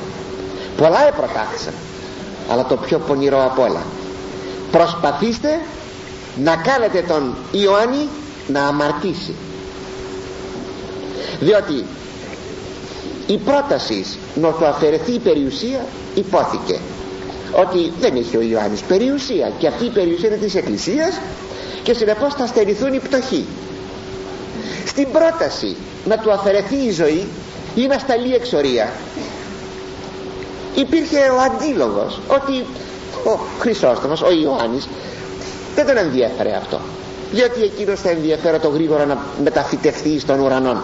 Πολλά 0.77 1.07
επροτάθησαν 1.07 1.73
αλλά 2.49 2.65
το 2.65 2.75
πιο 2.75 2.99
πονηρό 2.99 3.43
απ' 3.45 3.59
όλα. 3.59 3.81
Προσπαθήστε 4.71 5.59
να 6.43 6.55
κάνετε 6.55 7.01
τον 7.07 7.35
Ιωάννη 7.51 8.07
να 8.47 8.65
αμαρτήσει. 8.67 9.33
Διότι 11.39 11.85
η 13.27 13.37
πρόταση 13.37 14.05
να 14.35 14.51
του 14.51 14.65
αφαιρεθεί 14.65 15.11
η 15.11 15.19
περιουσία 15.19 15.85
υπόθηκε 16.15 16.79
ότι 17.51 17.91
δεν 17.99 18.15
έχει 18.15 18.37
ο 18.37 18.41
Ιωάννης 18.41 18.81
περιουσία 18.81 19.51
και 19.57 19.67
αυτή 19.67 19.85
η 19.85 19.89
περιουσία 19.89 20.27
είναι 20.29 20.37
της 20.37 20.55
Εκκλησίας 20.55 21.19
και 21.85 21.93
συνεπώς 21.93 22.33
θα 22.33 22.47
στερηθούν 22.47 22.93
οι 22.93 22.99
πτωχοί. 22.99 23.45
Στην 24.85 25.07
πρόταση 25.11 25.75
να 26.05 26.17
του 26.17 26.31
αφαιρεθεί 26.31 26.75
η 26.75 26.91
ζωή 26.91 27.27
ή 27.75 27.87
να 27.87 27.97
σταλεί 27.97 28.33
εξορία 28.33 28.89
υπήρχε 30.75 31.17
ο 31.17 31.39
αντίλογος 31.39 32.19
ότι 32.27 32.65
ο 33.29 33.39
Χρυσόστομος, 33.59 34.21
ο 34.21 34.31
Ιωάννης 34.31 34.87
δεν 35.75 35.85
τον 35.85 35.97
ενδιέφερε 35.97 36.55
αυτό. 36.55 36.79
Γιατί 37.31 37.61
εκείνος 37.61 37.99
θα 38.01 38.09
ενδιαφέρε 38.09 38.57
το 38.57 38.69
γρήγορα 38.69 39.05
να 39.05 39.17
μεταφυτευθεί 39.43 40.19
στον 40.19 40.39
ουρανό. 40.39 40.81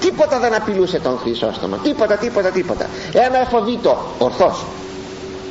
Τίποτα 0.00 0.38
δεν 0.38 0.54
απειλούσε 0.54 0.98
τον 0.98 1.18
Χρυσόστομο. 1.18 1.76
Τίποτα 1.76 2.16
τίποτα 2.16 2.48
τίποτα. 2.48 2.86
Ένα 3.12 3.40
εφοβήτο 3.40 3.98
ορθός 4.18 4.64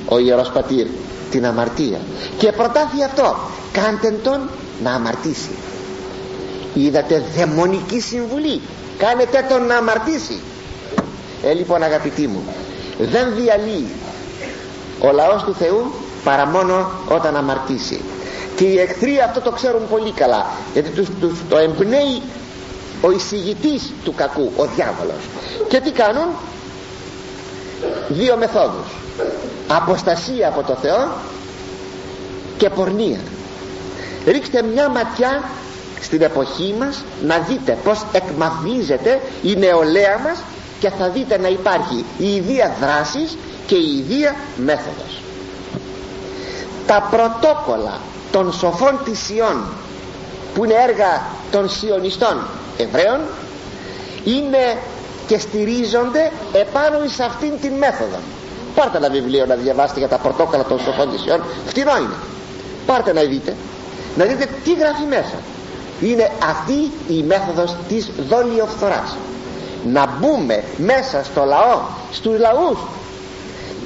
ο 0.09 0.19
Ιερός 0.19 0.49
Πατήρ 0.49 0.87
την 1.33 1.45
αμαρτία. 1.45 1.99
Και 2.37 2.51
προτάθει 2.51 3.03
αυτό. 3.03 3.35
Κάντε 3.71 4.09
τον 4.23 4.49
να 4.83 4.91
αμαρτήσει. 4.93 5.51
Είδατε 6.73 7.23
δαιμονική 7.35 7.99
συμβουλή. 7.99 8.61
Κάνετε 8.97 9.45
τον 9.49 9.65
να 9.65 9.75
αμαρτήσει. 9.77 10.39
Ε 11.43 11.53
λοιπόν 11.53 11.83
αγαπητοί 11.83 12.27
μου 12.27 12.43
δεν 12.99 13.33
διαλύει 13.35 13.87
ο 14.99 15.11
λαός 15.11 15.43
του 15.43 15.53
Θεού 15.59 15.91
παρά 16.23 16.45
μόνο 16.47 16.91
όταν 17.09 17.35
αμαρτήσει. 17.35 18.01
Και 18.55 18.63
οι 18.63 18.79
εχθροί 18.79 19.19
αυτό 19.27 19.39
το 19.41 19.51
ξέρουν 19.51 19.87
πολύ 19.89 20.11
καλά 20.11 20.45
γιατί 20.73 20.89
τους, 20.89 21.07
τους 21.19 21.39
το 21.49 21.57
εμπνέει 21.57 22.21
ο 23.01 23.11
εισηγητής 23.11 23.91
του 24.03 24.13
κακού 24.15 24.51
ο 24.57 24.65
διάβολος. 24.75 25.23
Και 25.67 25.79
τι 25.79 25.91
κάνουν; 25.91 26.27
Δύο 28.07 28.37
μεθόδους. 28.37 28.87
Αποστασία 29.67 30.47
από 30.47 30.63
το 30.63 30.75
Θεό 30.81 31.07
και 32.57 32.69
πορνεία. 32.69 33.19
Ρίξτε 34.25 34.63
μια 34.63 34.89
ματιά 34.89 35.43
στην 36.01 36.21
εποχή 36.21 36.75
μας 36.79 37.03
να 37.23 37.37
δείτε 37.37 37.77
πως 37.83 38.05
εκμαυλίζεται 38.11 39.21
η 39.41 39.55
νεολαία 39.55 40.19
μας 40.23 40.37
και 40.79 40.89
θα 40.89 41.09
δείτε 41.09 41.37
να 41.37 41.47
υπάρχει 41.47 42.05
η 42.17 42.35
ιδία 42.35 42.71
δράσης 42.81 43.37
και 43.67 43.75
η 43.75 43.97
ιδία 43.97 44.35
μέθοδος. 44.57 45.21
Τα 46.87 47.07
πρωτόκολλα 47.11 47.99
των 48.31 48.53
σοφών 48.53 48.99
της 49.03 49.19
Σιών 49.19 49.63
που 50.53 50.63
είναι 50.63 50.73
έργα 50.73 51.21
των 51.51 51.69
Σιωνιστών 51.69 52.37
Εβραίων 52.77 53.19
είναι 54.23 54.77
και 55.27 55.37
στηρίζονται 55.37 56.31
επάνω 56.53 57.07
σε 57.07 57.23
αυτήν 57.23 57.51
την 57.61 57.73
μέθοδο. 57.73 58.17
Πάρτε 58.75 58.97
ένα 58.97 59.09
βιβλίο 59.09 59.45
να 59.45 59.55
διαβάσετε 59.55 59.99
για 59.99 60.07
τα 60.07 60.17
πρωτόκολλα 60.17 60.63
των 60.63 60.79
σοφών 60.79 61.11
της 61.11 61.21
Σιών 61.21 61.43
φτηνό 61.65 61.97
είναι. 61.97 62.15
Πάρτε 62.85 63.13
να 63.13 63.21
δείτε. 63.21 63.55
Να 64.17 64.25
δείτε 64.25 64.47
τι 64.63 64.73
γράφει 64.73 65.03
μέσα. 65.03 65.37
Είναι 66.01 66.31
αυτή 66.49 66.91
η 67.07 67.23
μέθοδος 67.23 67.75
της 67.87 68.09
δολιοφθοράς. 68.29 69.17
Να 69.85 70.17
μπούμε 70.19 70.63
μέσα 70.77 71.23
στο 71.23 71.43
λαό 71.43 71.79
στους 72.11 72.39
λαούς 72.39 72.77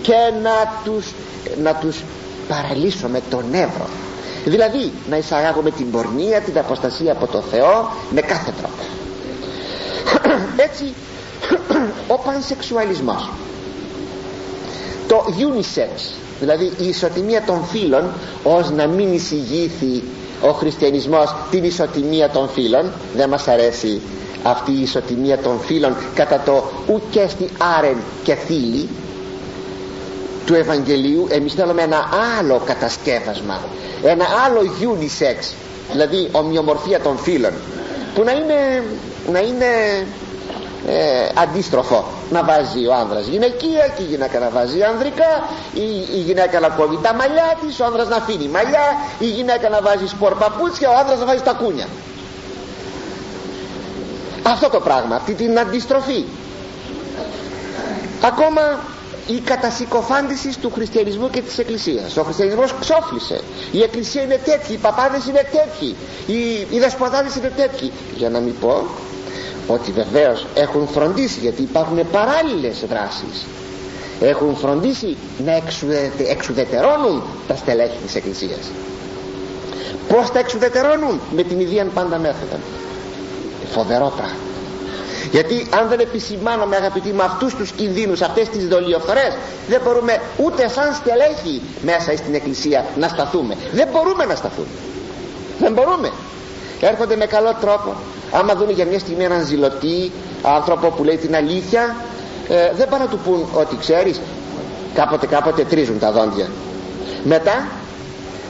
και 0.01 0.15
να 0.43 0.81
τους, 0.83 1.13
να 1.63 1.75
τους 1.75 2.03
παραλύσουμε 2.47 3.21
τον 3.29 3.45
νεύρο 3.51 3.87
δηλαδή 4.49 4.91
να 5.09 5.17
εισαγάγουμε 5.17 5.71
την 5.71 5.91
πορνεία 5.91 6.41
την 6.41 6.57
αποστασία 6.57 7.11
από 7.11 7.27
το 7.27 7.41
Θεό 7.41 7.91
με 8.11 8.21
κάθε 8.21 8.53
τρόπο. 8.61 8.83
Έτσι 10.69 10.93
ο 12.07 12.17
πανσεξουαλισμός. 12.17 13.29
Το 15.07 15.23
unisex 15.27 16.17
δηλαδή 16.39 16.71
η 16.77 16.87
ισοτιμία 16.87 17.43
των 17.43 17.63
φύλων 17.71 18.11
ως 18.43 18.71
να 18.71 18.87
μην 18.87 19.13
εισηγήθη 19.13 20.03
ο 20.41 20.51
χριστιανισμός 20.51 21.35
την 21.51 21.63
ισοτιμία 21.63 22.29
των 22.29 22.49
φύλων 22.49 22.91
δεν 23.15 23.29
μας 23.29 23.47
αρέσει 23.47 24.01
αυτή 24.43 24.71
η 24.71 24.81
ισοτιμία 24.81 25.37
των 25.37 25.59
φύλων 25.59 25.95
κατά 26.13 26.41
το 26.45 26.63
ουκέστη 26.87 27.49
άρεν 27.77 27.97
και 28.23 28.33
θήλη 28.33 28.89
του 30.45 30.53
Ευαγγελίου 30.53 31.27
εμείς 31.29 31.53
θέλουμε 31.53 31.81
ένα 31.81 32.09
άλλο 32.39 32.61
κατασκεύασμα 32.65 33.61
ένα 34.03 34.25
άλλο 34.45 34.61
unisex 34.81 35.53
δηλαδή 35.91 36.29
ομοιομορφία 36.31 36.99
των 36.99 37.17
φύλων 37.17 37.51
που 38.15 38.23
να 38.23 38.31
είναι, 38.31 38.83
να 39.31 39.39
είναι 39.39 39.65
ε, 40.89 41.29
αντίστροφο 41.33 42.05
να 42.31 42.43
βάζει 42.43 42.87
ο 42.87 42.93
άνδρας 42.93 43.25
γυναικεία 43.27 43.87
και 43.95 44.03
η 44.03 44.05
γυναίκα 44.05 44.39
να 44.39 44.49
βάζει 44.49 44.81
ανδρικά 44.83 45.47
η, 45.73 45.87
η 46.15 46.19
γυναίκα 46.19 46.59
να 46.59 46.69
κόβει 46.69 46.99
τα 47.01 47.13
μαλλιά 47.13 47.57
της 47.61 47.79
ο 47.79 47.85
άνδρας 47.85 48.07
να 48.07 48.15
αφήνει 48.15 48.47
μαλλιά 48.47 48.85
η 49.19 49.25
γυναίκα 49.25 49.69
να 49.69 49.81
βάζει 49.81 50.07
σπορ 50.07 50.33
παπούτσια 50.33 50.89
ο 50.89 50.93
άνδρας 50.99 51.19
να 51.19 51.25
βάζει 51.25 51.41
τα 51.41 51.53
κούνια. 51.53 51.87
Αυτό 54.43 54.69
το 54.69 54.79
πράγμα 54.79 55.15
αυτή 55.15 55.33
την 55.33 55.59
αντιστροφή. 55.59 56.23
Ακόμα 58.21 58.79
η 59.27 59.39
κατασυκοφάντηση 59.39 60.59
του 60.59 60.71
χριστιανισμού 60.71 61.29
και 61.29 61.41
της 61.41 61.57
εκκλησίας. 61.57 62.17
Ο 62.17 62.23
χριστιανισμός 62.23 62.73
ξόφλησε. 62.79 63.41
Η 63.71 63.81
εκκλησία 63.81 64.21
είναι 64.21 64.39
τέτοιοι 64.45 64.73
οι 64.73 64.77
παπάδες 64.77 65.25
είναι 65.25 65.49
τέτοιοι 65.51 65.95
οι, 66.27 66.67
οι 66.69 66.79
δεσποτάδες 66.79 67.35
είναι 67.35 67.51
τέτοιοι. 67.55 67.91
Για 68.15 68.29
να 68.29 68.39
μην 68.39 68.59
πω 68.59 68.83
ότι 69.67 69.91
βεβαίως 69.91 70.45
έχουν 70.55 70.87
φροντίσει 70.87 71.39
γιατί 71.39 71.61
υπάρχουν 71.61 71.99
παράλληλες 72.11 72.85
δράσεις. 72.89 73.45
Έχουν 74.21 74.55
φροντίσει 74.55 75.17
να 75.45 75.55
εξουδετε, 75.55 76.23
εξουδετερώνουν 76.29 77.23
τα 77.47 77.55
στελέχη 77.55 77.97
της 78.05 78.15
Εκκλησίας. 78.15 78.71
Πως 80.07 80.31
τα 80.31 80.39
εξουδετερώνουν; 80.39 81.19
Με 81.35 81.43
την 81.43 81.59
ίδια 81.59 81.85
πάντα 81.93 82.17
μέθοδο 82.17 82.57
φοβερό 83.71 84.13
πράγμα 84.15 84.35
γιατί 85.31 85.67
αν 85.79 85.87
δεν 85.89 85.99
επισημάνομαι 85.99 86.75
αγαπητοί 86.75 87.13
με 87.13 87.23
αυτούς 87.23 87.55
τους 87.55 87.71
κινδύνους 87.71 88.21
αυτές 88.21 88.49
τις 88.49 88.67
δολιοφθορές 88.67 89.37
δεν 89.67 89.81
μπορούμε 89.83 90.21
ούτε 90.37 90.67
σαν 90.69 90.93
στελέχη 90.93 91.61
μέσα 91.81 92.17
στην 92.17 92.33
εκκλησία 92.33 92.85
να 92.97 93.07
σταθούμε. 93.07 93.55
Δεν 93.73 93.87
μπορούμε 93.91 94.25
να 94.25 94.35
σταθούμε. 94.35 94.67
Δεν 95.59 95.73
μπορούμε. 95.73 96.11
Έρχονται 96.81 97.15
με 97.15 97.25
καλό 97.25 97.55
τρόπο 97.61 97.95
άμα 98.31 98.55
δουν 98.55 98.69
για 98.69 98.85
μια 98.85 98.99
στιγμή 98.99 99.23
έναν 99.23 99.45
ζηλωτή 99.45 100.11
άνθρωπο 100.41 100.87
που 100.87 101.03
λέει 101.03 101.17
την 101.17 101.35
αλήθεια 101.35 101.95
ε, 102.49 102.71
δεν 102.75 102.89
πάνε 102.89 103.03
να 103.03 103.09
του 103.09 103.17
πούν 103.17 103.45
ότι 103.53 103.77
ξέρεις 103.77 104.19
κάποτε 104.93 105.25
κάποτε 105.27 105.63
τρίζουν 105.63 105.99
τα 105.99 106.11
δόντια. 106.11 106.49
Μετά 107.23 107.67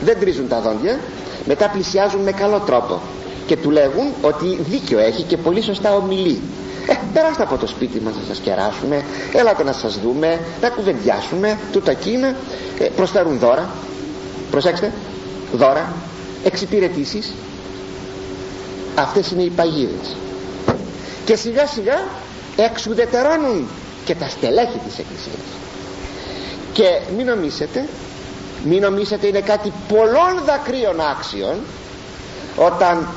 δεν 0.03 0.19
τρίζουν 0.19 0.47
τα 0.47 0.61
δόντια. 0.61 0.99
Μετά 1.45 1.69
πλησιάζουν 1.69 2.21
με 2.21 2.31
καλό 2.31 2.59
τρόπο 2.59 3.01
και 3.45 3.57
του 3.57 3.69
λέγουν 3.69 4.11
ότι 4.21 4.59
δίκιο 4.69 4.99
έχει 4.99 5.23
και 5.23 5.37
πολύ 5.37 5.61
σωστά 5.61 5.95
ομιλεί. 5.95 6.41
Ε, 6.87 6.93
περάστε 7.13 7.43
από 7.43 7.57
το 7.57 7.67
σπίτι 7.67 7.99
μας 7.99 8.13
να 8.15 8.21
σας 8.27 8.37
κεράσουμε 8.39 9.03
έλατε 9.33 9.63
να 9.63 9.71
σας 9.71 9.99
δούμε 9.99 10.39
να 10.61 10.69
κουβεντιάσουμε 10.69 11.57
τούτα 11.71 11.91
εκείνα 11.91 12.35
ε, 12.79 12.85
προσφέρουν 12.95 13.37
δώρα. 13.39 13.69
Προσέξτε 14.51 14.91
δώρα 15.53 15.93
εξυπηρετήσεις 16.43 17.33
αυτές 18.97 19.31
είναι 19.31 19.41
οι 19.43 19.49
παγίδες. 19.49 20.15
Και 21.25 21.35
σιγά 21.35 21.65
σιγά 21.67 22.03
εξουδετερώνουν 22.55 23.67
και 24.05 24.15
τα 24.15 24.29
στελέχη 24.29 24.77
της 24.87 24.99
Εκκλησίας. 24.99 25.45
Και 26.73 27.01
μην 27.17 27.25
νομίσετε 27.25 27.85
μην 28.63 28.81
νομίσετε 28.81 29.27
είναι 29.27 29.39
κάτι 29.41 29.73
πολλών 29.87 30.43
δακρύων 30.45 30.99
άξιων 31.01 31.55
όταν 32.55 33.07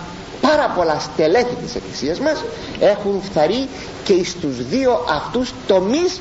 πάρα 0.40 0.72
πολλά 0.76 0.98
στελέχη 0.98 1.56
της 1.64 1.74
Εκκλησίας 1.74 2.18
μας 2.20 2.44
έχουν 2.80 3.20
φθαρεί 3.30 3.68
και 4.04 4.24
στους 4.24 4.66
δύο 4.68 5.04
αυτούς 5.10 5.52
τομείς 5.66 6.20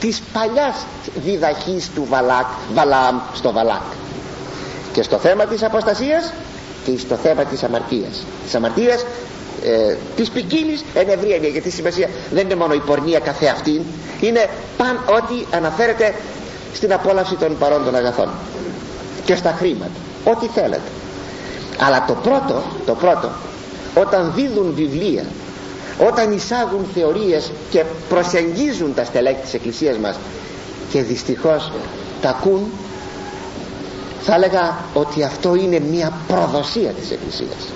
της 0.00 0.22
παλιάς 0.32 0.74
διδαχής 1.24 1.90
του 1.94 2.06
Βαλάκ, 2.08 2.46
Βαλάμ 2.74 3.18
στο 3.34 3.52
Βαλάκ. 3.52 3.82
Και 4.92 5.02
στο 5.02 5.18
θέμα 5.18 5.44
της 5.46 5.62
αποστασίας 5.62 6.32
και 6.92 6.98
στο 6.98 7.14
θέμα 7.14 7.44
της 7.44 7.62
αμαρτίας. 7.62 8.24
Της 8.44 8.54
αμαρτίας 8.54 9.04
ε, 9.64 9.96
της 10.16 10.30
ποικίλης 10.30 10.84
εν 10.94 11.08
ευρία 11.08 11.36
γιατί 11.36 11.70
σημασία 11.70 12.08
δεν 12.32 12.44
είναι 12.44 12.54
μόνο 12.54 12.74
η 12.74 12.78
πορνεία 12.86 13.18
καθεαυτήν 13.18 13.82
είναι 14.20 14.46
παν 14.76 14.98
ό,τι 15.06 15.56
αναφέρεται 15.56 16.14
στην 16.74 16.92
απόλαυση 16.92 17.34
των 17.34 17.58
παρόντων 17.58 17.94
αγαθών 17.94 18.28
και 19.24 19.34
στα 19.34 19.52
χρήματα 19.58 19.90
ό,τι 20.24 20.46
θέλετε. 20.46 20.90
Αλλά 21.78 22.04
το 22.06 22.12
πρώτο 22.22 22.62
το 22.86 22.94
πρώτο 22.94 23.30
όταν 23.94 24.32
δίδουν 24.36 24.72
βιβλία 24.74 25.24
όταν 26.08 26.32
εισάγουν 26.32 26.86
θεωρίες 26.94 27.50
και 27.70 27.84
προσεγγίζουν 28.08 28.94
τα 28.94 29.04
στελέχη 29.04 29.40
της 29.42 29.54
εκκλησίας 29.54 29.96
μας 29.96 30.16
και 30.92 31.02
δυστυχώς 31.02 31.72
τα 32.22 32.28
ακούν 32.28 32.70
θα 34.20 34.34
έλεγα 34.34 34.76
ότι 34.94 35.22
αυτό 35.22 35.54
είναι 35.54 35.78
μια 35.80 36.12
προδοσία 36.28 36.90
της 36.90 37.10
Εκκλησίας. 37.10 37.68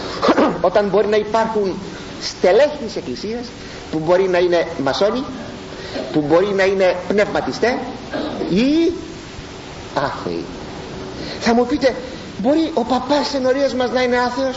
Όταν 0.68 0.88
μπορεί 0.88 1.06
να 1.06 1.16
υπάρχουν 1.16 1.74
στελέχη 2.20 2.76
της 2.84 2.96
Εκκλησίας 2.96 3.46
που 3.90 3.98
μπορεί 4.04 4.28
να 4.28 4.38
είναι 4.38 4.66
μασόνοι 4.84 5.24
που 6.12 6.24
μπορεί 6.28 6.46
να 6.46 6.64
είναι 6.64 6.96
πνευματιστές 7.08 7.74
ή 8.50 8.92
άθεοι. 9.94 10.44
Θα 11.40 11.54
μου 11.54 11.66
πείτε 11.66 11.94
μπορεί 12.38 12.70
ο 12.74 12.82
παπάς 12.84 13.34
ενωρίας 13.34 13.74
μας 13.74 13.90
να 13.90 14.02
είναι 14.02 14.18
άθεος; 14.18 14.56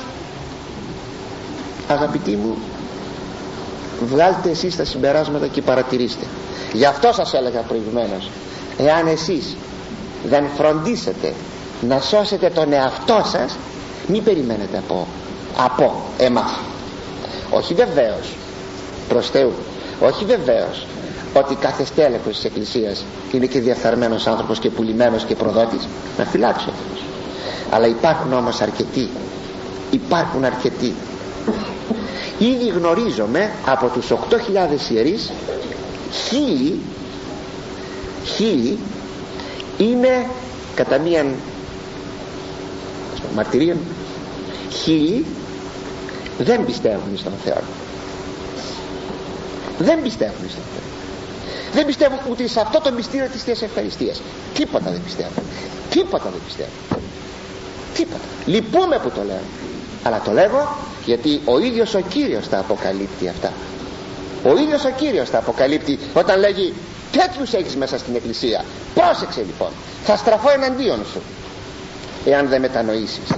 Αγαπητοί 1.88 2.32
μου 2.36 2.58
βγάλτε 4.06 4.50
εσείς 4.50 4.76
τα 4.76 4.86
συμπεράσματα 4.86 5.48
και 5.48 5.62
παρατηρήστε. 5.62 6.26
Γι' 6.74 6.86
αυτό 6.86 7.12
σας 7.14 7.34
έλεγα 7.34 7.60
προηγουμένως 7.60 8.30
εάν 8.78 9.08
εσείς 9.08 9.56
δεν 10.24 10.44
φροντίσετε 10.58 11.34
να 11.82 12.00
σώσετε 12.00 12.50
τον 12.50 12.74
εαυτό 12.74 13.22
σας. 13.32 13.56
Μην 14.08 14.24
περιμένετε 14.24 14.78
από, 14.78 15.08
από 15.58 16.02
εμάς. 16.18 16.52
Όχι 17.50 17.74
βεβαίως 17.74 18.36
προς 19.10 19.30
Θεού. 19.30 19.52
Όχι 20.00 20.26
βεβαίως 20.26 20.86
ότι 21.34 21.56
κάθε 21.56 21.86
στέλεχος 21.86 22.36
της 22.36 22.44
Εκκλησίας 22.44 23.04
είναι 23.32 23.46
και 23.46 23.60
διαφθαρμένος 23.60 24.28
άνθρωπος 24.28 24.60
και 24.60 24.70
πουλημένος 24.70 25.24
και 25.24 25.36
προδότης. 25.36 25.88
Να 26.18 26.26
φυλάξει 26.26 26.70
ο 26.70 26.72
Θεός 26.72 27.04
αλλά 27.70 27.88
υπάρχουν 27.88 28.34
όμως 28.34 28.62
αρκετοί. 28.62 29.10
Υπάρχουν 29.92 30.44
αρκετοί. 30.44 30.94
Ήδη 32.38 32.68
γνωρίζομαι 32.68 33.52
από 33.66 33.88
τους 33.88 34.12
8.000 34.12 34.92
ιερείς 34.92 35.32
χίλιοι 36.28 36.80
χίλιοι 38.26 38.80
είναι 39.80 40.26
κατά 40.76 40.98
μίαν 40.98 41.36
μαρτυρίων 43.36 43.78
χίλιοι 44.72 45.26
δεν 46.40 46.66
πιστεύουν 46.66 47.18
στον 47.18 47.34
Θεό. 47.44 47.62
Δεν 49.80 50.02
πιστεύουν 50.02 50.50
στον 50.50 50.64
Θεό. 50.74 50.84
Δεν 51.74 51.86
πιστεύουν 51.86 52.18
ούτε 52.30 52.48
σε 52.48 52.60
αυτό 52.60 52.80
το 52.82 52.92
μυστήριο 52.92 53.28
της 53.32 53.44
Θείας 53.44 53.62
Ευχαριστίας 53.62 54.22
τίποτα 54.54 54.92
δεν 54.92 55.02
πιστεύουν. 55.04 55.44
Τίποτα 55.90 56.30
δεν 56.30 56.42
πιστεύουν. 56.46 57.04
Τίποτα. 57.94 58.24
Λυπούμε 58.46 59.00
που 59.00 59.10
το 59.10 59.24
λέω. 59.24 59.42
Αλλά 60.04 60.22
το 60.26 60.32
λέγω 60.32 60.76
γιατί 61.06 61.42
ο 61.46 61.60
ίδιος 61.60 61.94
ο 61.94 62.00
Κύριος 62.00 62.50
τα 62.50 62.60
αποκαλύπτει 62.60 63.28
αυτά. 63.28 63.54
Ο 64.44 64.58
ίδιος 64.58 64.86
ο 64.86 64.92
Κύριος 64.98 65.30
τα 65.30 65.38
αποκαλύπτει 65.38 66.00
όταν 66.14 66.40
λέγει 66.40 66.74
τέτοιους 67.12 67.54
έχεις 67.54 67.76
μέσα 67.76 67.98
στην 67.98 68.16
εκκλησία. 68.16 68.64
Πρόσεξε 68.94 69.40
λοιπόν. 69.40 69.70
Θα 70.04 70.16
στραφώ 70.16 70.50
εναντίον 70.50 71.06
σου 71.12 71.22
εάν 72.26 72.48
δεν 72.48 72.62
μετανοήσεις. 72.62 73.32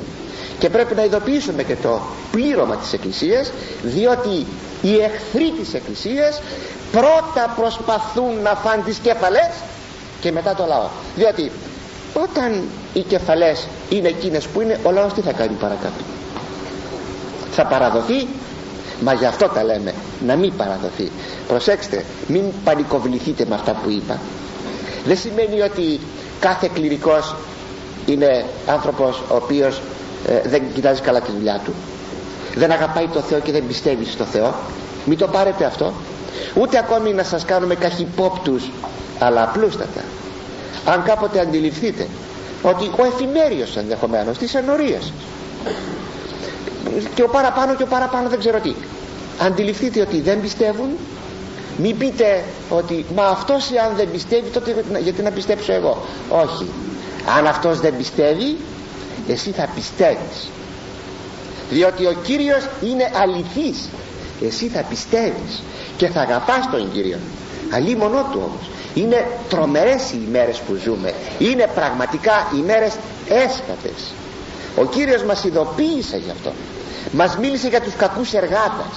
Και 0.60 0.70
πρέπει 0.70 0.96
να 0.96 1.04
ειδοποιήσουμε 1.04 1.64
και 1.64 1.76
το 1.76 2.02
πλήρωμα 2.32 2.76
της 2.76 2.94
εκκλησίας 2.94 3.52
διότι 3.84 4.46
οι 4.82 4.96
εχθροί 5.02 5.52
της 5.60 5.74
εκκλησίας 5.74 6.42
πρώτα 6.92 7.54
προσπαθούν 7.56 8.42
να 8.44 8.56
φάνε 8.56 8.82
τις 8.86 8.98
κεφαλές 8.98 9.50
και 10.22 10.32
μετά 10.32 10.56
το 10.56 10.66
λαό. 10.66 10.88
Διότι 11.16 11.52
όταν 12.14 12.64
οι 12.94 13.00
κεφαλές 13.02 13.68
είναι 13.90 14.08
εκείνες 14.08 14.48
που 14.48 14.62
είναι 14.62 14.80
ο 14.84 14.92
λαός 14.92 15.14
τι 15.14 15.22
θα 15.22 15.32
κάνει 15.32 15.54
παρακάτω; 15.60 16.04
Θα 17.52 17.66
παραδοθεί 17.66 18.28
μα 19.02 19.14
γι' 19.14 19.26
αυτό 19.26 19.48
τα 19.48 19.64
λέμε 19.64 19.94
να 20.26 20.36
μην 20.36 20.56
παραδοθεί. 20.58 21.12
Προσέξτε 21.48 22.06
μην 22.28 22.44
πανικοβληθείτε 22.64 23.46
με 23.50 23.56
αυτά 23.56 23.72
που 23.72 23.90
είπα. 23.90 24.20
Δεν 25.06 25.18
σημαίνει 25.18 25.62
ότι 25.62 26.00
κάθε 26.40 26.70
κληρικός 26.74 27.36
είναι 28.06 28.46
άνθρωπος 28.68 29.22
ο 29.30 29.36
οποίος 29.36 29.82
ε, 30.28 30.50
δεν 30.50 30.62
κοιτάζει 30.74 31.02
καλά 31.02 31.22
τη 31.22 31.32
δουλειά 31.32 31.62
του. 31.64 31.74
Δεν 32.56 32.72
αγαπάει 32.72 33.08
το 33.08 33.20
Θεό 33.20 33.40
και 33.40 33.52
δεν 33.52 33.68
πιστεύει 33.68 34.06
στο 34.06 34.24
Θεό. 34.24 34.54
Μην 35.06 35.18
το 35.18 35.28
πάρετε 35.28 35.66
αυτό. 35.66 35.94
Ούτε 36.56 36.78
ακόμη 36.78 37.14
να 37.14 37.24
σας 37.24 37.46
κάνουμε 37.46 37.76
καχυπόπτους 37.76 38.70
αλλά 39.20 39.44
απλούστατα. 39.44 40.02
Αν 40.86 41.04
κάποτε 41.04 41.40
αντιληφθείτε 41.40 42.08
ότι 42.62 42.92
ο 42.98 43.06
εφημέριος 43.06 43.78
ενδεχομένως 43.78 44.38
τις 44.38 44.56
ενορίες 44.56 45.12
και 47.14 47.24
ο 47.24 47.28
παραπάνω 47.28 47.76
και 47.76 47.84
ο 47.84 47.88
παραπάνω 47.88 48.30
δεν 48.30 48.40
ξέρω 48.40 48.60
τι 48.60 48.74
αντιληφθείτε 49.38 50.02
ότι 50.02 50.22
δεν 50.22 50.42
πιστεύουν. 50.42 50.90
Μην 51.78 51.98
πείτε 51.98 52.44
ότι 52.70 53.06
μα 53.16 53.24
αυτός 53.24 53.72
αν 53.90 53.96
δεν 53.96 54.12
πιστεύει 54.12 54.50
τότε 54.50 54.84
γιατί 55.00 55.22
να 55.22 55.32
πιστέψω 55.32 55.74
εγώ 55.74 56.06
όχι. 56.30 56.70
Αν 57.38 57.48
αυτός 57.48 57.80
δεν 57.80 57.98
πιστεύει 57.98 58.58
εσύ 59.28 59.52
θα 59.52 59.70
πιστεύεις. 59.76 60.50
Διότι 61.70 62.06
ο 62.06 62.16
Κύριος 62.24 62.68
είναι 62.82 63.12
αληθής. 63.22 63.90
Εσύ 64.42 64.68
θα 64.68 64.82
πιστεύεις 64.90 65.64
και 65.98 66.08
θα 66.08 66.22
αγαπάς 66.22 66.70
τον 66.72 66.92
Κύριο 66.92 67.18
αλλή 67.72 67.96
μονό 67.96 68.28
του 68.32 68.40
όμως. 68.44 68.70
Είναι 68.94 69.28
τρομερές 69.50 70.12
οι 70.12 70.20
ημέρες 70.28 70.58
που 70.60 70.76
ζούμε. 70.84 71.14
Είναι 71.40 71.68
πραγματικά 71.76 72.48
ημέρες 72.58 72.94
έσχατες. 73.30 74.14
Ο 74.76 74.86
Κύριος 74.86 75.24
μας 75.24 75.44
ειδοποίησε 75.44 76.18
γι' 76.18 76.32
αυτό. 76.32 76.52
Μας 77.12 77.38
μίλησε 77.38 77.68
για 77.68 77.82
τους 77.82 77.96
κακούς 77.96 78.34
εργάτες 78.34 78.96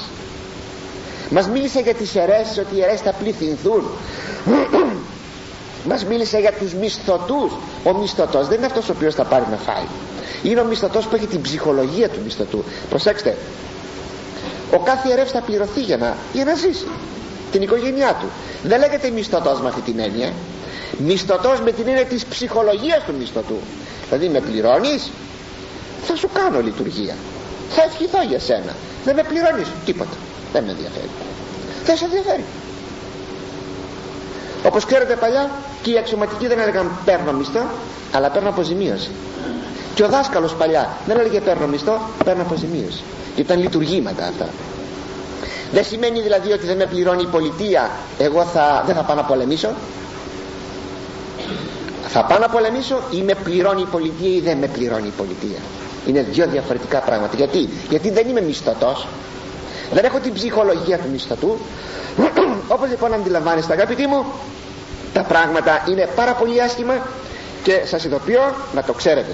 μας 1.35 1.49
μίλησε 1.49 1.81
για 1.81 1.95
τις 1.95 2.15
αιρέσεις 2.17 2.59
ότι 2.59 2.77
οι 2.77 2.81
αιρέσεις 2.83 3.01
θα 3.01 3.13
πληθυνθούν. 3.13 3.83
Μας 5.89 6.05
μίλησε 6.05 6.39
για 6.39 6.53
τους 6.53 6.75
μισθωτούς. 6.75 7.53
Ο 7.85 7.93
μισθωτός 7.99 8.49
δεν 8.49 8.57
είναι 8.57 8.67
αυτός 8.67 8.89
ο 8.89 8.93
οποίος 8.97 9.15
θα 9.15 9.25
πάρει 9.25 9.45
να 9.51 9.57
φάει. 9.57 9.87
Είναι 10.43 10.61
ο 10.61 10.65
μισθωτός 10.65 11.07
που 11.07 11.17
έχει 11.17 11.27
την 11.27 11.41
ψυχολογία 11.41 12.09
του 12.09 12.19
μισθωτού. 12.25 12.65
Προσέξτε 12.89 13.37
ο 14.75 14.79
κάθε 14.79 15.09
ιερεύς 15.09 15.31
θα 15.31 15.41
πληρωθεί 15.41 15.81
για 15.81 15.97
να, 15.97 16.17
για 16.33 16.45
να 16.45 16.55
ζήσει 16.55 16.87
την 17.53 17.63
οικογένειά 17.63 18.17
του. 18.21 18.27
Δεν 18.63 18.79
λέγεται 18.79 19.11
μισθωτός 19.11 19.61
με 19.61 19.69
αυτή 19.69 19.81
την 19.81 19.99
έννοια. 19.99 20.33
Μισθωτός 20.99 21.61
με 21.61 21.73
την 21.73 21.89
έννοια 21.89 22.05
της 22.05 22.25
ψυχολογίας 22.25 23.05
του 23.07 23.15
μισθωτού. 23.19 23.59
Δηλαδή 24.09 24.29
με 24.29 24.41
πληρώνεις 24.41 25.11
θα 26.05 26.17
σου 26.17 26.29
κάνω 26.33 26.61
λειτουργία. 26.61 27.15
Θα 27.71 27.83
ευχηθώ 27.83 28.23
για 28.29 28.39
σένα. 28.39 28.75
Δεν 29.05 29.15
με 29.15 29.23
πληρώνεις 29.23 29.67
τίποτα 29.85 30.17
δεν 30.55 30.65
με 30.65 30.71
ενδιαφέρει. 30.71 31.11
Δεν 31.85 31.97
σε 31.97 32.05
ενδιαφέρει. 32.05 32.45
Όπως 34.67 34.85
ξέρετε 34.85 35.15
παλιά 35.17 35.51
και 35.83 35.91
οι 35.91 35.99
αξιωματικοί 35.99 36.47
δεν 36.47 36.59
έλεγαν 36.59 36.91
παίρνω 37.05 37.33
μισθό 37.33 37.63
αλλά 38.13 38.29
παίρνω 38.29 38.49
αποζημίωση 38.49 39.11
και 39.95 40.03
ο 40.03 40.09
δάσκαλος 40.09 40.55
παλιά 40.55 40.97
δεν 41.07 41.19
έλεγε 41.19 41.41
παίρνω 41.41 41.67
μισθό 41.67 42.01
παίρνω 42.25 42.43
αποζημίωση 42.43 43.03
και 43.35 43.41
ήταν 43.41 43.59
λειτουργήματα 43.61 44.27
αυτά. 44.27 44.49
Δεν 45.73 45.85
σημαίνει 45.85 46.21
δηλαδή 46.21 46.53
ότι 46.53 46.67
δεν 46.67 46.77
με 46.77 46.87
πληρώνει 46.87 47.23
η 47.23 47.27
πολιτεία 47.27 47.91
εγώ 48.19 48.45
θα, 48.45 48.83
δεν 48.87 48.95
θα 48.95 49.03
πάω 49.03 49.17
να 49.17 49.25
πολεμήσω. 49.25 49.69
Θα 52.09 52.25
πάω 52.25 52.39
να 52.39 52.49
πολεμήσω 52.49 52.99
ή 53.11 53.23
με 53.23 53.35
πληρώνει 53.35 53.81
η 53.81 53.89
πολιτεία 53.91 54.35
ή 54.35 54.41
δεν 54.41 54.59
με 54.59 54.67
πληρώνει 54.67 55.07
η 55.07 55.13
πολιτεία. 55.17 55.59
Είναι 56.07 56.23
δύο 56.23 56.47
διαφορετικά 56.47 56.99
πράγματα. 56.99 57.37
Γιατί, 57.37 57.69
γιατί 57.91 58.11
δεν 58.11 58.29
είμαι 58.29 58.41
μισθωτός 58.41 59.07
δεν 59.93 60.05
έχω 60.05 60.19
την 60.19 60.33
ψυχολογία 60.33 60.99
του 60.99 61.09
μισθωτού 61.13 61.59
όπως 62.75 62.89
λοιπόν 62.89 63.15
αντιλαμβάνεστε 63.15 63.73
αγαπητοί 63.73 64.07
μου 64.07 64.25
τα 65.13 65.23
πράγματα 65.23 65.83
είναι 65.89 66.09
πάρα 66.17 66.33
πολύ 66.33 66.63
άσχημα 66.63 67.07
και 67.63 67.81
σας 67.85 68.05
ειδοποιώ 68.05 68.55
να 68.75 68.83
το 68.83 68.93
ξέρετε. 68.93 69.33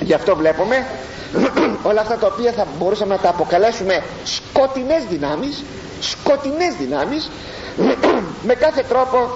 Γι' 0.00 0.14
αυτό 0.14 0.36
βλέπουμε 0.36 0.86
όλα 1.90 2.00
αυτά 2.00 2.16
τα 2.16 2.26
οποία 2.26 2.52
θα 2.52 2.66
μπορούσαμε 2.78 3.14
να 3.14 3.20
τα 3.20 3.28
αποκαλέσουμε 3.28 4.02
σκοτεινές 4.24 5.04
δυνάμεις 5.10 5.62
σκοτεινές 6.00 6.74
δυνάμεις 6.78 7.30
με 8.48 8.54
κάθε 8.54 8.84
τρόπο 8.88 9.30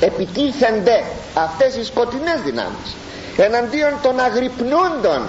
επιτίθενται 0.00 1.04
αυτές 1.34 1.76
οι 1.76 1.84
σκοτεινές 1.84 2.40
δυνάμεις 2.44 2.94
εναντίον 3.36 3.92
των 4.02 4.20
αγρυπνούντων 4.20 5.22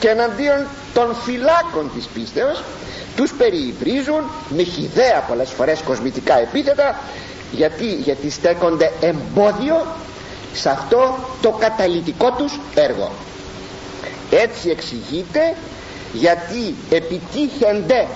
και 0.00 0.08
εναντίον 0.08 0.66
των 0.94 1.14
φυλάκων 1.24 1.90
της 1.94 2.06
πίστεως 2.14 2.62
τους 3.16 3.32
περιυβρίζουν 3.32 4.22
με 4.48 4.62
χιδέα 4.62 5.20
πολλές 5.28 5.50
φορές 5.50 5.80
κοσμητικά 5.80 6.38
επίθετα 6.40 6.98
γιατί, 7.52 7.86
γιατί 7.94 8.30
στέκονται 8.30 8.92
εμπόδιο 9.00 9.86
σε 10.52 10.68
αυτό 10.70 11.18
το 11.42 11.50
καταλυτικό 11.50 12.30
τους 12.32 12.58
έργο. 12.74 13.10
Έτσι 14.30 14.68
εξηγείται 14.70 15.54
γιατί 16.12 16.74
επιτίθενται 16.90 18.06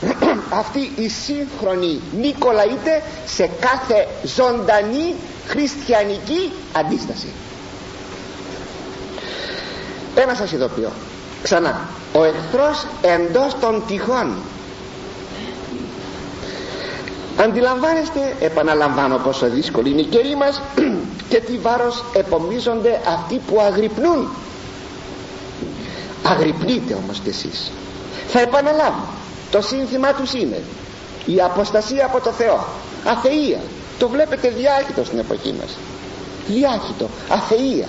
αυτοί 0.60 0.92
οι 0.96 1.08
σύγχρονοι 1.08 2.00
Νικολαΐτε 2.22 3.02
σε 3.26 3.50
κάθε 3.60 4.06
ζωντανή 4.22 5.14
χριστιανική 5.48 6.52
αντίσταση. 6.72 7.28
Ένα 10.14 10.34
σας 10.34 10.52
ειδοποιώ 10.52 10.92
ξανά. 11.42 11.88
Ο 12.12 12.24
εχθρός 12.24 12.86
εντός 13.02 13.56
των 13.60 13.82
τυχών. 13.86 14.34
Αντιλαμβάνεστε 17.40 18.34
επαναλαμβάνω 18.40 19.16
πόσο 19.16 19.48
δύσκολη 19.48 19.90
είναι 19.90 20.00
η 20.00 20.04
καιρή 20.04 20.36
μας 20.36 20.62
και 21.30 21.40
τι 21.40 21.58
βάρος 21.58 22.04
επομίζονται 22.12 23.00
αυτοί 23.08 23.40
που 23.46 23.60
αγρυπνούν. 23.60 24.28
Αγρυπνείτε 26.22 26.94
όμως 26.94 27.18
κι 27.18 27.28
εσείς. 27.28 27.70
Θα 28.28 28.40
επαναλάβω 28.40 29.06
το 29.50 29.60
σύνθημα 29.62 30.12
τους 30.12 30.32
είναι 30.32 30.62
η 31.26 31.40
αποστασία 31.40 32.06
από 32.06 32.20
το 32.20 32.30
Θεό 32.30 32.66
αθεία. 33.04 33.60
Το 33.98 34.08
βλέπετε 34.08 34.48
διάχυτο 34.48 35.04
στην 35.04 35.18
εποχή 35.18 35.54
μας. 35.60 35.76
Διάχυτο, 36.46 37.08
αθεία. 37.28 37.86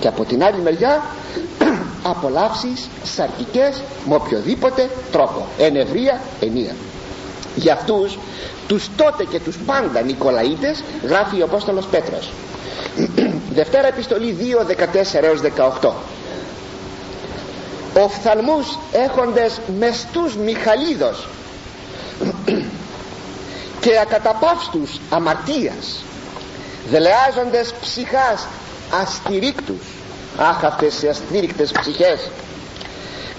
Και 0.00 0.08
από 0.08 0.24
την 0.24 0.42
άλλη 0.44 0.60
μεριά 0.60 1.02
απολαύσεις 2.10 2.88
σαρκικές 3.04 3.82
με 4.04 4.14
οποιοδήποτε 4.14 4.90
τρόπο. 5.12 5.46
Ενευρία 5.58 6.20
ενία. 6.40 6.74
Για 7.56 7.72
αυτούς 7.72 8.18
τους 8.66 8.90
τότε 8.96 9.24
και 9.24 9.40
τους 9.40 9.56
πάντα 9.66 10.00
Νικολαίτες 10.00 10.82
γράφει 11.02 11.40
ο 11.40 11.44
Απόστολος 11.44 11.86
Πέτρος. 11.86 12.30
Δευτέρα 13.58 13.86
επιστολή 13.86 14.36
2 14.40 14.64
14 14.64 15.22
έως 15.22 15.40
18 15.80 15.90
οφθαλμούς 18.02 18.78
έχοντες 18.92 19.60
μεστούς 19.78 20.36
Μιχαλίδος 20.36 21.28
και 23.80 23.98
ακαταπαύστους 23.98 25.00
αμαρτίας 25.10 26.04
δελεάζοντες 26.90 27.74
ψυχάς 27.80 28.46
αστηρίκτους 29.02 29.97
αχ 30.38 30.64
αυτές 30.64 31.02
οι 31.02 31.08
αστήρικτες 31.08 31.72
ψυχές. 31.80 32.30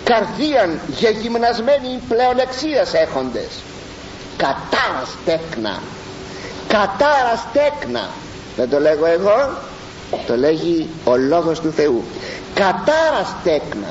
Καρδίαν 0.03 0.79
γεγυμνασμένοι 0.97 2.01
πλεονεξίας 2.09 2.93
έχοντες. 2.93 3.49
Κατάρας 4.37 5.09
τέκνα. 5.25 5.79
Κατάρας 6.67 7.45
τέκνα. 7.53 8.09
Δεν 8.55 8.69
το 8.69 8.79
λέγω 8.79 9.05
εγώ 9.05 9.57
το 10.27 10.37
λέγει 10.37 10.89
ο 11.03 11.15
λόγος 11.17 11.59
του 11.59 11.71
Θεού. 11.71 12.03
Κατάρας 12.53 13.27
στέκνα 13.41 13.87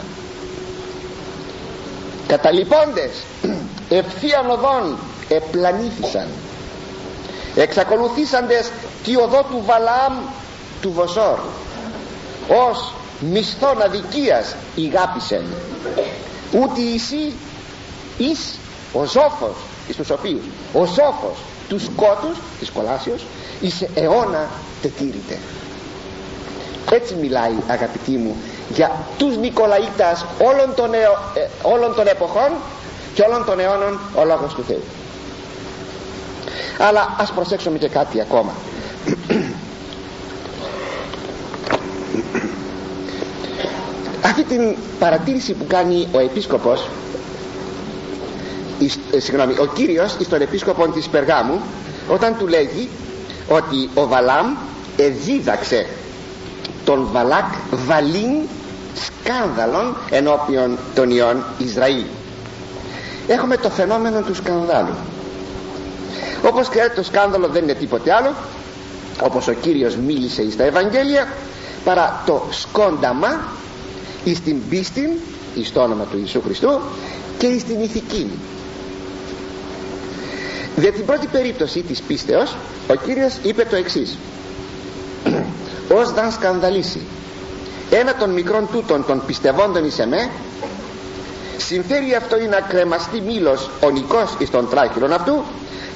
καταλυπώντες 2.29 3.11
ευθείαν 3.89 4.51
οδόν 4.51 4.99
επλανήθησαν. 5.29 6.27
Εξακολουθήσαντες 7.57 8.71
τη 9.05 9.17
οδό 9.17 9.43
του 9.51 9.63
Βαλάμ 9.67 10.15
του 10.81 10.93
Βοσόρ 10.93 11.39
ως 12.49 12.95
μισθόν 13.21 13.83
αδικίας 13.83 14.55
ηγάπησεν. 14.75 15.45
Ούτε 16.53 16.81
εσύ 16.95 17.33
εις 18.19 18.59
ο 18.93 19.05
ζώφος 19.05 19.57
εις 19.89 19.97
τους 19.97 20.11
οποίους 20.11 20.45
ο 20.73 20.85
ζώφος 20.85 21.37
τους 21.69 21.83
σκότους 21.85 22.39
της 22.59 22.71
κολάσεως 22.71 23.25
εις 23.61 23.85
αιώνα 23.95 24.49
τετήρητε 24.83 25.39
έτσι 26.91 27.15
μιλάει 27.15 27.55
αγαπητοί 27.69 28.11
μου 28.11 28.37
για 28.75 28.91
τους 29.19 29.37
Νικολαίτας 29.37 30.25
όλων 30.39 30.75
των, 30.75 30.95
ε, 30.95 30.99
όλων 31.63 31.95
των 31.95 32.07
εποχών 32.07 32.51
και 33.15 33.23
όλων 33.23 33.45
των 33.45 33.61
αιώνων 33.61 33.99
ο 34.15 34.25
Λόγος 34.25 34.55
του 34.55 34.65
Θεού. 34.69 34.83
Αλλά 36.79 37.17
ας 37.19 37.31
προσέξουμε 37.33 37.79
και 37.79 37.89
κάτι 37.89 38.21
ακόμα 38.21 38.53
αυτή 44.25 44.43
την 44.45 44.77
παρατήρηση 44.99 45.53
που 45.53 45.64
κάνει 45.69 46.09
ο 46.12 46.19
επίσκοπος 46.19 46.89
ε, 49.12 49.19
συγγνώμη, 49.21 49.53
ο 49.59 49.66
Κύριος 49.75 50.16
στον 50.21 50.41
επίσκοπο 50.41 50.89
της 50.89 51.09
Περγάμου 51.09 51.61
όταν 52.09 52.37
του 52.39 52.47
λέγει 52.47 52.89
ότι 53.49 53.89
ο 53.95 54.07
Βαλάμ 54.07 54.57
εδίδαξε 54.97 55.87
τον 56.85 57.09
Βαλάκ 57.12 57.45
Βαλίν 57.87 58.37
σκάνδαλων 58.95 59.97
ενώπιον 60.11 60.79
των 60.95 61.11
ιών 61.11 61.45
Ισραήλ. 61.59 62.05
Έχουμε 63.27 63.57
το 63.57 63.71
φαινόμενο 63.71 64.21
του 64.21 64.35
σκανδάλου. 64.35 64.95
Όπως 66.47 66.69
ξέρετε 66.69 66.95
το 66.95 67.03
σκάνδαλο 67.03 67.49
δεν 67.49 67.62
είναι 67.62 67.75
τίποτε 67.75 68.12
άλλο. 68.14 68.35
Όπως 69.23 69.49
ο 69.49 69.53
Κύριος 69.53 69.97
μίλησε 69.97 70.51
στα 70.51 70.64
Ευαγγέλια 70.64 71.29
παρά 71.85 72.23
το 72.27 72.43
σκόνταμα 72.51 73.41
εις 74.31 74.41
την 74.41 74.57
πίστη 74.68 75.18
εις 75.55 75.72
το 75.72 75.81
όνομα 75.81 76.05
του 76.05 76.16
Ιησού 76.18 76.43
Χριστού 76.45 76.81
και 77.39 77.47
εις 77.47 77.64
την 77.64 77.81
ηθική. 77.81 78.31
Για 80.76 80.93
την 80.93 81.05
πρώτη 81.05 81.26
περίπτωση 81.26 81.83
της 81.83 82.01
πίστεως 82.01 82.57
ο 82.89 82.95
Κύριος 82.95 83.37
είπε 83.43 83.64
το 83.64 83.76
εξής. 83.76 84.16
Ως 85.95 86.12
δαν 86.12 86.33
σκανδαλίσει 86.33 87.01
ένα 87.91 88.14
των 88.14 88.31
μικρών 88.31 88.68
τούτων 88.72 89.05
των 89.07 89.22
πιστευόντων 89.26 89.85
εις 89.85 89.99
εμέ 89.99 90.31
συμφέρει 91.57 92.14
αυτό 92.14 92.39
είναι 92.39 92.49
να 92.49 92.61
κρεμαστεί 92.61 93.20
μήλος 93.20 93.70
ονικός 93.81 94.35
εις 94.39 94.51
τον 94.51 94.68
τράχυλον 94.68 95.12
αυτού 95.12 95.43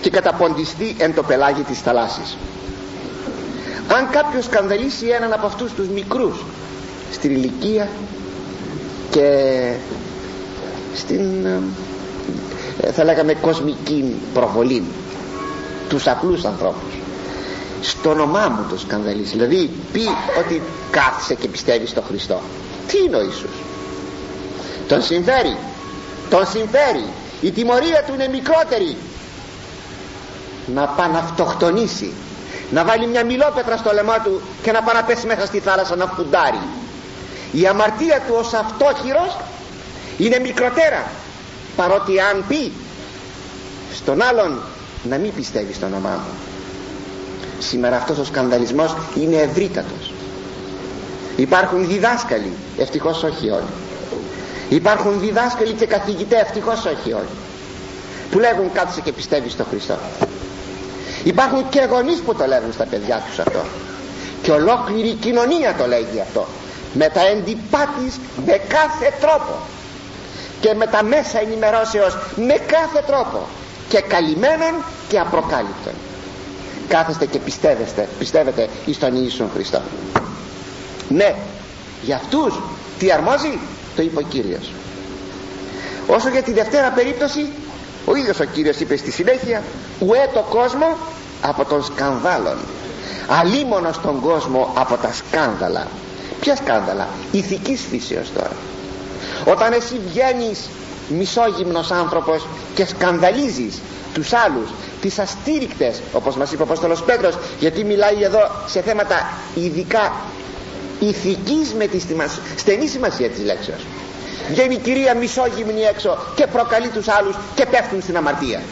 και 0.00 0.10
καταποντιστεί 0.10 0.94
εν 0.98 1.14
το 1.14 1.22
πελάγι 1.22 1.62
της 1.62 1.80
θαλάσσης. 1.80 2.36
Αν 3.96 4.10
κάποιος 4.10 4.44
σκανδαλίσει 4.44 5.06
έναν 5.06 5.32
από 5.32 5.46
αυτούς 5.46 5.72
τους 5.72 5.88
μικρούς 5.88 6.44
στην 7.12 7.30
ηλικία 7.30 7.88
και 9.12 9.72
στην 10.94 11.46
ε, 12.80 12.92
θα 12.92 13.04
λέγαμε 13.04 13.34
κοσμική 13.34 14.14
προβολή 14.34 14.82
τους 15.88 16.06
απλούς 16.06 16.44
ανθρώπους. 16.44 16.92
Στο 17.80 18.10
όνομά 18.10 18.48
μου 18.48 18.66
το 18.70 18.78
σκανδαλίσει 18.78 19.32
δηλαδή 19.32 19.70
πει 19.92 20.02
ότι 20.38 20.62
κάθισε 20.90 21.34
και 21.34 21.48
πιστεύει 21.48 21.86
στο 21.86 22.02
Χριστό. 22.02 22.40
Τι 22.86 22.98
είναι 23.06 23.16
ο 23.16 23.22
Ιησούς; 23.22 23.56
Τον 24.88 25.02
συμφέρει. 25.02 25.56
Τον 26.30 26.46
συμφέρει. 26.46 27.04
Η 27.40 27.50
τιμωρία 27.50 28.02
του 28.06 28.14
είναι 28.14 28.28
μικρότερη. 28.28 28.96
Να 30.74 30.86
πάει 30.86 31.10
να 31.10 31.18
αυτοκτονήσει 31.18 32.12
να 32.70 32.84
βάλει 32.84 33.06
μια 33.06 33.24
μιλόπετρα 33.24 33.76
στο 33.76 33.92
λαιμό 33.92 34.14
του 34.24 34.40
και 34.62 34.72
να 34.72 34.82
πάει 34.82 34.94
να 34.94 35.02
πέσει 35.02 35.26
μέσα 35.26 35.46
στη 35.46 35.58
θάλασσα 35.58 35.96
να 35.96 36.06
φουντάρει 36.06 36.60
η 37.52 37.66
αμαρτία 37.66 38.20
του 38.26 38.34
ως 38.38 38.52
αυτόχειρος 38.52 39.36
είναι 40.18 40.38
μικροτέρα 40.38 41.10
παρότι 41.76 42.20
αν 42.20 42.44
πει 42.48 42.72
στον 43.94 44.22
άλλον 44.22 44.60
να 45.08 45.16
μην 45.16 45.32
πιστεύει 45.34 45.72
στο 45.72 45.86
όνομά 45.86 46.10
μου. 46.10 46.32
Σήμερα 47.58 47.96
αυτός 47.96 48.18
ο 48.18 48.24
σκανδαλισμός 48.24 48.96
είναι 49.20 49.36
ευρύτατος. 49.36 50.12
Υπάρχουν 51.36 51.86
διδάσκαλοι 51.88 52.52
ευτυχώς 52.78 53.22
όχι 53.22 53.50
όλοι. 53.50 53.72
Υπάρχουν 54.68 55.20
διδάσκαλοι 55.20 55.72
και 55.72 55.86
καθηγητές 55.86 56.40
ευτυχώς 56.40 56.84
όχι 56.84 57.12
όλοι 57.12 57.34
που 58.30 58.38
λέγουν 58.38 58.72
κάτσε 58.72 59.00
και 59.00 59.12
πιστεύει 59.12 59.48
στο 59.48 59.64
Χριστό 59.64 59.98
υπάρχουν 61.24 61.68
και 61.68 61.86
γονείς 61.90 62.18
που 62.20 62.34
το 62.34 62.46
λέγουν 62.46 62.72
στα 62.72 62.84
παιδιά 62.84 63.22
τους 63.28 63.38
αυτό. 63.38 63.60
Και 64.42 64.50
ολόκληρη 64.50 65.08
η 65.08 65.14
κοινωνία 65.14 65.74
το 65.78 65.86
λέγει 65.86 66.20
αυτό 66.20 66.46
με 66.92 67.08
τα 67.08 67.26
έντυπά 67.26 67.88
της 67.98 68.20
με 68.46 68.60
κάθε 68.68 69.12
τρόπο 69.20 69.58
και 70.60 70.74
με 70.74 70.86
τα 70.86 71.02
μέσα 71.02 71.40
ενημερώσεως 71.40 72.16
με 72.36 72.54
κάθε 72.66 73.02
τρόπο 73.06 73.46
και 73.88 74.00
καλυμμένον 74.00 74.74
και 75.08 75.18
απροκάλυπτον 75.18 75.92
κάθεστε 76.88 77.26
και 77.26 77.38
πιστεύεστε 77.38 78.08
πιστεύετε 78.18 78.68
εις 78.86 78.98
τον 78.98 79.14
Ιησούν 79.22 79.50
Χριστό. 79.54 79.80
Ναι 81.08 81.34
για 82.02 82.16
αυτούς 82.16 82.60
τι 82.98 83.12
αρμόζει 83.12 83.58
το 83.96 84.02
είπε 84.02 84.18
ο 84.18 84.22
Κύριος. 84.22 84.70
Όσο 86.06 86.28
για 86.28 86.42
τη 86.42 86.52
δευτέρα 86.52 86.88
περίπτωση 86.90 87.48
ο 88.04 88.14
ίδιος 88.14 88.40
ο 88.40 88.44
Κύριος 88.44 88.80
είπε 88.80 88.96
στη 88.96 89.10
συνέχεια 89.10 89.62
ουέ 90.00 90.28
το 90.34 90.44
κόσμο 90.50 90.96
από 91.42 91.64
των 91.64 91.84
σκανδάλων 91.84 92.56
αλίμονος 93.28 93.94
στον 93.94 94.20
κόσμο 94.20 94.72
από 94.76 94.96
τα 94.96 95.12
σκάνδαλα 95.12 95.86
ποια 96.42 96.56
σκάνδαλα; 96.56 97.08
Ηθικής 97.32 97.80
φύσεως 97.90 98.32
τώρα. 98.34 98.52
Όταν 99.44 99.72
εσύ 99.72 100.00
βγαίνεις 100.08 100.58
μισόγυμνος 101.08 101.90
άνθρωπος 101.90 102.46
και 102.74 102.84
σκανδαλίζεις 102.86 103.80
τους 104.14 104.32
άλλους 104.32 104.68
τις 105.00 105.18
αστήρικτες 105.18 106.00
όπως 106.12 106.36
μας 106.36 106.52
είπε 106.52 106.62
ο 106.62 106.64
Απόστολος 106.64 107.02
Πέτρος 107.02 107.38
γιατί 107.58 107.84
μιλάει 107.84 108.22
εδώ 108.22 108.50
σε 108.66 108.80
θέματα 108.80 109.28
ειδικά 109.54 110.12
ηθικής 111.00 111.72
με 111.78 111.86
τη 111.86 112.00
στενή 112.56 112.86
σημασία 112.86 113.28
της 113.28 113.44
λέξεως. 113.44 113.86
Βγαίνει 114.50 114.74
η 114.74 114.78
κυρία 114.78 115.14
μισόγυμνη 115.14 115.80
έξω 115.82 116.18
και 116.34 116.46
προκαλεί 116.46 116.88
τους 116.88 117.08
άλλους 117.08 117.36
και 117.54 117.66
πέφτουν 117.66 118.02
στην 118.02 118.16
αμαρτία. 118.16 118.62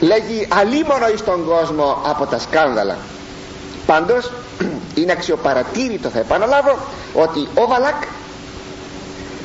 Λέγει 0.00 0.48
αλίμονο 0.48 1.08
εις 1.08 1.24
τον 1.24 1.44
κόσμο 1.44 2.02
από 2.06 2.26
τα 2.26 2.38
σκάνδαλα 2.38 2.96
πάντως 3.86 4.30
είναι 4.94 5.12
αξιοπαρατήρητο 5.12 6.08
θα 6.08 6.18
επαναλάβω 6.18 6.78
ότι 7.14 7.48
ο 7.54 7.66
Βαλάκ 7.66 8.02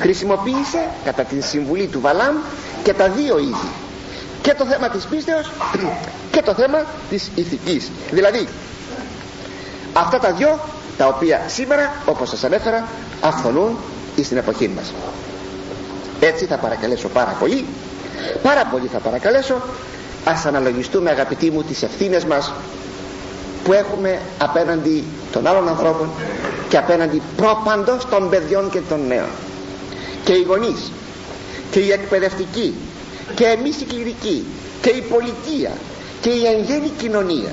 χρησιμοποίησε 0.00 0.88
κατά 1.04 1.22
την 1.22 1.42
συμβουλή 1.42 1.86
του 1.86 2.00
Βαλάμ 2.00 2.36
και 2.82 2.92
τα 2.94 3.08
δύο 3.08 3.38
είδη. 3.38 3.68
Και 4.42 4.54
το 4.54 4.64
θέμα 4.66 4.88
της 4.88 5.04
πίστεως 5.04 5.50
και 6.32 6.42
το 6.42 6.54
θέμα 6.54 6.84
της 7.10 7.30
ηθικής. 7.34 7.90
Δηλαδή 8.10 8.48
αυτά 9.92 10.18
τα 10.18 10.32
δυο 10.32 10.58
τα 10.98 11.06
οποία 11.06 11.40
σήμερα 11.46 11.92
όπως 12.06 12.28
σας 12.28 12.44
ανέφερα 12.44 12.86
αυθονούν 13.20 13.76
στην 14.22 14.36
εποχή 14.36 14.68
μας. 14.68 14.92
Έτσι 16.20 16.44
θα 16.44 16.56
παρακαλέσω 16.56 17.08
πάρα 17.08 17.36
πολύ 17.40 17.64
πάρα 18.42 18.64
πολύ 18.70 18.86
θα 18.92 18.98
παρακαλέσω 18.98 19.62
ας 20.24 20.46
αναλογιστούμε 20.46 21.10
αγαπητοί 21.10 21.50
μου 21.50 21.62
τις 21.62 21.82
ευθύνες 21.82 22.24
μας 22.24 22.52
που 23.68 23.74
έχουμε 23.74 24.20
απέναντι 24.38 25.04
των 25.32 25.46
άλλων 25.46 25.68
ανθρώπων 25.68 26.10
και 26.68 26.76
απέναντι 26.76 27.22
πρόπαντος 27.36 28.06
των 28.10 28.28
παιδιών 28.28 28.70
και 28.70 28.80
των 28.88 29.06
νέων. 29.06 29.28
Και 30.24 30.32
οι 30.32 30.42
γονείς 30.42 30.92
και 31.70 31.78
οι 31.78 31.90
εκπαιδευτικοί 31.92 32.74
και 33.34 33.44
εμείς 33.44 33.80
οι 33.80 33.84
κληρικοί 33.84 34.44
και 34.82 34.88
η 34.90 35.00
πολιτεία 35.00 35.70
και 36.20 36.28
η 36.28 36.46
εγγένη 36.46 36.92
κοινωνία. 36.98 37.52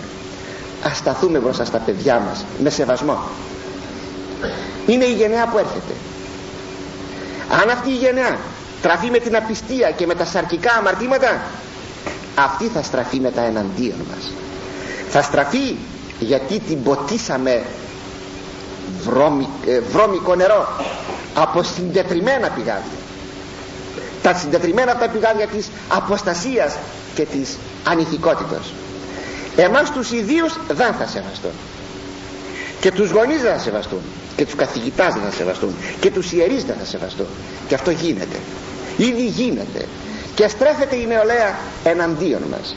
Ας 0.84 0.98
σταθούμε 0.98 1.40
μπροστά 1.40 1.66
στα 1.66 1.78
παιδιά 1.78 2.20
μας 2.28 2.46
με 2.60 2.70
σεβασμό. 2.70 3.20
Είναι 4.86 5.06
η 5.06 5.14
γενεά 5.14 5.48
που 5.48 5.58
έρχεται. 5.58 5.94
Αν 7.62 7.70
αυτή 7.70 7.90
η 7.90 7.96
γενεά 7.96 8.38
τραφεί 8.82 9.10
με 9.10 9.18
την 9.20 9.36
απιστία 9.36 9.92
και 9.92 10.06
με 10.06 10.16
τα 10.16 10.26
σαρκικά 10.26 10.74
αμαρτήματα 10.74 11.42
αυτή 12.36 12.66
θα 12.68 12.82
στραφεί 12.84 13.20
με 13.20 13.32
τα 13.32 13.42
εναντίον 13.42 13.98
μας. 14.10 14.32
Θα 15.10 15.22
στραφεί 15.22 15.76
γιατί 16.20 16.60
την 16.60 16.84
ποτίσαμε 16.84 17.64
ε, 19.66 19.80
βρώμικο 19.80 20.36
νερό. 20.36 20.68
Από 21.34 21.64
συντετριμμένα 21.64 22.50
πηγάδια. 22.50 22.98
Τα 24.22 24.34
συντετριμμένα 24.34 24.92
αυτά 24.92 25.10
πηγάδια 25.10 25.48
της 25.48 25.70
αποστασίας 25.88 26.76
και 27.16 27.26
της 27.26 27.58
ανηθικότητας. 27.84 28.74
Εμάς 29.56 29.92
τους 29.92 30.12
ιδίους 30.12 30.60
δεν 30.68 30.94
θα 30.94 31.08
σεβαστούν. 31.08 31.52
Και 32.80 32.92
τους 32.92 33.12
γονείς 33.12 33.42
δεν 33.42 33.52
θα 33.54 33.60
σεβαστούν. 33.60 34.02
Και 34.36 34.46
τους 34.46 34.56
καθηγητάς 34.56 35.14
δεν 35.14 35.24
θα 35.24 35.32
σεβαστούν. 35.32 35.76
Και 36.00 36.12
τους 36.12 36.32
ιερείς 36.32 36.64
δεν 36.64 36.76
θα 36.80 36.86
σεβαστούν. 36.86 37.28
Και 37.68 37.76
αυτό 37.76 37.92
γίνεται. 37.92 38.40
Ήδη 38.98 39.26
γίνεται. 39.26 39.86
Και 40.36 40.48
στρέφεται 40.48 40.96
η 40.96 41.06
νεολαία 41.08 41.56
εναντίον 41.84 42.42
μας 42.52 42.76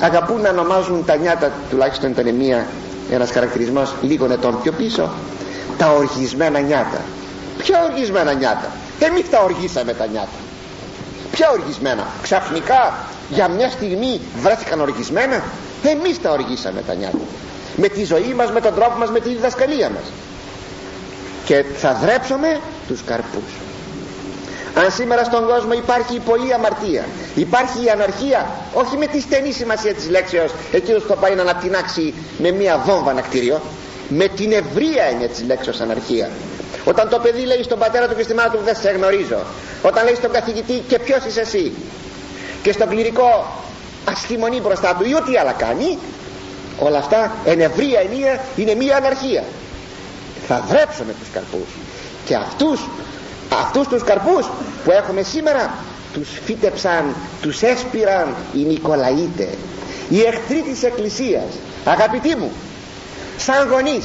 αγαπούν 0.00 0.40
να 0.40 0.48
ονομάζουν 0.50 1.04
τα 1.04 1.16
νιάτα 1.16 1.52
τουλάχιστον 1.70 2.10
ήταν 2.10 2.34
μία 2.34 2.66
ένας 3.10 3.30
χαρακτηρισμός 3.30 3.94
λίγο 4.02 4.32
ετών 4.32 4.62
πιο 4.62 4.72
πίσω 4.72 5.10
τα 5.78 5.90
οργισμένα 5.92 6.60
νιάτα. 6.60 7.00
Ποια 7.58 7.84
οργισμένα 7.90 8.32
νιάτα; 8.32 8.70
Εμείς 9.00 9.30
τα 9.30 9.40
οργήσαμε 9.42 9.92
τα 9.92 10.06
νιάτα. 10.06 10.38
Ποια 11.30 11.50
οργισμένα; 11.50 12.06
Ξαφνικά 12.22 12.94
για 13.28 13.48
μια 13.48 13.70
στιγμή 13.70 14.20
βρέθηκαν 14.42 14.80
οργισμένα; 14.80 15.42
Εμείς 15.82 16.20
τα 16.22 16.30
οργήσαμε 16.30 16.82
τα 16.86 16.94
νιάτα. 16.94 17.24
Με 17.76 17.88
τη 17.88 18.04
ζωή 18.04 18.34
μας, 18.34 18.50
με 18.52 18.60
τον 18.60 18.74
τρόπο 18.74 18.98
μας, 18.98 19.10
με 19.10 19.20
τη 19.20 19.28
διδασκαλία 19.28 19.90
μας. 19.90 20.12
Και 21.44 21.64
θα 21.76 21.94
δρέψουμε 21.94 22.60
τους 22.88 23.04
καρπούς 23.04 23.67
αν 24.74 24.90
σήμερα 24.90 25.24
στον 25.24 25.46
κόσμο 25.46 25.72
υπάρχει 25.72 26.14
η 26.14 26.18
πολλή 26.18 26.52
αμαρτία 26.54 27.04
υπάρχει 27.34 27.84
η 27.84 27.90
αναρχία 27.90 28.46
όχι 28.72 28.96
με 28.96 29.06
τη 29.06 29.20
στενή 29.20 29.52
σημασία 29.52 29.94
της 29.94 30.10
λέξεως 30.10 30.52
εκείνος 30.72 31.02
που 31.02 31.08
θα 31.08 31.14
πάει 31.14 31.34
να 31.34 31.42
ανατινάξει 31.42 32.14
με 32.38 32.50
μία 32.50 32.82
βόμβα 32.86 33.10
ένα 33.10 33.20
κτίριο 33.20 33.60
με 34.08 34.28
την 34.28 34.52
ευρεία 34.52 35.04
έννοια 35.10 35.28
της 35.28 35.42
λέξεως 35.46 35.80
αναρχία. 35.80 36.30
Όταν 36.84 37.08
το 37.08 37.18
παιδί 37.18 37.44
λέει 37.44 37.62
στον 37.62 37.78
πατέρα 37.78 38.08
του 38.08 38.16
και 38.16 38.22
στη 38.22 38.34
μάνα 38.34 38.50
του 38.50 38.58
δεν 38.64 38.76
σε 38.76 38.90
γνωρίζω 38.90 39.38
όταν 39.82 40.04
λέει 40.04 40.14
στον 40.14 40.32
καθηγητή 40.32 40.82
και 40.88 40.98
ποιος 40.98 41.24
είσαι 41.24 41.40
εσύ; 41.40 41.72
Και 42.62 42.72
στον 42.72 42.88
κληρικό 42.88 43.46
ασχημονεί 44.04 44.60
μπροστά 44.60 44.94
του 44.98 45.04
ή 45.08 45.14
ό,τι 45.14 45.36
άλλα 45.36 45.52
κάνει 45.52 45.98
όλα 46.78 46.98
αυτά 46.98 47.32
εν 47.44 47.60
ευρεία 47.60 48.00
ενία 48.00 48.40
είναι 48.56 48.74
μία 48.74 48.96
αναρχία. 48.96 49.44
Θα 50.48 50.64
δρέψουμε 50.68 51.14
τους 51.20 51.28
καρπούς. 51.32 51.68
Και 52.24 52.34
αυτούς 52.34 52.80
αυτούς 53.52 53.88
τους 53.88 54.02
καρπούς 54.02 54.46
που 54.84 54.90
έχουμε 54.90 55.22
σήμερα 55.22 55.74
τους 56.12 56.28
φύτεψαν 56.44 57.14
τους 57.42 57.62
έσπηραν 57.62 58.34
οι 58.54 58.66
Νικολαΐτε 58.66 59.48
οι 60.08 60.20
εχθροί 60.20 60.62
της 60.62 60.82
Εκκλησίας. 60.82 61.44
Αγαπητοί 61.84 62.36
μου 62.36 62.52
σαν 63.36 63.68
γονείς 63.68 64.04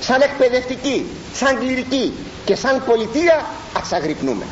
σαν 0.00 0.20
εκπαιδευτικοί 0.20 1.06
σαν 1.34 1.58
κληρικοί 1.58 2.12
και 2.44 2.54
σαν 2.56 2.82
πολιτεία 2.86 3.44
ας 3.82 3.92
αγρυπνούμε 3.92 4.44